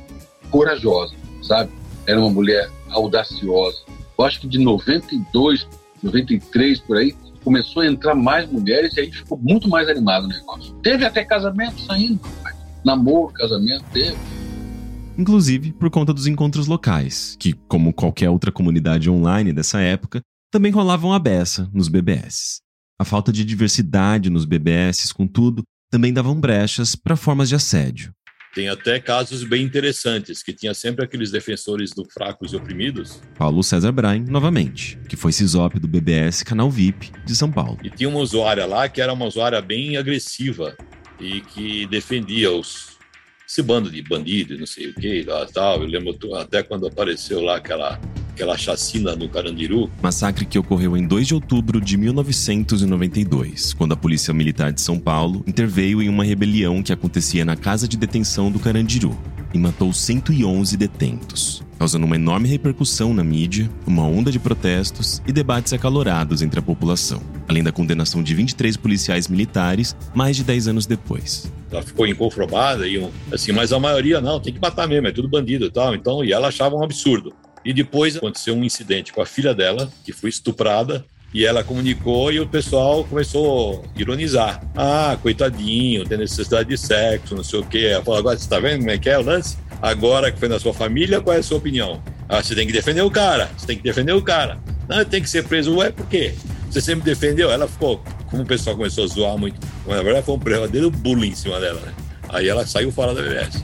corajosa, 0.51 1.15
sabe? 1.41 1.71
Era 2.05 2.19
uma 2.19 2.29
mulher 2.29 2.69
audaciosa. 2.91 3.79
Eu 4.15 4.25
acho 4.25 4.41
que 4.41 4.47
de 4.47 4.59
92, 4.59 5.67
93 6.03 6.79
por 6.81 6.97
aí, 6.97 7.15
começou 7.43 7.81
a 7.81 7.87
entrar 7.87 8.13
mais 8.13 8.47
mulheres 8.47 8.95
e 8.95 9.01
aí 9.01 9.11
ficou 9.11 9.39
muito 9.39 9.67
mais 9.67 9.89
animado 9.89 10.25
o 10.25 10.27
negócio. 10.27 10.73
Teve 10.83 11.03
até 11.03 11.25
casamento 11.25 11.81
saindo, 11.81 12.19
namoro, 12.85 13.33
casamento, 13.33 13.83
teve. 13.91 14.15
Inclusive 15.17 15.73
por 15.73 15.89
conta 15.89 16.13
dos 16.13 16.27
encontros 16.27 16.67
locais, 16.67 17.35
que, 17.39 17.53
como 17.67 17.91
qualquer 17.91 18.29
outra 18.29 18.51
comunidade 18.51 19.09
online 19.09 19.51
dessa 19.51 19.81
época, 19.81 20.21
também 20.51 20.71
rolavam 20.71 21.13
a 21.13 21.19
beça 21.19 21.69
nos 21.73 21.87
BBS. 21.87 22.59
A 22.99 23.05
falta 23.05 23.31
de 23.31 23.45
diversidade 23.45 24.29
nos 24.29 24.45
BBS, 24.45 25.11
contudo, 25.13 25.63
também 25.89 26.13
davam 26.13 26.39
brechas 26.39 26.95
para 26.95 27.15
formas 27.15 27.49
de 27.49 27.55
assédio. 27.55 28.13
Tem 28.53 28.67
até 28.67 28.99
casos 28.99 29.45
bem 29.45 29.63
interessantes, 29.63 30.43
que 30.43 30.51
tinha 30.51 30.73
sempre 30.73 31.05
aqueles 31.05 31.31
defensores 31.31 31.91
do 31.91 32.03
fracos 32.03 32.51
e 32.51 32.57
oprimidos. 32.57 33.21
Paulo 33.37 33.63
César 33.63 33.93
Brain, 33.93 34.25
novamente, 34.27 34.99
que 35.07 35.15
foi 35.15 35.31
CISOP 35.31 35.79
do 35.79 35.87
BBS 35.87 36.43
Canal 36.43 36.69
VIP 36.69 37.11
de 37.25 37.33
São 37.33 37.49
Paulo. 37.49 37.79
E 37.81 37.89
tinha 37.89 38.09
uma 38.09 38.19
usuária 38.19 38.65
lá 38.65 38.89
que 38.89 39.01
era 39.01 39.13
uma 39.13 39.25
usuária 39.25 39.61
bem 39.61 39.95
agressiva 39.95 40.75
e 41.17 41.39
que 41.39 41.87
defendia 41.87 42.51
os 42.51 42.90
esse 43.51 43.61
bando 43.61 43.91
de 43.91 44.01
bandidos, 44.01 44.57
não 44.57 44.65
sei 44.65 44.87
o 44.87 44.93
que, 44.93 45.25
tal. 45.53 45.81
Eu 45.81 45.87
lembro 45.87 46.15
até 46.37 46.63
quando 46.63 46.87
apareceu 46.87 47.41
lá 47.41 47.57
aquela 47.57 47.99
aquela 48.31 48.57
chacina 48.57 49.13
no 49.13 49.27
Carandiru. 49.27 49.91
Massacre 50.01 50.45
que 50.45 50.57
ocorreu 50.57 50.95
em 50.95 51.05
2 51.05 51.27
de 51.27 51.33
outubro 51.35 51.81
de 51.81 51.97
1992, 51.97 53.73
quando 53.73 53.91
a 53.91 53.97
Polícia 53.97 54.33
Militar 54.33 54.71
de 54.71 54.79
São 54.79 54.97
Paulo 54.97 55.43
interveio 55.45 56.01
em 56.01 56.07
uma 56.07 56.23
rebelião 56.23 56.81
que 56.81 56.93
acontecia 56.93 57.43
na 57.43 57.57
casa 57.57 57.89
de 57.89 57.97
detenção 57.97 58.49
do 58.49 58.57
Carandiru 58.57 59.19
e 59.53 59.57
matou 59.57 59.91
111 59.91 60.77
detentos, 60.77 61.63
causando 61.77 62.05
uma 62.05 62.15
enorme 62.15 62.47
repercussão 62.47 63.13
na 63.13 63.23
mídia, 63.23 63.69
uma 63.85 64.03
onda 64.03 64.31
de 64.31 64.39
protestos 64.39 65.21
e 65.27 65.31
debates 65.31 65.73
acalorados 65.73 66.41
entre 66.41 66.59
a 66.59 66.63
população, 66.63 67.21
além 67.47 67.63
da 67.63 67.71
condenação 67.71 68.23
de 68.23 68.33
23 68.33 68.77
policiais 68.77 69.27
militares 69.27 69.95
mais 70.13 70.35
de 70.35 70.43
10 70.43 70.67
anos 70.69 70.85
depois. 70.85 71.51
Ela 71.71 71.81
ficou 71.81 72.05
inconformada 72.05 72.87
e 72.87 73.09
assim, 73.31 73.51
mas 73.51 73.71
a 73.71 73.79
maioria 73.79 74.19
não, 74.19 74.39
tem 74.39 74.53
que 74.53 74.59
matar 74.59 74.87
mesmo, 74.87 75.07
é 75.07 75.11
tudo 75.11 75.27
bandido 75.27 75.65
e 75.65 75.71
tal. 75.71 75.95
Então, 75.95 76.23
e 76.23 76.33
ela 76.33 76.49
achava 76.49 76.75
um 76.75 76.83
absurdo. 76.83 77.33
E 77.63 77.73
depois 77.73 78.17
aconteceu 78.17 78.55
um 78.55 78.63
incidente 78.63 79.13
com 79.13 79.21
a 79.21 79.25
filha 79.25 79.53
dela, 79.53 79.91
que 80.03 80.11
foi 80.11 80.29
estuprada, 80.29 81.05
e 81.33 81.45
ela 81.45 81.63
comunicou 81.63 82.31
e 82.31 82.39
o 82.39 82.47
pessoal 82.47 83.03
começou 83.05 83.83
a 83.95 83.99
ironizar. 83.99 84.61
Ah, 84.75 85.17
coitadinho, 85.21 86.05
tem 86.05 86.17
necessidade 86.17 86.69
de 86.69 86.77
sexo, 86.77 87.35
não 87.35 87.43
sei 87.43 87.59
o 87.59 87.65
quê. 87.65 87.89
Ela 87.91 88.03
falou, 88.03 88.19
agora 88.19 88.37
você 88.37 88.43
está 88.43 88.59
vendo 88.59 88.79
como 88.79 88.91
é 88.91 88.97
que 88.97 89.09
é 89.09 89.17
o 89.17 89.21
lance? 89.21 89.57
Agora 89.81 90.31
que 90.31 90.39
foi 90.39 90.49
na 90.49 90.59
sua 90.59 90.73
família, 90.73 91.21
qual 91.21 91.35
é 91.35 91.39
a 91.39 91.43
sua 91.43 91.57
opinião? 91.57 92.01
Ah, 92.27 92.43
você 92.43 92.53
tem 92.53 92.67
que 92.67 92.73
defender 92.73 93.01
o 93.01 93.09
cara, 93.09 93.49
você 93.57 93.65
tem 93.65 93.77
que 93.77 93.83
defender 93.83 94.13
o 94.13 94.21
cara. 94.21 94.59
Não, 94.87 95.03
tem 95.05 95.21
que 95.21 95.29
ser 95.29 95.43
preso. 95.45 95.75
Ué, 95.77 95.91
por 95.91 96.05
quê? 96.07 96.33
Você 96.69 96.81
sempre 96.81 97.03
defendeu? 97.03 97.51
Ela 97.51 97.67
ficou, 97.67 98.03
como 98.29 98.43
o 98.43 98.45
pessoal 98.45 98.75
começou 98.75 99.05
a 99.05 99.07
zoar 99.07 99.37
muito, 99.37 99.59
na 99.87 100.01
verdade 100.01 100.25
foi 100.25 100.35
um 100.35 100.39
verdadeiro 100.39 100.91
bullying 100.91 101.29
em 101.29 101.35
cima 101.35 101.59
dela, 101.59 101.81
né? 101.81 101.93
Aí 102.29 102.47
ela 102.47 102.65
saiu 102.65 102.91
fora 102.91 103.13
da 103.13 103.21
BBS. 103.21 103.63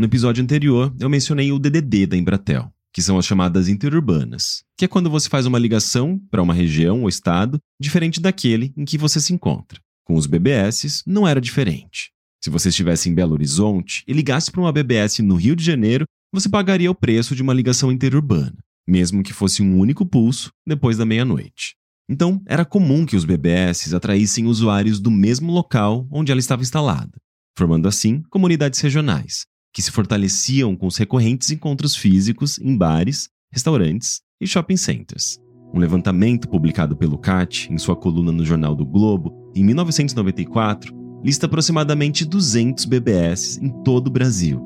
No 0.00 0.06
episódio 0.06 0.42
anterior, 0.42 0.96
eu 0.98 1.10
mencionei 1.10 1.52
o 1.52 1.58
DDD 1.58 2.06
da 2.06 2.16
Embratel, 2.16 2.72
que 2.90 3.02
são 3.02 3.18
as 3.18 3.26
chamadas 3.26 3.68
interurbanas, 3.68 4.64
que 4.74 4.86
é 4.86 4.88
quando 4.88 5.10
você 5.10 5.28
faz 5.28 5.44
uma 5.44 5.58
ligação 5.58 6.18
para 6.30 6.42
uma 6.42 6.54
região 6.54 7.02
ou 7.02 7.08
estado 7.10 7.58
diferente 7.78 8.18
daquele 8.18 8.72
em 8.78 8.86
que 8.86 8.96
você 8.96 9.20
se 9.20 9.34
encontra. 9.34 9.78
Com 10.02 10.14
os 10.14 10.24
BBS, 10.24 11.02
não 11.06 11.28
era 11.28 11.38
diferente. 11.38 12.12
Se 12.42 12.48
você 12.48 12.70
estivesse 12.70 13.10
em 13.10 13.14
Belo 13.14 13.34
Horizonte 13.34 14.02
e 14.08 14.14
ligasse 14.14 14.50
para 14.50 14.62
uma 14.62 14.72
BBS 14.72 15.20
no 15.20 15.34
Rio 15.34 15.54
de 15.54 15.62
Janeiro, 15.62 16.06
você 16.32 16.48
pagaria 16.48 16.90
o 16.90 16.94
preço 16.94 17.36
de 17.36 17.42
uma 17.42 17.52
ligação 17.52 17.92
interurbana, 17.92 18.56
mesmo 18.88 19.22
que 19.22 19.34
fosse 19.34 19.62
um 19.62 19.78
único 19.78 20.06
pulso 20.06 20.50
depois 20.66 20.96
da 20.96 21.04
meia-noite. 21.04 21.74
Então, 22.08 22.40
era 22.46 22.64
comum 22.64 23.04
que 23.04 23.16
os 23.16 23.26
BBS 23.26 23.92
atraíssem 23.92 24.46
usuários 24.46 24.98
do 24.98 25.10
mesmo 25.10 25.52
local 25.52 26.08
onde 26.10 26.32
ela 26.32 26.40
estava 26.40 26.62
instalada, 26.62 27.18
formando 27.54 27.86
assim 27.86 28.22
comunidades 28.30 28.80
regionais, 28.80 29.44
que 29.72 29.82
se 29.82 29.90
fortaleciam 29.90 30.76
com 30.76 30.86
os 30.86 30.96
recorrentes 30.96 31.50
encontros 31.50 31.94
físicos 31.96 32.58
em 32.58 32.76
bares, 32.76 33.28
restaurantes 33.52 34.20
e 34.40 34.46
shopping 34.46 34.76
centers. 34.76 35.38
Um 35.72 35.78
levantamento 35.78 36.48
publicado 36.48 36.96
pelo 36.96 37.18
CAT 37.18 37.68
em 37.70 37.78
sua 37.78 37.94
coluna 37.94 38.32
no 38.32 38.44
Jornal 38.44 38.74
do 38.74 38.84
Globo, 38.84 39.52
em 39.54 39.64
1994, 39.64 40.94
lista 41.24 41.46
aproximadamente 41.46 42.24
200 42.24 42.84
BBS 42.86 43.58
em 43.62 43.70
todo 43.84 44.08
o 44.08 44.10
Brasil, 44.10 44.60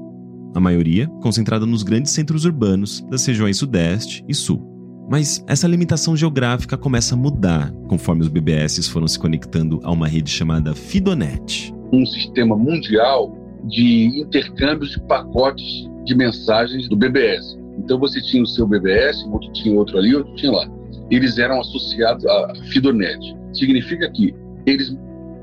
a 0.55 0.61
maioria 0.61 1.09
concentrada 1.21 1.67
nos 1.67 1.83
grandes 1.83 2.13
centros 2.13 2.45
urbanos 2.45 3.05
das 3.11 3.27
regiões 3.27 3.57
Sudeste 3.57 4.25
e 4.29 4.35
Sul. 4.35 4.71
Mas 5.11 5.45
essa 5.47 5.69
limitação 5.69 6.17
geográfica 6.17 6.79
começa 6.79 7.15
a 7.15 7.19
mudar 7.19 7.71
conforme 7.89 8.23
os 8.23 8.29
BBS 8.29 8.89
foram 8.89 9.07
se 9.07 9.19
conectando 9.19 9.81
a 9.83 9.91
uma 9.91 10.09
rede 10.09 10.31
chamada 10.31 10.75
Fidonet. 10.75 11.75
Um 11.93 12.07
sistema 12.07 12.57
mundial 12.57 13.44
de 13.65 14.21
intercâmbios 14.21 14.91
de 14.91 15.01
pacotes 15.03 15.89
de 16.05 16.15
mensagens 16.15 16.89
do 16.89 16.97
BBS. 16.97 17.59
Então 17.79 17.99
você 17.99 18.21
tinha 18.21 18.43
o 18.43 18.47
seu 18.47 18.67
BBS, 18.67 19.25
outro 19.27 19.53
tinha 19.53 19.77
outro 19.77 19.99
ali, 19.99 20.15
outro 20.15 20.35
tinha 20.35 20.53
lá. 20.53 20.69
Eles 21.11 21.39
eram 21.39 21.61
associados 21.61 22.25
à 22.27 22.53
Fidonet. 22.71 23.19
Significa 23.53 24.11
que 24.11 24.35
eles 24.67 24.97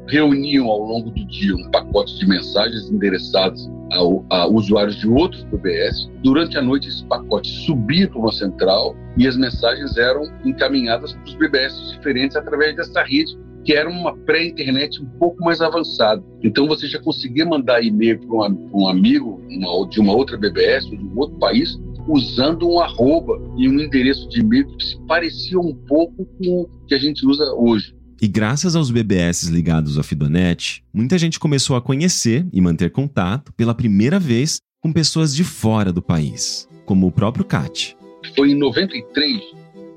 reuniam 0.08 0.68
ao 0.68 0.80
longo 0.80 1.10
do 1.12 1.26
dia 1.28 1.56
um 1.56 1.70
pacote 1.72 2.18
de 2.18 2.28
mensagens 2.28 2.90
endereçados 2.90 3.70
a, 3.92 4.36
a, 4.36 4.48
usuários 4.48 4.96
de 4.98 5.08
outros 5.08 5.44
BBS. 5.46 6.10
Durante 6.24 6.58
a 6.58 6.62
noite, 6.62 6.90
esse 6.90 7.06
pacote 7.06 7.50
subia 7.66 8.08
para 8.10 8.20
uma 8.20 8.32
central 8.32 8.96
e 9.18 9.28
as 9.28 9.38
mensagens 9.38 9.98
eram 9.98 10.24
encaminhadas 10.44 11.14
para 11.14 11.24
os 11.24 11.36
BBS 11.36 11.92
diferentes 11.94 12.36
através 12.36 12.76
dessa 12.76 13.04
rede 13.04 13.38
que 13.64 13.74
era 13.74 13.90
uma 13.90 14.16
pré-internet 14.18 15.02
um 15.02 15.06
pouco 15.20 15.44
mais 15.44 15.62
avançada. 15.62 16.24
Então 16.44 16.68
você 16.68 16.88
já 16.88 17.00
conseguia 17.00 17.46
mandar 17.46 17.84
e-mail 17.84 18.20
para 18.20 18.50
um, 18.50 18.70
um, 18.74 18.88
amigo 18.88 19.42
uma, 19.50 19.88
de 19.88 20.00
uma 20.00 20.14
outra 20.14 20.38
BBS 20.38 20.86
ou 20.86 20.98
de 20.98 21.04
um 21.04 21.18
outro 21.18 21.38
país 21.38 21.80
usando 22.08 22.68
um 22.68 22.80
arroba 22.80 23.40
e 23.58 23.70
um 23.70 23.80
endereço 23.80 24.28
de 24.30 24.40
e-mail 24.40 24.68
que 24.76 24.86
se 24.86 25.00
parecia 25.08 25.60
um 25.60 25.74
pouco 25.74 26.26
com 26.26 26.62
o 26.62 26.70
que 26.88 26.96
a 26.96 27.00
gente 27.00 27.26
usa 27.26 27.44
hoje. 27.54 27.96
E 28.22 28.28
graças 28.28 28.76
aos 28.76 28.92
BBS 28.92 29.50
ligados 29.50 29.98
à 29.98 30.04
Fidonet, 30.04 30.84
muita 30.94 31.18
gente 31.18 31.40
começou 31.40 31.76
a 31.76 31.82
conhecer 31.82 32.46
e 32.54 32.62
manter 32.62 32.92
contato 32.92 33.52
pela 33.54 33.74
primeira 33.74 34.20
vez 34.20 34.60
com 34.80 34.92
pessoas 34.92 35.34
de 35.36 35.44
fora 35.44 35.92
do 35.92 36.02
país, 36.02 36.68
como 36.86 37.08
o 37.08 37.12
próprio 37.12 37.46
Cat. 37.46 37.96
Foi 38.36 38.52
em 38.52 38.56
93, 38.56 39.42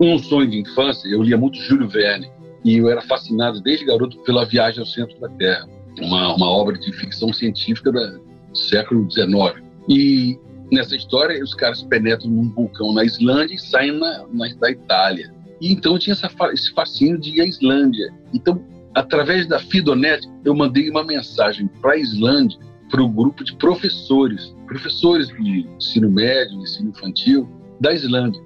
um 0.01 0.19
sonho 0.19 0.51
de 0.51 0.59
infância, 0.59 1.07
eu 1.09 1.23
lia 1.23 1.37
muito 1.37 1.59
Júlio 1.59 1.89
Verne, 1.89 2.31
e 2.65 2.79
eu 2.79 2.89
era 2.89 3.03
fascinado 3.03 3.61
desde 3.61 3.85
garoto 3.85 4.19
pela 4.25 4.45
Viagem 4.47 4.81
ao 4.81 4.87
Centro 4.87 5.19
da 5.21 5.29
Terra, 5.31 5.69
uma, 6.01 6.35
uma 6.35 6.49
obra 6.49 6.79
de 6.79 6.93
ficção 6.93 7.33
científica 7.33 7.93
do 7.93 8.21
século 8.57 9.09
XIX. 9.11 9.63
E 9.89 10.39
nessa 10.73 10.97
história, 10.97 11.43
os 11.43 11.55
caras 11.55 11.83
penetram 11.83 12.31
num 12.31 12.51
vulcão 12.51 12.93
na 12.93 13.05
Islândia 13.05 13.55
e 13.55 13.59
saem 13.59 13.93
na, 13.93 14.25
na 14.33 14.49
da 14.55 14.71
Itália. 14.71 15.33
E 15.61 15.73
então 15.73 15.99
tinha 15.99 16.15
essa, 16.15 16.31
esse 16.53 16.73
fascínio 16.73 17.19
de 17.19 17.37
ir 17.37 17.43
à 17.43 17.47
Islândia. 17.47 18.13
Então, 18.33 18.65
através 18.95 19.47
da 19.47 19.59
Fidonet, 19.59 20.27
eu 20.45 20.55
mandei 20.55 20.89
uma 20.89 21.05
mensagem 21.05 21.69
para 21.81 21.93
a 21.93 21.97
Islândia, 21.97 22.59
para 22.91 23.03
o 23.03 23.09
grupo 23.09 23.45
de 23.45 23.55
professores, 23.57 24.55
professores 24.67 25.29
de 25.29 25.67
ensino 25.77 26.11
médio, 26.11 26.61
ensino 26.61 26.91
infantil 26.91 27.49
da 27.81 27.93
Islândia, 27.93 28.41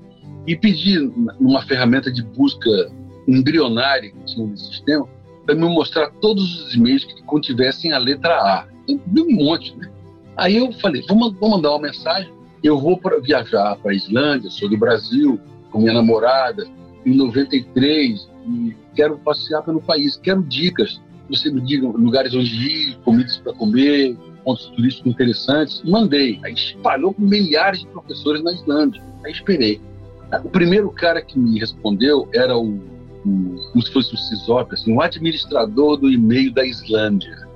e 0.46 0.56
pedi 0.56 0.98
numa 1.38 1.62
ferramenta 1.62 2.10
de 2.10 2.22
busca 2.22 2.70
embrionária 3.28 4.10
que 4.10 4.24
tinha 4.24 4.46
no 4.46 4.56
sistema 4.56 5.06
para 5.44 5.54
me 5.54 5.62
mostrar 5.62 6.10
todos 6.20 6.66
os 6.66 6.74
e-mails 6.74 7.04
que 7.04 7.22
contivessem 7.22 7.92
a 7.92 7.98
letra 7.98 8.34
A. 8.34 8.66
Um 8.88 9.34
monte, 9.34 9.76
né? 9.76 9.90
Aí 10.36 10.56
eu 10.56 10.72
falei, 10.72 11.02
vou, 11.08 11.32
vou 11.32 11.50
mandar 11.50 11.70
uma 11.70 11.80
mensagem, 11.80 12.32
eu 12.62 12.78
vou 12.78 12.96
pra, 12.96 13.18
viajar 13.18 13.76
para 13.76 13.92
a 13.92 13.94
Islândia, 13.94 14.50
sou 14.50 14.68
do 14.68 14.76
Brasil, 14.76 15.38
com 15.70 15.80
minha 15.80 15.92
namorada, 15.92 16.66
em 17.04 17.14
93, 17.14 18.28
e 18.46 18.76
quero 18.94 19.18
passear 19.18 19.62
pelo 19.62 19.80
país, 19.80 20.16
quero 20.16 20.42
dicas. 20.42 21.00
Você 21.28 21.50
me 21.50 21.60
diga 21.60 21.86
lugares 21.86 22.34
onde 22.34 22.54
ir, 22.54 22.96
comidas 23.04 23.36
para 23.38 23.52
comer, 23.52 24.16
pontos 24.44 24.66
turísticos 24.68 25.12
interessantes. 25.12 25.82
Mandei. 25.82 26.40
Aí 26.42 26.54
espalhou 26.54 27.12
com 27.12 27.22
milhares 27.22 27.80
de 27.80 27.86
professores 27.88 28.42
na 28.42 28.52
Islândia. 28.52 29.02
Aí 29.24 29.32
esperei. 29.32 29.80
O 30.44 30.48
primeiro 30.48 30.90
cara 30.90 31.20
que 31.20 31.38
me 31.38 31.58
respondeu 31.58 32.28
era 32.32 32.56
o, 32.56 32.80
como 33.72 33.82
se 33.82 33.92
fosse 33.92 34.14
o 34.14 34.16
CISOP, 34.16 34.74
assim, 34.74 34.92
o 34.92 35.00
administrador 35.00 35.96
do 35.96 36.10
e-mail 36.10 36.52
da 36.52 36.64
Islândia, 36.64 37.48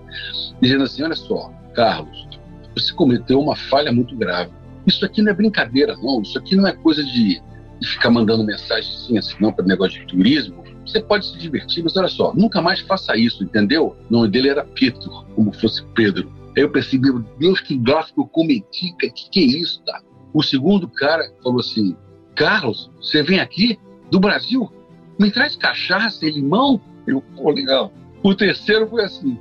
dizendo 0.61 0.85
assim: 0.85 1.03
olha 1.03 1.17
só, 1.17 1.51
Carlos, 1.75 2.29
você 2.75 2.93
cometeu 2.93 3.41
uma 3.41 3.57
falha 3.57 3.93
muito 3.93 4.17
grave. 4.17 4.51
Isso 4.87 5.05
aqui 5.05 5.23
não 5.23 5.33
é 5.33 5.35
brincadeira, 5.35 5.97
não. 5.97 6.23
Isso 6.23 6.39
aqui 6.39 6.57
não 6.57 6.67
é 6.67 6.73
coisa 6.73 7.05
de, 7.05 7.41
de 7.81 7.89
ficar 7.89 8.11
mandando 8.11 8.45
mensagenzinha 8.45 9.21
assim, 9.21 9.37
não, 9.41 9.53
para 9.53 9.65
negócio 9.65 10.01
de 10.01 10.07
turismo. 10.07 10.63
Você 10.87 11.01
pode 11.01 11.27
se 11.27 11.39
divertir, 11.39 11.85
mas 11.85 11.97
olha 11.97 12.09
só, 12.09 12.35
nunca 12.35 12.61
mais 12.61 12.81
faça 12.81 13.17
isso, 13.17 13.45
entendeu? 13.45 13.97
O 14.11 14.13
nome 14.13 14.29
dele 14.29 14.49
era 14.49 14.65
Pedro, 14.65 15.25
como 15.35 15.53
fosse 15.53 15.85
Pedro. 15.95 16.31
Aí 16.57 16.63
eu 16.63 16.71
percebi, 16.71 17.11
meu 17.11 17.25
Deus, 17.39 17.61
que 17.61 17.79
gasto 17.79 18.15
que 18.15 18.21
eu 18.21 18.27
cometi, 18.27 18.95
que, 18.99 19.11
que 19.11 19.41
é 19.41 19.61
isso, 19.61 19.81
tá? 19.87 20.03
O 20.35 20.43
segundo 20.43 20.89
cara 20.89 21.25
falou 21.43 21.61
assim, 21.61 21.97
Carlos, 22.35 22.91
você 23.01 23.23
vem 23.23 23.39
aqui 23.39 23.79
do 24.11 24.19
Brasil? 24.19 24.71
Me 25.19 25.31
traz 25.31 25.57
cachaça 25.57 26.25
e 26.27 26.31
limão? 26.31 26.81
Eu, 27.07 27.21
pô, 27.37 27.51
legal. 27.51 27.93
O 28.23 28.35
terceiro 28.35 28.87
foi 28.89 29.05
assim, 29.05 29.39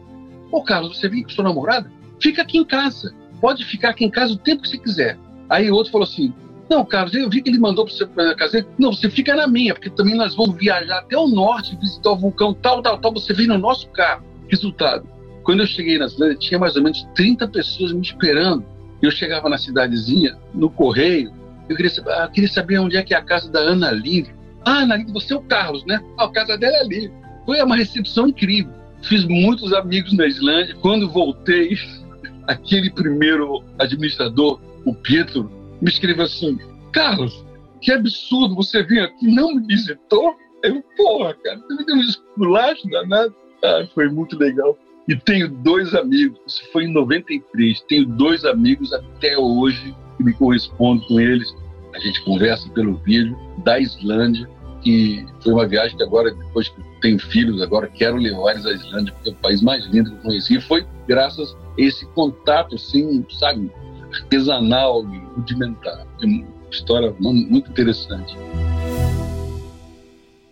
Ô 0.51 0.61
Carlos, 0.61 0.97
você 0.97 1.07
vem 1.07 1.23
com 1.23 1.29
sua 1.29 1.45
namorada? 1.45 1.89
Fica 2.19 2.41
aqui 2.41 2.57
em 2.57 2.65
casa. 2.65 3.13
Pode 3.39 3.63
ficar 3.65 3.89
aqui 3.89 4.05
em 4.05 4.09
casa 4.09 4.33
o 4.33 4.37
tempo 4.37 4.63
que 4.63 4.69
você 4.69 4.77
quiser. 4.77 5.17
Aí 5.49 5.71
o 5.71 5.75
outro 5.75 5.91
falou 5.91 6.05
assim, 6.05 6.33
não, 6.69 6.85
Carlos, 6.85 7.13
eu 7.13 7.29
vi 7.29 7.41
que 7.41 7.49
ele 7.49 7.59
mandou 7.59 7.85
para 7.85 7.93
você 7.93 8.05
para 8.05 8.35
casa. 8.35 8.67
Não, 8.77 8.93
você 8.93 9.09
fica 9.09 9.35
na 9.35 9.47
minha, 9.47 9.73
porque 9.73 9.89
também 9.89 10.15
nós 10.15 10.35
vamos 10.35 10.57
viajar 10.57 10.99
até 10.99 11.17
o 11.17 11.27
norte, 11.27 11.75
visitar 11.77 12.11
o 12.11 12.17
vulcão 12.17 12.53
tal, 12.53 12.81
tal, 12.81 12.99
tal. 12.99 13.13
Você 13.13 13.33
vem 13.33 13.47
no 13.47 13.57
nosso 13.57 13.89
carro. 13.89 14.23
Resultado, 14.49 15.07
quando 15.43 15.61
eu 15.61 15.67
cheguei 15.67 15.97
na 15.97 16.09
cidade, 16.09 16.37
tinha 16.37 16.59
mais 16.59 16.75
ou 16.75 16.83
menos 16.83 17.07
30 17.15 17.47
pessoas 17.47 17.93
me 17.93 18.01
esperando. 18.01 18.65
Eu 19.01 19.09
chegava 19.09 19.49
na 19.49 19.57
cidadezinha, 19.57 20.37
no 20.53 20.69
correio, 20.69 21.33
eu 21.67 21.75
queria 21.75 21.89
saber, 21.89 22.11
ah, 22.11 22.27
queria 22.27 22.49
saber 22.49 22.77
onde 22.79 22.97
é 22.97 23.01
que 23.01 23.13
é 23.13 23.17
a 23.17 23.21
casa 23.21 23.49
da 23.49 23.59
Ana 23.59 23.91
Lívia. 23.91 24.35
Ah, 24.65 24.83
Lívia, 24.85 25.13
você 25.13 25.33
é 25.33 25.37
o 25.37 25.41
Carlos, 25.41 25.85
né? 25.85 25.99
Ah, 26.17 26.25
a 26.25 26.31
casa 26.31 26.57
dela 26.57 26.77
é 26.77 26.81
ali. 26.81 27.11
Foi 27.45 27.61
uma 27.61 27.75
recepção 27.75 28.27
incrível. 28.27 28.73
Fiz 29.03 29.25
muitos 29.25 29.73
amigos 29.73 30.13
na 30.13 30.27
Islândia. 30.27 30.75
Quando 30.75 31.09
voltei, 31.09 31.75
aquele 32.47 32.89
primeiro 32.91 33.63
administrador, 33.79 34.59
o 34.85 34.93
Pietro, 34.93 35.51
me 35.81 35.89
escreveu 35.89 36.25
assim: 36.25 36.59
Carlos, 36.93 37.43
que 37.81 37.91
absurdo, 37.91 38.55
você 38.55 38.83
veio 38.83 39.05
aqui 39.05 39.27
não 39.27 39.55
me 39.55 39.65
visitou? 39.65 40.35
Eu, 40.63 40.83
porra, 40.95 41.33
cara, 41.43 41.59
você 41.59 41.75
me 41.75 41.85
deu 41.85 41.95
um 41.95 42.01
esculacho 42.01 42.87
danado. 42.89 43.35
Ah, 43.63 43.87
foi 43.93 44.09
muito 44.09 44.37
legal. 44.37 44.77
E 45.07 45.15
tenho 45.15 45.49
dois 45.49 45.93
amigos, 45.95 46.39
isso 46.47 46.63
foi 46.71 46.85
em 46.85 46.93
93, 46.93 47.81
tenho 47.81 48.05
dois 48.05 48.45
amigos 48.45 48.93
até 48.93 49.37
hoje 49.37 49.95
que 50.15 50.23
me 50.23 50.33
correspondo 50.33 51.05
com 51.07 51.19
eles. 51.19 51.51
A 51.93 51.99
gente 51.99 52.23
conversa 52.23 52.69
pelo 52.69 52.97
vídeo 52.97 53.37
da 53.63 53.79
Islândia, 53.79 54.49
que 54.81 55.25
foi 55.43 55.53
uma 55.53 55.67
viagem 55.67 55.95
que 55.95 56.03
agora, 56.03 56.33
depois 56.33 56.69
que 56.69 56.81
tenho 57.01 57.19
filhos, 57.19 57.61
agora 57.61 57.87
quero 57.87 58.17
levar 58.17 58.51
eles 58.51 58.65
à 58.65 58.71
Islândia, 58.71 59.13
porque 59.13 59.29
é 59.29 59.33
o 59.33 59.35
país 59.35 59.61
mais 59.61 59.85
lindo 59.87 60.09
que 60.09 60.17
eu 60.17 60.21
conheci. 60.21 60.55
E 60.55 60.61
foi 60.61 60.85
graças 61.07 61.53
a 61.53 61.81
esse 61.81 62.05
contato, 62.07 62.75
assim, 62.75 63.25
sabe, 63.39 63.71
artesanal 64.13 65.03
e 65.13 65.19
rudimentar. 65.35 66.05
É 66.21 66.25
uma 66.25 66.45
história 66.71 67.13
muito 67.19 67.69
interessante. 67.69 68.35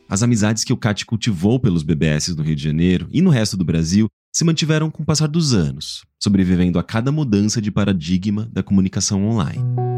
As 0.07 0.23
amizades 0.23 0.63
que 0.63 0.73
o 0.73 0.77
Cat 0.77 1.05
cultivou 1.05 1.59
pelos 1.59 1.83
BBS 1.83 2.35
no 2.35 2.43
Rio 2.43 2.55
de 2.55 2.63
Janeiro 2.63 3.07
e 3.11 3.21
no 3.21 3.29
resto 3.29 3.55
do 3.55 3.63
Brasil 3.63 4.07
se 4.33 4.43
mantiveram 4.43 4.89
com 4.89 5.03
o 5.03 5.05
passar 5.05 5.27
dos 5.27 5.53
anos, 5.53 6.03
sobrevivendo 6.19 6.79
a 6.79 6.83
cada 6.83 7.11
mudança 7.11 7.61
de 7.61 7.71
paradigma 7.71 8.47
da 8.51 8.63
comunicação 8.63 9.27
online. 9.27 9.88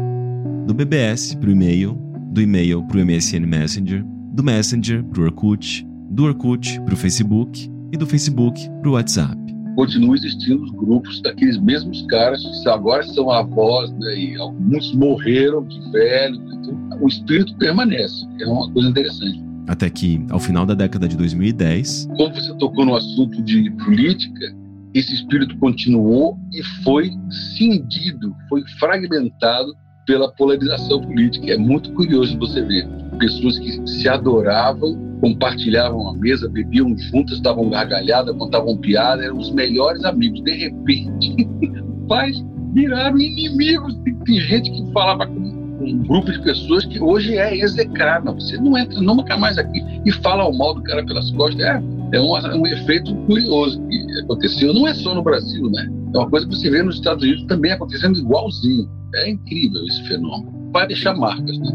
Do 0.66 0.72
BBS 0.72 1.34
para 1.34 1.48
o 1.48 1.52
e-mail, 1.52 1.94
do 2.30 2.40
e-mail 2.40 2.84
para 2.84 2.98
o 2.98 3.04
MSN 3.04 3.44
Messenger, 3.44 4.04
do 4.32 4.44
Messenger 4.44 5.02
para 5.02 5.20
o 5.20 5.24
Orkut, 5.24 5.84
do 6.08 6.24
Orkut 6.24 6.80
para 6.82 6.94
o 6.94 6.96
Facebook 6.96 7.68
e 7.92 7.96
do 7.96 8.06
Facebook 8.06 8.70
para 8.80 8.88
o 8.88 8.92
WhatsApp. 8.92 9.36
Continuam 9.74 10.14
existindo 10.14 10.62
os 10.62 10.70
grupos 10.70 11.20
daqueles 11.20 11.58
mesmos 11.58 12.06
caras 12.08 12.40
que 12.62 12.68
agora 12.68 13.02
são 13.02 13.28
avós, 13.28 13.90
né, 13.90 14.16
e 14.16 14.36
alguns 14.36 14.94
morreram 14.94 15.66
de 15.66 15.80
velho, 15.90 16.36
então 16.52 16.98
o 17.00 17.08
espírito 17.08 17.56
permanece, 17.56 18.24
é 18.40 18.46
uma 18.46 18.70
coisa 18.70 18.88
interessante. 18.88 19.42
Até 19.66 19.90
que, 19.90 20.24
ao 20.30 20.38
final 20.38 20.64
da 20.64 20.74
década 20.74 21.08
de 21.08 21.16
2010. 21.16 22.08
Como 22.16 22.32
você 22.32 22.54
tocou 22.58 22.84
no 22.84 22.94
assunto 22.94 23.42
de 23.42 23.68
política, 23.84 24.54
esse 24.94 25.12
espírito 25.12 25.56
continuou 25.58 26.38
e 26.52 26.62
foi 26.84 27.10
cindido, 27.56 28.32
foi 28.48 28.62
fragmentado 28.78 29.74
pela 30.06 30.30
polarização 30.32 31.00
política. 31.00 31.52
É 31.52 31.56
muito 31.56 31.92
curioso 31.92 32.38
você 32.38 32.62
ver 32.62 32.86
pessoas 33.18 33.58
que 33.58 33.86
se 33.88 34.08
adoravam, 34.08 34.98
compartilhavam 35.20 36.08
a 36.08 36.14
mesa, 36.14 36.48
bebiam 36.48 36.96
juntas, 36.98 37.36
estavam 37.36 37.70
gargalhadas, 37.70 38.36
contavam 38.36 38.76
piada, 38.78 39.24
eram 39.24 39.38
os 39.38 39.52
melhores 39.52 40.04
amigos. 40.04 40.42
De 40.42 40.52
repente, 40.52 41.48
pais 42.08 42.44
viraram 42.72 43.18
inimigos. 43.18 43.94
Tem, 44.04 44.14
tem 44.14 44.40
gente 44.40 44.70
que 44.70 44.92
falava 44.92 45.26
com 45.26 45.62
um 45.80 45.98
grupo 45.98 46.30
de 46.30 46.40
pessoas 46.42 46.84
que 46.84 47.00
hoje 47.00 47.36
é 47.36 47.56
execrável. 47.56 48.34
Você 48.34 48.56
não 48.56 48.76
entra 48.76 49.00
nunca 49.00 49.36
mais 49.36 49.58
aqui 49.58 49.82
e 50.04 50.12
fala 50.12 50.48
o 50.48 50.56
mal 50.56 50.74
do 50.74 50.82
cara 50.82 51.04
pelas 51.04 51.30
costas. 51.32 51.60
É, 51.64 51.82
é 52.12 52.20
um, 52.20 52.60
um 52.60 52.66
efeito 52.66 53.14
curioso 53.26 53.80
que 53.88 54.20
aconteceu. 54.20 54.74
Não 54.74 54.86
é 54.86 54.94
só 54.94 55.14
no 55.14 55.22
Brasil, 55.22 55.70
né? 55.70 56.01
É 56.14 56.18
uma 56.18 56.28
coisa 56.28 56.46
que 56.46 56.54
você 56.54 56.68
vê 56.68 56.82
nos 56.82 56.96
Estados 56.96 57.24
Unidos 57.24 57.46
também 57.46 57.72
acontecendo 57.72 58.18
igualzinho. 58.18 58.86
É 59.14 59.30
incrível 59.30 59.82
esse 59.86 60.06
fenômeno. 60.06 60.70
Vai 60.70 60.86
deixar 60.86 61.14
marcas, 61.14 61.58
né? 61.58 61.70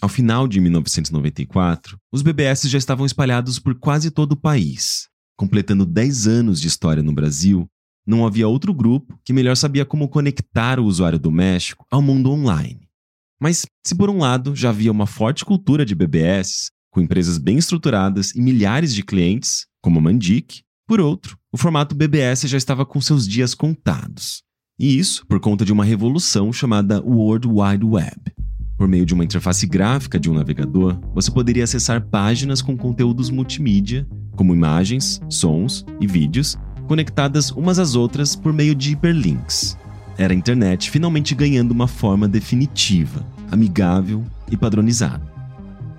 Ao 0.00 0.08
final 0.08 0.48
de 0.48 0.60
1994, 0.60 1.98
os 2.12 2.22
BBS 2.22 2.62
já 2.68 2.78
estavam 2.78 3.04
espalhados 3.04 3.58
por 3.58 3.74
quase 3.74 4.10
todo 4.10 4.32
o 4.32 4.36
país, 4.36 5.08
completando 5.36 5.84
10 5.84 6.26
anos 6.26 6.60
de 6.60 6.68
história 6.68 7.02
no 7.02 7.12
Brasil, 7.12 7.68
não 8.06 8.26
havia 8.26 8.48
outro 8.48 8.72
grupo 8.72 9.18
que 9.24 9.32
melhor 9.32 9.56
sabia 9.56 9.84
como 9.84 10.08
conectar 10.08 10.80
o 10.80 10.84
usuário 10.84 11.18
doméstico 11.18 11.84
ao 11.90 12.00
mundo 12.00 12.30
online. 12.30 12.89
Mas, 13.40 13.64
se 13.86 13.94
por 13.94 14.10
um 14.10 14.18
lado 14.18 14.54
já 14.54 14.68
havia 14.68 14.92
uma 14.92 15.06
forte 15.06 15.44
cultura 15.44 15.84
de 15.84 15.94
BBS, 15.94 16.70
com 16.92 17.00
empresas 17.00 17.38
bem 17.38 17.56
estruturadas 17.56 18.34
e 18.34 18.40
milhares 18.40 18.94
de 18.94 19.02
clientes, 19.02 19.66
como 19.82 20.00
Mandic, 20.00 20.60
por 20.86 21.00
outro, 21.00 21.38
o 21.52 21.56
formato 21.56 21.94
BBS 21.94 22.42
já 22.42 22.58
estava 22.58 22.84
com 22.84 23.00
seus 23.00 23.26
dias 23.26 23.54
contados. 23.54 24.42
E 24.78 24.98
isso 24.98 25.26
por 25.26 25.40
conta 25.40 25.64
de 25.64 25.72
uma 25.72 25.84
revolução 25.84 26.52
chamada 26.52 27.00
World 27.00 27.46
Wide 27.48 27.84
Web. 27.84 28.32
Por 28.76 28.88
meio 28.88 29.06
de 29.06 29.14
uma 29.14 29.24
interface 29.24 29.66
gráfica 29.66 30.18
de 30.18 30.30
um 30.30 30.34
navegador, 30.34 30.98
você 31.14 31.30
poderia 31.30 31.64
acessar 31.64 32.06
páginas 32.08 32.60
com 32.60 32.76
conteúdos 32.76 33.30
multimídia 33.30 34.06
como 34.40 34.54
imagens, 34.54 35.20
sons 35.28 35.84
e 36.00 36.06
vídeos, 36.06 36.56
conectadas 36.88 37.50
umas 37.50 37.78
às 37.78 37.94
outras 37.94 38.34
por 38.34 38.54
meio 38.54 38.74
de 38.74 38.92
hiperlinks. 38.92 39.76
Era 40.20 40.34
a 40.34 40.36
internet 40.36 40.90
finalmente 40.90 41.34
ganhando 41.34 41.70
uma 41.70 41.88
forma 41.88 42.28
definitiva, 42.28 43.26
amigável 43.50 44.22
e 44.50 44.54
padronizada. 44.54 45.22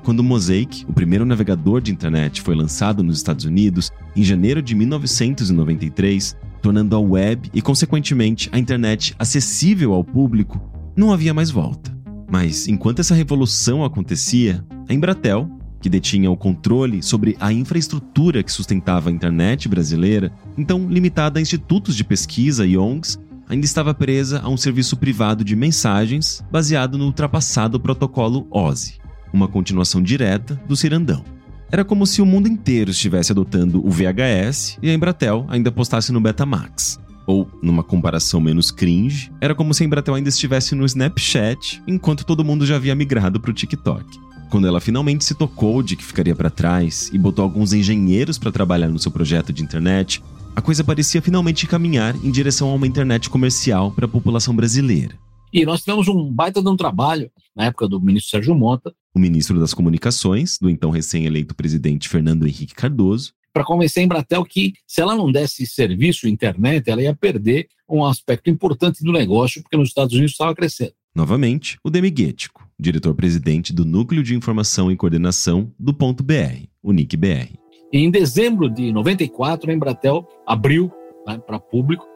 Quando 0.03 0.19
o 0.19 0.23
Mosaic, 0.23 0.85
o 0.87 0.93
primeiro 0.93 1.25
navegador 1.25 1.81
de 1.81 1.91
internet, 1.91 2.39
foi 2.39 2.53
lançado 2.53 3.01
nos 3.01 3.17
Estados 3.17 3.45
Unidos 3.45 3.91
em 4.15 4.21
janeiro 4.21 4.61
de 4.61 4.75
1993, 4.75 6.37
tornando 6.61 6.95
a 6.95 6.99
web 6.99 7.49
e, 7.51 7.63
consequentemente, 7.63 8.47
a 8.51 8.59
internet 8.59 9.15
acessível 9.17 9.91
ao 9.91 10.03
público, 10.03 10.61
não 10.95 11.11
havia 11.11 11.33
mais 11.33 11.49
volta. 11.49 11.91
Mas 12.31 12.67
enquanto 12.67 12.99
essa 12.99 13.15
revolução 13.15 13.83
acontecia, 13.83 14.63
a 14.87 14.93
Embratel, 14.93 15.49
que 15.81 15.89
detinha 15.89 16.29
o 16.29 16.37
controle 16.37 17.01
sobre 17.01 17.35
a 17.39 17.51
infraestrutura 17.51 18.43
que 18.43 18.51
sustentava 18.51 19.09
a 19.09 19.13
internet 19.13 19.67
brasileira, 19.67 20.31
então 20.55 20.87
limitada 20.87 21.39
a 21.39 21.41
institutos 21.41 21.95
de 21.95 22.03
pesquisa 22.03 22.67
e 22.67 22.77
ONGs, 22.77 23.17
ainda 23.51 23.65
estava 23.65 23.93
presa 23.93 24.39
a 24.41 24.47
um 24.47 24.55
serviço 24.55 24.95
privado 24.95 25.43
de 25.43 25.57
mensagens 25.57 26.41
baseado 26.49 26.97
no 26.97 27.03
ultrapassado 27.03 27.77
protocolo 27.81 28.47
OSI, 28.49 28.93
uma 29.33 29.45
continuação 29.45 30.01
direta 30.01 30.55
do 30.69 30.75
Cirandão. 30.75 31.25
Era 31.69 31.83
como 31.83 32.07
se 32.07 32.21
o 32.21 32.25
mundo 32.25 32.47
inteiro 32.47 32.91
estivesse 32.91 33.33
adotando 33.33 33.85
o 33.85 33.91
VHS 33.91 34.77
e 34.81 34.89
a 34.89 34.93
Embratel 34.93 35.45
ainda 35.49 35.67
apostasse 35.67 36.13
no 36.13 36.21
Betamax. 36.21 36.97
Ou, 37.27 37.49
numa 37.61 37.83
comparação 37.83 38.39
menos 38.39 38.71
cringe, 38.71 39.29
era 39.41 39.53
como 39.53 39.73
se 39.73 39.83
a 39.83 39.85
Embratel 39.85 40.15
ainda 40.15 40.29
estivesse 40.29 40.73
no 40.73 40.85
Snapchat 40.85 41.83
enquanto 41.85 42.25
todo 42.25 42.45
mundo 42.45 42.65
já 42.65 42.77
havia 42.77 42.95
migrado 42.95 43.39
para 43.39 43.51
o 43.51 43.53
TikTok. 43.53 44.05
Quando 44.49 44.67
ela 44.67 44.79
finalmente 44.79 45.25
se 45.25 45.35
tocou 45.35 45.83
de 45.83 45.97
que 45.97 46.03
ficaria 46.03 46.35
para 46.35 46.49
trás 46.49 47.09
e 47.13 47.17
botou 47.17 47.43
alguns 47.43 47.73
engenheiros 47.73 48.37
para 48.37 48.51
trabalhar 48.51 48.87
no 48.87 48.99
seu 48.99 49.11
projeto 49.11 49.51
de 49.51 49.61
internet, 49.61 50.21
a 50.55 50.61
coisa 50.61 50.83
parecia 50.83 51.21
finalmente 51.21 51.65
caminhar 51.65 52.15
em 52.23 52.31
direção 52.31 52.69
a 52.69 52.73
uma 52.73 52.87
internet 52.87 53.29
comercial 53.29 53.91
para 53.91 54.05
a 54.05 54.09
população 54.09 54.55
brasileira. 54.55 55.17
E 55.53 55.65
nós 55.65 55.81
tivemos 55.81 56.07
um 56.07 56.31
baita 56.31 56.61
de 56.61 56.69
um 56.69 56.77
trabalho, 56.77 57.29
na 57.55 57.65
época 57.65 57.87
do 57.87 57.99
ministro 57.99 58.31
Sérgio 58.31 58.55
Mota. 58.55 58.93
O 59.13 59.19
ministro 59.19 59.59
das 59.59 59.73
Comunicações, 59.73 60.57
do 60.59 60.69
então 60.69 60.89
recém-eleito 60.89 61.53
presidente 61.53 62.07
Fernando 62.07 62.47
Henrique 62.47 62.73
Cardoso. 62.73 63.33
Para 63.53 63.65
convencer 63.65 64.01
a 64.01 64.05
Embratel 64.05 64.45
que, 64.45 64.73
se 64.87 65.01
ela 65.01 65.13
não 65.13 65.29
desse 65.29 65.65
serviço 65.67 66.27
internet, 66.27 66.89
ela 66.89 67.01
ia 67.01 67.13
perder 67.13 67.67
um 67.89 68.05
aspecto 68.05 68.49
importante 68.49 69.03
do 69.03 69.11
negócio, 69.11 69.61
porque 69.61 69.75
nos 69.75 69.89
Estados 69.89 70.13
Unidos 70.13 70.31
estava 70.31 70.55
crescendo. 70.55 70.93
Novamente, 71.13 71.77
o 71.83 71.89
Demiguetico, 71.89 72.65
diretor-presidente 72.79 73.73
do 73.73 73.83
Núcleo 73.83 74.23
de 74.23 74.33
Informação 74.33 74.89
e 74.89 74.95
Coordenação 74.95 75.73
do 75.77 75.93
Ponto 75.93 76.23
BR, 76.23 76.69
o 76.81 76.93
NIC-BR. 76.93 77.59
Em 77.93 78.09
dezembro 78.09 78.69
de 78.69 78.91
94, 78.91 79.69
a 79.69 79.73
Embratel 79.73 80.25
abriu 80.45 80.89
né, 81.27 81.41
para 81.45 81.59
público 81.59 82.07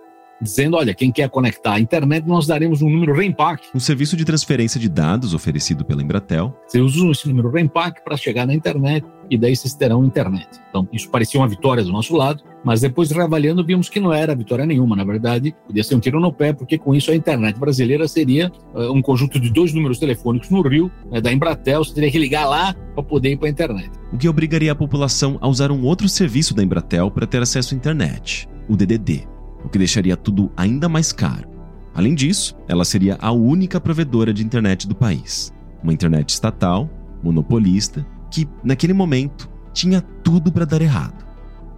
dizendo: 0.50 0.78
olha, 0.78 0.94
quem 0.94 1.12
quer 1.12 1.30
conectar 1.30 1.74
à 1.74 1.80
internet, 1.80 2.26
nós 2.28 2.48
daremos 2.48 2.82
um 2.82 2.90
número 2.90 3.14
REMPAC. 3.14 3.68
Um 3.74 3.80
serviço 3.80 4.16
de 4.16 4.26
transferência 4.26 4.80
de 4.80 4.90
dados 4.90 5.34
oferecido 5.34 5.84
pela 5.84 6.02
Embratel. 6.02 6.56
Vocês 6.68 6.84
usam 6.84 7.12
esse 7.12 7.28
número 7.28 7.52
REMPAC 7.52 8.04
para 8.04 8.16
chegar 8.16 8.46
na 8.46 8.54
internet 8.54 9.06
e 9.30 9.38
daí 9.38 9.56
vocês 9.56 9.74
terão 9.74 10.06
internet. 10.06 10.48
Então, 10.70 10.88
isso 10.92 11.10
parecia 11.10 11.40
uma 11.40 11.48
vitória 11.48 11.84
do 11.84 11.92
nosso 11.92 12.16
lado, 12.16 12.44
mas 12.64 12.82
depois 12.82 13.12
reavaliando 13.12 13.66
vimos 13.66 13.90
que 13.90 14.00
não 14.00 14.14
era 14.14 14.36
vitória 14.36 14.66
nenhuma. 14.66 14.96
Na 14.96 15.04
verdade, 15.04 15.56
podia 15.66 15.84
ser 15.84 15.96
um 15.96 16.00
tiro 16.00 16.20
no 16.20 16.32
pé, 16.32 16.54
porque 16.54 16.78
com 16.78 16.94
isso 16.94 17.12
a 17.12 17.16
internet 17.16 17.60
brasileira 17.60 18.08
seria 18.08 18.52
uh, 18.74 18.92
um 18.92 19.02
conjunto 19.02 19.40
de 19.40 19.50
dois 19.52 19.74
números 19.74 20.00
telefônicos 20.00 20.50
no 20.50 20.62
Rio, 20.62 20.92
né, 21.12 21.22
da 21.22 21.32
Embratel, 21.32 21.84
você 21.84 21.94
teria 21.94 22.12
que 22.12 22.20
ligar 22.20 22.46
lá 22.46 22.74
para 22.94 23.04
poder 23.04 23.32
ir 23.32 23.38
para 23.38 23.48
a 23.48 23.52
internet. 23.52 23.92
O 24.12 24.18
que 24.18 24.30
obrigaria 24.30 24.72
a 24.72 24.76
população 24.76 25.38
a 25.42 25.48
usar 25.48 25.72
um 25.72 25.84
outro 25.84 26.08
serviço 26.08 26.54
da 26.54 26.64
Embratel 26.64 27.12
para 27.12 27.28
ter 27.28 27.42
acesso 27.42 27.74
à 27.74 27.78
internet, 27.78 28.48
o 28.70 28.76
DDD 28.76 29.35
o 29.66 29.70
que 29.70 29.80
deixaria 29.80 30.16
tudo 30.16 30.52
ainda 30.56 30.88
mais 30.88 31.12
caro. 31.12 31.50
Além 31.94 32.14
disso, 32.14 32.56
ela 32.68 32.86
seria 32.86 33.18
a 33.20 33.32
única 33.32 33.82
provedora 33.82 34.34
de 34.34 34.44
internet 34.44 34.88
do 34.88 34.96
país. 34.96 35.52
Uma 35.82 35.94
internet 35.94 36.30
estatal, 36.30 36.90
monopolista, 37.24 38.06
que, 38.30 38.48
naquele 38.64 38.94
momento, 38.94 39.50
tinha 39.74 40.02
tudo 40.02 40.52
para 40.52 40.66
dar 40.66 40.82
errado. 40.82 41.26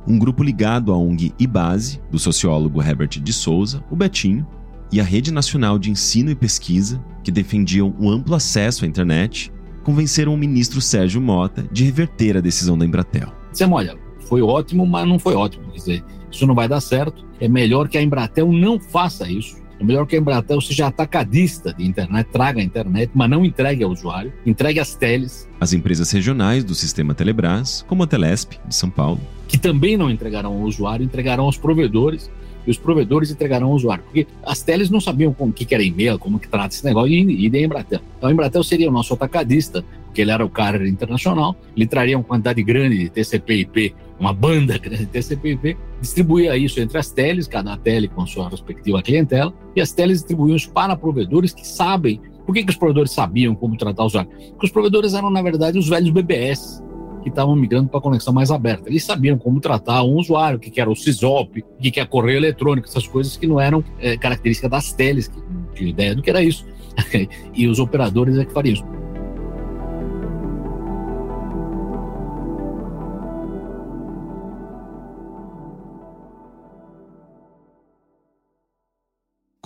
Um 0.07 0.17
grupo 0.17 0.43
ligado 0.43 0.91
à 0.91 0.97
ONG 0.97 1.33
IBASE, 1.39 2.01
do 2.11 2.17
sociólogo 2.17 2.81
Herbert 2.81 3.19
de 3.21 3.33
Souza, 3.33 3.83
o 3.89 3.95
Betinho, 3.95 4.45
e 4.91 4.99
a 4.99 5.03
Rede 5.03 5.31
Nacional 5.33 5.77
de 5.77 5.91
Ensino 5.91 6.31
e 6.31 6.35
Pesquisa, 6.35 7.03
que 7.23 7.31
defendiam 7.31 7.93
o 7.99 8.09
amplo 8.09 8.33
acesso 8.33 8.85
à 8.85 8.87
internet, 8.87 9.51
convenceram 9.83 10.33
o 10.33 10.37
ministro 10.37 10.81
Sérgio 10.81 11.21
Mota 11.21 11.63
de 11.71 11.83
reverter 11.83 12.37
a 12.37 12.41
decisão 12.41 12.77
da 12.77 12.85
Embratel. 12.85 13.31
Dizemos, 13.51 13.77
olha, 13.77 13.97
foi 14.21 14.41
ótimo, 14.41 14.85
mas 14.85 15.07
não 15.07 15.19
foi 15.19 15.35
ótimo. 15.35 15.65
Quer 15.67 15.77
dizer, 15.77 16.03
isso 16.31 16.45
não 16.45 16.55
vai 16.55 16.67
dar 16.67 16.81
certo. 16.81 17.25
É 17.39 17.47
melhor 17.47 17.87
que 17.87 17.97
a 17.97 18.01
Embratel 18.01 18.51
não 18.51 18.79
faça 18.79 19.29
isso. 19.29 19.57
É 19.79 19.83
melhor 19.83 20.07
que 20.07 20.15
a 20.15 20.19
Embratel 20.19 20.59
seja 20.59 20.87
atacadista 20.87 21.71
de 21.71 21.85
internet, 21.85 22.27
traga 22.31 22.59
a 22.59 22.63
internet, 22.63 23.11
mas 23.13 23.29
não 23.29 23.45
entregue 23.45 23.83
ao 23.83 23.91
usuário, 23.91 24.33
entregue 24.45 24.79
às 24.79 24.95
teles. 24.95 25.47
As 25.59 25.71
empresas 25.71 26.11
regionais 26.11 26.63
do 26.63 26.73
sistema 26.73 27.13
Telebrás, 27.13 27.85
como 27.87 28.03
a 28.03 28.07
Telesp, 28.07 28.53
de 28.65 28.75
São 28.75 28.89
Paulo. 28.89 29.19
Que 29.47 29.57
também 29.57 29.95
não 29.95 30.09
entregarão 30.09 30.53
ao 30.53 30.61
usuário, 30.61 31.05
entregarão 31.05 31.45
aos 31.45 31.57
provedores 31.57 32.29
e 32.65 32.71
os 32.71 32.77
provedores 32.77 33.29
entregarão 33.29 33.67
ao 33.67 33.73
usuário. 33.73 34.03
Porque 34.03 34.27
as 34.43 34.63
teles 34.63 34.89
não 34.89 34.99
sabiam 34.99 35.31
como 35.31 35.53
que 35.53 35.73
era 35.73 35.83
e-mail, 35.83 36.17
como 36.17 36.39
que 36.39 36.49
trata 36.49 36.73
esse 36.73 36.83
negócio, 36.83 37.13
e, 37.13 37.47
e 37.47 37.55
a 37.55 37.61
Embratel. 37.61 38.01
Então 38.17 38.29
a 38.29 38.33
Embratel 38.33 38.63
seria 38.63 38.89
o 38.89 38.91
nosso 38.91 39.13
atacadista, 39.13 39.85
porque 40.17 40.23
ele 40.23 40.31
era 40.31 40.43
o 40.43 40.49
carrier 40.49 40.87
internacional, 40.87 41.55
ele 41.75 41.85
traria 41.85 42.17
uma 42.17 42.23
quantidade 42.23 42.63
grande 42.63 42.97
de 42.97 43.09
TCP/IP, 43.09 43.93
uma 44.19 44.33
banda 44.33 44.75
grande 44.79 45.05
de 45.05 45.11
TCP/IP, 45.11 45.77
distribuía 46.01 46.57
isso 46.57 46.79
entre 46.79 46.97
as 46.97 47.11
teles, 47.11 47.47
cada 47.47 47.77
tele 47.77 48.07
com 48.07 48.25
sua 48.25 48.49
respectiva 48.49 48.99
clientela, 49.03 49.53
e 49.75 49.81
as 49.81 49.91
teles 49.91 50.19
distribuíam 50.19 50.55
isso 50.55 50.71
para 50.71 50.95
provedores 50.95 51.53
que 51.53 51.67
sabem. 51.67 52.19
Por 52.47 52.55
que, 52.55 52.63
que 52.63 52.71
os 52.71 52.77
provedores 52.77 53.11
sabiam 53.11 53.53
como 53.53 53.77
tratar 53.77 54.03
o 54.03 54.05
usuário? 54.07 54.31
Porque 54.31 54.65
os 54.65 54.71
provedores 54.71 55.13
eram, 55.13 55.29
na 55.29 55.41
verdade, 55.41 55.77
os 55.77 55.87
velhos 55.87 56.09
BBS, 56.09 56.81
que 57.21 57.29
estavam 57.29 57.55
migrando 57.55 57.89
para 57.89 57.99
a 57.99 58.01
conexão 58.01 58.33
mais 58.33 58.49
aberta. 58.49 58.89
Eles 58.89 59.03
sabiam 59.03 59.37
como 59.37 59.59
tratar 59.59 60.01
um 60.01 60.15
usuário, 60.15 60.57
o 60.57 60.59
que, 60.59 60.81
era 60.81 60.89
o 60.89 60.95
CISOP, 60.95 61.59
o 61.59 61.81
que, 61.91 61.99
é 61.99 62.05
correio 62.05 62.37
eletrônico, 62.37 62.87
essas 62.87 63.05
coisas 63.05 63.37
que 63.37 63.45
não 63.45 63.59
eram 63.59 63.83
é, 63.99 64.17
características 64.17 64.71
das 64.71 64.93
teles, 64.93 65.27
que 65.27 65.39
não 65.39 65.87
ideia 65.87 66.15
do 66.15 66.23
que 66.23 66.29
era 66.29 66.41
isso. 66.41 66.65
e 67.53 67.67
os 67.67 67.77
operadores 67.77 68.37
é 68.37 68.45
que 68.45 68.53
fariam 68.53 68.73
isso. 68.73 68.97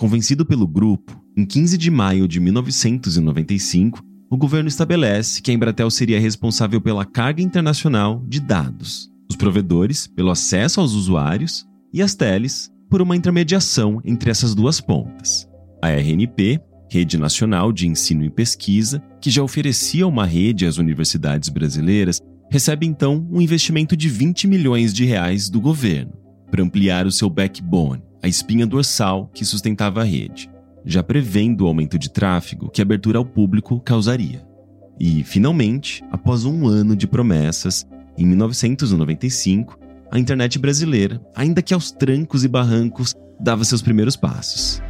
Convencido 0.02 0.44
pelo 0.44 0.66
grupo, 0.66 1.16
em 1.36 1.46
15 1.46 1.78
de 1.78 1.88
maio 1.88 2.26
de 2.26 2.40
1995, 2.40 4.02
o 4.28 4.36
governo 4.36 4.68
estabelece 4.68 5.40
que 5.40 5.48
a 5.48 5.54
Embratel 5.54 5.88
seria 5.92 6.18
responsável 6.18 6.80
pela 6.80 7.04
carga 7.04 7.40
internacional 7.40 8.20
de 8.26 8.40
dados, 8.40 9.08
os 9.30 9.36
provedores 9.36 10.08
pelo 10.08 10.32
acesso 10.32 10.80
aos 10.80 10.94
usuários 10.94 11.64
e 11.94 12.02
as 12.02 12.16
teles 12.16 12.68
por 12.90 13.00
uma 13.00 13.14
intermediação 13.14 14.00
entre 14.04 14.28
essas 14.28 14.56
duas 14.56 14.80
pontas. 14.80 15.48
A 15.80 15.90
RNP, 15.90 16.60
Rede 16.90 17.16
Nacional 17.16 17.72
de 17.72 17.86
Ensino 17.86 18.24
e 18.24 18.30
Pesquisa, 18.30 19.00
que 19.20 19.30
já 19.30 19.40
oferecia 19.40 20.04
uma 20.04 20.26
rede 20.26 20.66
às 20.66 20.78
universidades 20.78 21.48
brasileiras, 21.48 22.18
recebe 22.50 22.88
então 22.88 23.24
um 23.30 23.40
investimento 23.40 23.96
de 23.96 24.08
20 24.08 24.48
milhões 24.48 24.92
de 24.92 25.04
reais 25.04 25.48
do 25.48 25.60
governo 25.60 26.12
para 26.50 26.60
ampliar 26.60 27.06
o 27.06 27.12
seu 27.12 27.30
backbone, 27.30 28.02
a 28.22 28.28
espinha 28.28 28.66
dorsal 28.66 29.30
que 29.34 29.44
sustentava 29.44 30.00
a 30.00 30.04
rede 30.04 30.52
já 30.84 31.02
prevendo 31.02 31.62
o 31.62 31.66
aumento 31.66 31.98
de 31.98 32.10
tráfego 32.10 32.70
que 32.70 32.80
a 32.80 32.84
abertura 32.84 33.18
ao 33.18 33.24
público 33.24 33.80
causaria. 33.80 34.44
E, 34.98 35.24
finalmente, 35.24 36.04
após 36.10 36.44
um 36.44 36.66
ano 36.66 36.94
de 36.94 37.06
promessas, 37.06 37.86
em 38.16 38.26
1995, 38.26 39.78
a 40.10 40.18
internet 40.18 40.58
brasileira, 40.58 41.20
ainda 41.34 41.62
que 41.62 41.72
aos 41.72 41.90
trancos 41.90 42.44
e 42.44 42.48
barrancos, 42.48 43.14
dava 43.40 43.64
seus 43.64 43.82
primeiros 43.82 44.16
passos. 44.16 44.82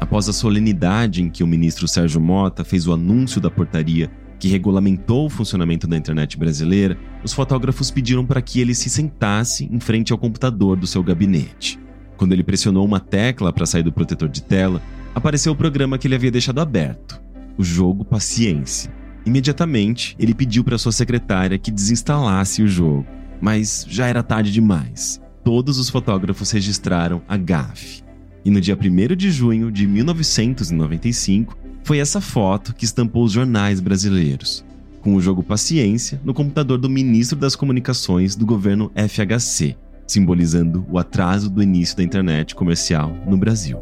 Após 0.00 0.28
a 0.28 0.32
solenidade 0.32 1.22
em 1.22 1.28
que 1.28 1.44
o 1.44 1.46
ministro 1.46 1.86
Sérgio 1.86 2.20
Mota 2.20 2.64
fez 2.64 2.86
o 2.86 2.92
anúncio 2.92 3.40
da 3.40 3.50
portaria 3.50 4.10
que 4.38 4.48
regulamentou 4.48 5.26
o 5.26 5.30
funcionamento 5.30 5.86
da 5.86 5.98
internet 5.98 6.38
brasileira, 6.38 6.96
os 7.22 7.34
fotógrafos 7.34 7.90
pediram 7.90 8.24
para 8.24 8.40
que 8.40 8.58
ele 8.58 8.74
se 8.74 8.88
sentasse 8.88 9.68
em 9.70 9.78
frente 9.78 10.12
ao 10.12 10.18
computador 10.18 10.78
do 10.78 10.86
seu 10.86 11.02
gabinete. 11.02 11.78
Quando 12.20 12.34
ele 12.34 12.44
pressionou 12.44 12.84
uma 12.84 13.00
tecla 13.00 13.50
para 13.50 13.64
sair 13.64 13.82
do 13.82 13.90
protetor 13.90 14.28
de 14.28 14.42
tela, 14.42 14.82
apareceu 15.14 15.54
o 15.54 15.56
programa 15.56 15.96
que 15.96 16.06
ele 16.06 16.14
havia 16.14 16.30
deixado 16.30 16.60
aberto, 16.60 17.18
o 17.56 17.64
jogo 17.64 18.04
Paciência. 18.04 18.92
Imediatamente, 19.24 20.14
ele 20.18 20.34
pediu 20.34 20.62
para 20.62 20.76
sua 20.76 20.92
secretária 20.92 21.56
que 21.56 21.70
desinstalasse 21.70 22.62
o 22.62 22.68
jogo, 22.68 23.06
mas 23.40 23.86
já 23.88 24.06
era 24.06 24.22
tarde 24.22 24.52
demais. 24.52 25.18
Todos 25.42 25.78
os 25.78 25.88
fotógrafos 25.88 26.50
registraram 26.50 27.22
a 27.26 27.38
gafe. 27.38 28.02
E 28.44 28.50
no 28.50 28.60
dia 28.60 28.76
1 28.76 29.16
de 29.16 29.30
junho 29.30 29.72
de 29.72 29.86
1995, 29.86 31.56
foi 31.82 32.00
essa 32.00 32.20
foto 32.20 32.74
que 32.74 32.84
estampou 32.84 33.24
os 33.24 33.32
jornais 33.32 33.80
brasileiros, 33.80 34.62
com 35.00 35.14
o 35.14 35.22
jogo 35.22 35.42
Paciência 35.42 36.20
no 36.22 36.34
computador 36.34 36.76
do 36.76 36.90
ministro 36.90 37.38
das 37.38 37.56
Comunicações 37.56 38.36
do 38.36 38.44
governo 38.44 38.92
FHC, 38.94 39.74
simbolizando 40.10 40.84
o 40.90 40.98
atraso 40.98 41.48
do 41.48 41.62
início 41.62 41.96
da 41.96 42.02
internet 42.02 42.54
comercial 42.54 43.10
no 43.26 43.36
Brasil. 43.36 43.80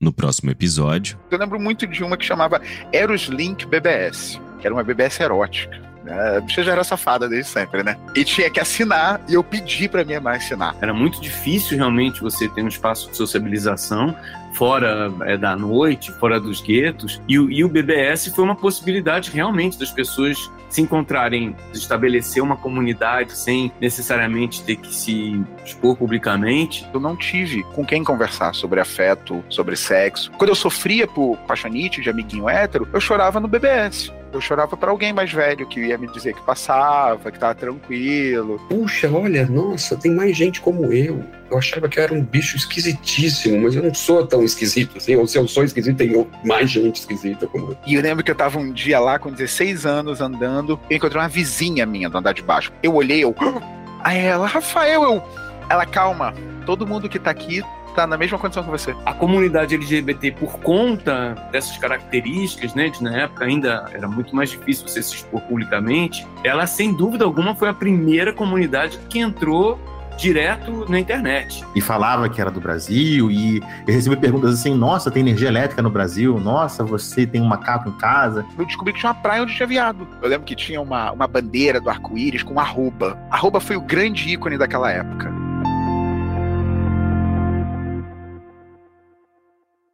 No 0.00 0.12
próximo 0.12 0.50
episódio. 0.50 1.18
Eu 1.30 1.38
lembro 1.38 1.58
muito 1.58 1.84
de 1.86 2.04
uma 2.04 2.16
que 2.16 2.24
chamava 2.24 2.60
Eros 2.92 3.24
Link 3.24 3.66
BBS, 3.66 4.40
que 4.60 4.66
era 4.66 4.74
uma 4.74 4.84
BBS 4.84 5.20
erótica. 5.20 5.85
A 6.10 6.40
bicha 6.40 6.62
já 6.62 6.72
era 6.72 6.84
safada 6.84 7.28
desde 7.28 7.50
sempre, 7.50 7.82
né? 7.82 7.96
E 8.14 8.24
tinha 8.24 8.50
que 8.50 8.60
assinar 8.60 9.20
e 9.28 9.34
eu 9.34 9.42
pedi 9.42 9.88
pra 9.88 10.04
minha 10.04 10.20
mãe 10.20 10.36
assinar. 10.36 10.76
Era 10.80 10.92
muito 10.92 11.20
difícil 11.20 11.76
realmente 11.76 12.20
você 12.20 12.48
ter 12.48 12.62
um 12.62 12.68
espaço 12.68 13.10
de 13.10 13.16
sociabilização 13.16 14.16
fora 14.56 15.12
é, 15.24 15.36
da 15.36 15.54
noite, 15.54 16.10
fora 16.12 16.40
dos 16.40 16.60
guetos. 16.60 17.20
E, 17.28 17.34
e, 17.34 17.62
o 17.62 17.68
BBS 17.68 18.28
foi 18.34 18.42
uma 18.42 18.56
possibilidade 18.56 19.30
realmente 19.30 19.78
das 19.78 19.90
pessoas 19.90 20.50
se 20.68 20.80
encontrarem, 20.80 21.54
estabelecer 21.72 22.42
uma 22.42 22.56
comunidade 22.56 23.36
sem 23.36 23.70
necessariamente 23.80 24.62
ter 24.64 24.76
que 24.76 24.92
se 24.92 25.44
expor 25.64 25.96
publicamente. 25.96 26.88
Eu 26.92 26.98
não 26.98 27.16
tive 27.16 27.62
com 27.74 27.84
quem 27.84 28.02
conversar 28.02 28.54
sobre 28.54 28.80
afeto, 28.80 29.44
sobre 29.48 29.76
sexo. 29.76 30.30
Quando 30.32 30.50
eu 30.50 30.56
sofria 30.56 31.06
por 31.06 31.36
paixonite 31.46 32.00
de 32.00 32.10
amiguinho 32.10 32.48
hétero, 32.48 32.88
eu 32.92 33.00
chorava 33.00 33.38
no 33.38 33.46
BBS. 33.46 34.12
Eu 34.36 34.40
chorava 34.42 34.76
para 34.76 34.90
alguém 34.90 35.14
mais 35.14 35.32
velho 35.32 35.66
que 35.66 35.80
ia 35.80 35.96
me 35.96 36.06
dizer 36.08 36.34
que 36.34 36.42
passava, 36.42 37.32
que 37.32 37.38
tava 37.38 37.54
tranquilo. 37.54 38.60
Puxa, 38.68 39.10
olha, 39.10 39.46
nossa, 39.46 39.96
tem 39.96 40.12
mais 40.12 40.36
gente 40.36 40.60
como 40.60 40.92
eu. 40.92 41.24
Eu 41.50 41.56
achava 41.56 41.88
que 41.88 41.98
eu 41.98 42.04
era 42.04 42.12
um 42.12 42.22
bicho 42.22 42.54
esquisitíssimo, 42.54 43.62
mas 43.62 43.74
eu 43.74 43.82
não 43.82 43.94
sou 43.94 44.26
tão 44.26 44.44
esquisito 44.44 44.98
assim. 44.98 45.16
Ou 45.16 45.26
se 45.26 45.38
eu 45.38 45.48
sou 45.48 45.64
esquisito, 45.64 45.96
tem 45.96 46.26
mais 46.44 46.70
gente 46.70 46.96
esquisita 46.96 47.46
como 47.46 47.68
eu. 47.68 47.78
E 47.86 47.94
eu 47.94 48.02
lembro 48.02 48.22
que 48.22 48.30
eu 48.30 48.34
tava 48.34 48.58
um 48.58 48.70
dia 48.70 49.00
lá 49.00 49.18
com 49.18 49.32
16 49.32 49.86
anos 49.86 50.20
andando, 50.20 50.78
eu 50.90 50.96
encontrei 50.98 51.22
uma 51.22 51.28
vizinha 51.28 51.86
minha 51.86 52.10
do 52.10 52.18
andar 52.18 52.34
de 52.34 52.42
baixo. 52.42 52.70
Eu 52.82 52.94
olhei, 52.94 53.24
eu. 53.24 53.34
Aí 54.04 54.18
ela, 54.18 54.46
Rafael, 54.46 55.02
eu. 55.02 55.22
Ela, 55.70 55.86
calma, 55.86 56.34
todo 56.66 56.86
mundo 56.86 57.08
que 57.08 57.18
tá 57.18 57.30
aqui 57.30 57.62
tá 57.96 58.06
na 58.06 58.18
mesma 58.18 58.38
condição 58.38 58.62
que 58.62 58.70
você. 58.70 58.94
A 59.06 59.14
comunidade 59.14 59.74
LGBT, 59.74 60.32
por 60.32 60.58
conta 60.60 61.34
dessas 61.50 61.78
características, 61.78 62.74
né, 62.74 62.90
de 62.90 63.02
na 63.02 63.22
época 63.22 63.46
ainda 63.46 63.86
era 63.92 64.06
muito 64.06 64.36
mais 64.36 64.50
difícil 64.50 64.86
você 64.86 65.02
se 65.02 65.14
expor 65.14 65.40
publicamente, 65.40 66.26
ela 66.44 66.66
sem 66.66 66.92
dúvida 66.92 67.24
alguma 67.24 67.54
foi 67.54 67.70
a 67.70 67.74
primeira 67.74 68.32
comunidade 68.32 68.98
que 69.08 69.18
entrou 69.18 69.78
direto 70.16 70.86
na 70.88 70.98
internet. 70.98 71.64
E 71.74 71.80
falava 71.80 72.28
que 72.28 72.40
era 72.40 72.50
do 72.50 72.60
Brasil, 72.60 73.30
e 73.30 73.58
eu 73.86 73.94
recebi 73.94 74.16
perguntas 74.16 74.54
assim: 74.54 74.74
nossa, 74.74 75.10
tem 75.10 75.20
energia 75.20 75.48
elétrica 75.48 75.82
no 75.82 75.90
Brasil? 75.90 76.38
Nossa, 76.38 76.84
você 76.84 77.26
tem 77.26 77.40
um 77.40 77.46
macaco 77.46 77.88
em 77.88 77.92
casa? 77.92 78.44
Eu 78.58 78.64
descobri 78.64 78.92
que 78.92 79.00
tinha 79.00 79.12
uma 79.12 79.20
praia 79.20 79.42
onde 79.42 79.54
tinha 79.54 79.66
viado. 79.66 80.06
Eu 80.22 80.28
lembro 80.28 80.46
que 80.46 80.54
tinha 80.54 80.80
uma, 80.80 81.12
uma 81.12 81.26
bandeira 81.26 81.80
do 81.80 81.88
arco-íris 81.88 82.42
com 82.42 82.58
arroba. 82.58 83.18
Arroba 83.30 83.60
foi 83.60 83.76
o 83.76 83.80
grande 83.80 84.28
ícone 84.28 84.58
daquela 84.58 84.90
época. 84.90 85.32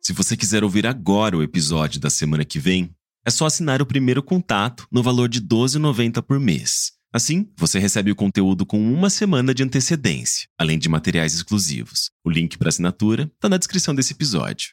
Se 0.04 0.12
você 0.12 0.36
quiser 0.36 0.64
ouvir 0.64 0.84
agora 0.84 1.36
o 1.36 1.44
episódio 1.44 2.00
da 2.00 2.10
semana 2.10 2.44
que 2.44 2.58
vem, 2.58 2.90
é 3.24 3.30
só 3.30 3.46
assinar 3.46 3.80
o 3.80 3.86
primeiro 3.86 4.20
contato 4.20 4.84
no 4.90 5.00
valor 5.00 5.28
de 5.28 5.38
R$ 5.38 5.46
12,90 5.46 6.20
por 6.20 6.40
mês. 6.40 6.90
Assim, 7.14 7.46
você 7.56 7.78
recebe 7.78 8.10
o 8.10 8.16
conteúdo 8.16 8.66
com 8.66 8.82
uma 8.82 9.08
semana 9.08 9.54
de 9.54 9.62
antecedência, 9.62 10.48
além 10.58 10.76
de 10.76 10.88
materiais 10.88 11.34
exclusivos. 11.34 12.10
O 12.24 12.30
link 12.30 12.58
para 12.58 12.68
assinatura 12.68 13.30
está 13.32 13.48
na 13.48 13.56
descrição 13.56 13.94
desse 13.94 14.12
episódio. 14.12 14.70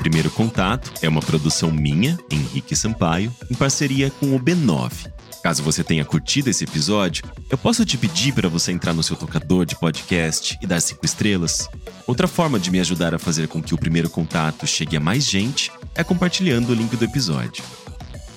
Primeiro 0.00 0.30
Contato 0.32 0.92
é 1.00 1.08
uma 1.08 1.20
produção 1.20 1.70
minha, 1.70 2.18
Henrique 2.32 2.74
Sampaio, 2.74 3.32
em 3.48 3.54
parceria 3.54 4.10
com 4.10 4.34
o 4.34 4.40
B9, 4.40 5.08
Caso 5.42 5.62
você 5.62 5.82
tenha 5.82 6.04
curtido 6.04 6.50
esse 6.50 6.64
episódio, 6.64 7.24
eu 7.48 7.56
posso 7.56 7.84
te 7.86 7.96
pedir 7.96 8.32
para 8.34 8.48
você 8.48 8.72
entrar 8.72 8.92
no 8.92 9.02
seu 9.02 9.16
tocador 9.16 9.64
de 9.64 9.74
podcast 9.74 10.58
e 10.60 10.66
dar 10.66 10.80
cinco 10.80 11.06
estrelas? 11.06 11.66
Outra 12.06 12.28
forma 12.28 12.58
de 12.58 12.70
me 12.70 12.78
ajudar 12.78 13.14
a 13.14 13.18
fazer 13.18 13.48
com 13.48 13.62
que 13.62 13.74
o 13.74 13.78
primeiro 13.78 14.10
contato 14.10 14.66
chegue 14.66 14.98
a 14.98 15.00
mais 15.00 15.24
gente 15.24 15.72
é 15.94 16.04
compartilhando 16.04 16.70
o 16.70 16.74
link 16.74 16.94
do 16.94 17.04
episódio. 17.04 17.64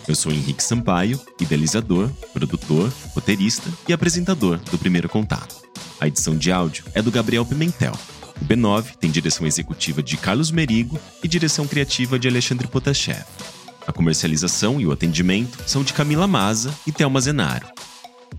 Eu 0.07 0.15
sou 0.15 0.31
Henrique 0.31 0.63
Sampaio, 0.63 1.19
idealizador, 1.41 2.09
produtor, 2.31 2.91
roteirista 3.13 3.69
e 3.87 3.93
apresentador 3.93 4.57
do 4.71 4.77
Primeiro 4.77 5.09
Contato. 5.09 5.55
A 5.99 6.07
edição 6.07 6.37
de 6.37 6.51
áudio 6.51 6.85
é 6.93 7.01
do 7.01 7.11
Gabriel 7.11 7.45
Pimentel. 7.45 7.93
O 8.41 8.45
B9 8.45 8.95
tem 8.97 9.11
direção 9.11 9.45
executiva 9.45 10.01
de 10.01 10.17
Carlos 10.17 10.51
Merigo 10.51 10.99
e 11.21 11.27
direção 11.27 11.67
criativa 11.67 12.17
de 12.17 12.27
Alexandre 12.27 12.67
Potashev. 12.67 13.23
A 13.85 13.91
comercialização 13.91 14.79
e 14.79 14.87
o 14.87 14.91
atendimento 14.91 15.57
são 15.65 15.83
de 15.83 15.93
Camila 15.93 16.27
Maza 16.27 16.73
e 16.87 16.91
Thelma 16.91 17.19
Zenaro. 17.19 17.67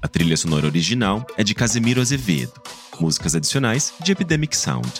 A 0.00 0.08
trilha 0.08 0.36
sonora 0.36 0.66
original 0.66 1.26
é 1.36 1.44
de 1.44 1.54
Casemiro 1.54 2.00
Azevedo, 2.00 2.52
músicas 3.00 3.34
adicionais 3.34 3.92
de 4.02 4.12
Epidemic 4.12 4.56
Sound. 4.56 4.90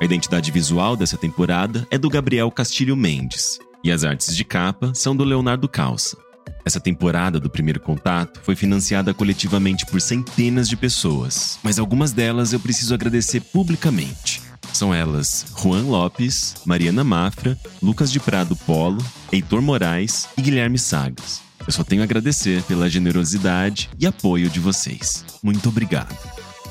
A 0.00 0.04
identidade 0.04 0.50
visual 0.50 0.96
dessa 0.96 1.16
temporada 1.16 1.86
é 1.90 1.98
do 1.98 2.08
Gabriel 2.08 2.50
Castilho 2.50 2.96
Mendes, 2.96 3.58
e 3.82 3.90
as 3.90 4.04
artes 4.04 4.36
de 4.36 4.44
capa 4.44 4.92
são 4.94 5.16
do 5.16 5.24
Leonardo 5.24 5.68
Calça. 5.68 6.16
Essa 6.64 6.80
temporada 6.80 7.40
do 7.40 7.50
Primeiro 7.50 7.80
Contato 7.80 8.40
foi 8.42 8.54
financiada 8.54 9.12
coletivamente 9.12 9.84
por 9.86 10.00
centenas 10.00 10.68
de 10.68 10.76
pessoas, 10.76 11.58
mas 11.62 11.78
algumas 11.78 12.12
delas 12.12 12.52
eu 12.52 12.60
preciso 12.60 12.94
agradecer 12.94 13.40
publicamente. 13.40 14.47
São 14.72 14.94
elas 14.94 15.46
Juan 15.56 15.82
Lopes, 15.82 16.54
Mariana 16.64 17.02
Mafra, 17.02 17.58
Lucas 17.82 18.12
de 18.12 18.20
Prado 18.20 18.54
Polo, 18.56 19.04
Heitor 19.32 19.60
Moraes 19.60 20.28
e 20.36 20.42
Guilherme 20.42 20.78
Sagas. 20.78 21.40
Eu 21.66 21.72
só 21.72 21.82
tenho 21.84 22.02
a 22.02 22.04
agradecer 22.04 22.62
pela 22.62 22.88
generosidade 22.88 23.90
e 23.98 24.06
apoio 24.06 24.48
de 24.48 24.60
vocês. 24.60 25.24
Muito 25.42 25.68
obrigado. 25.68 26.16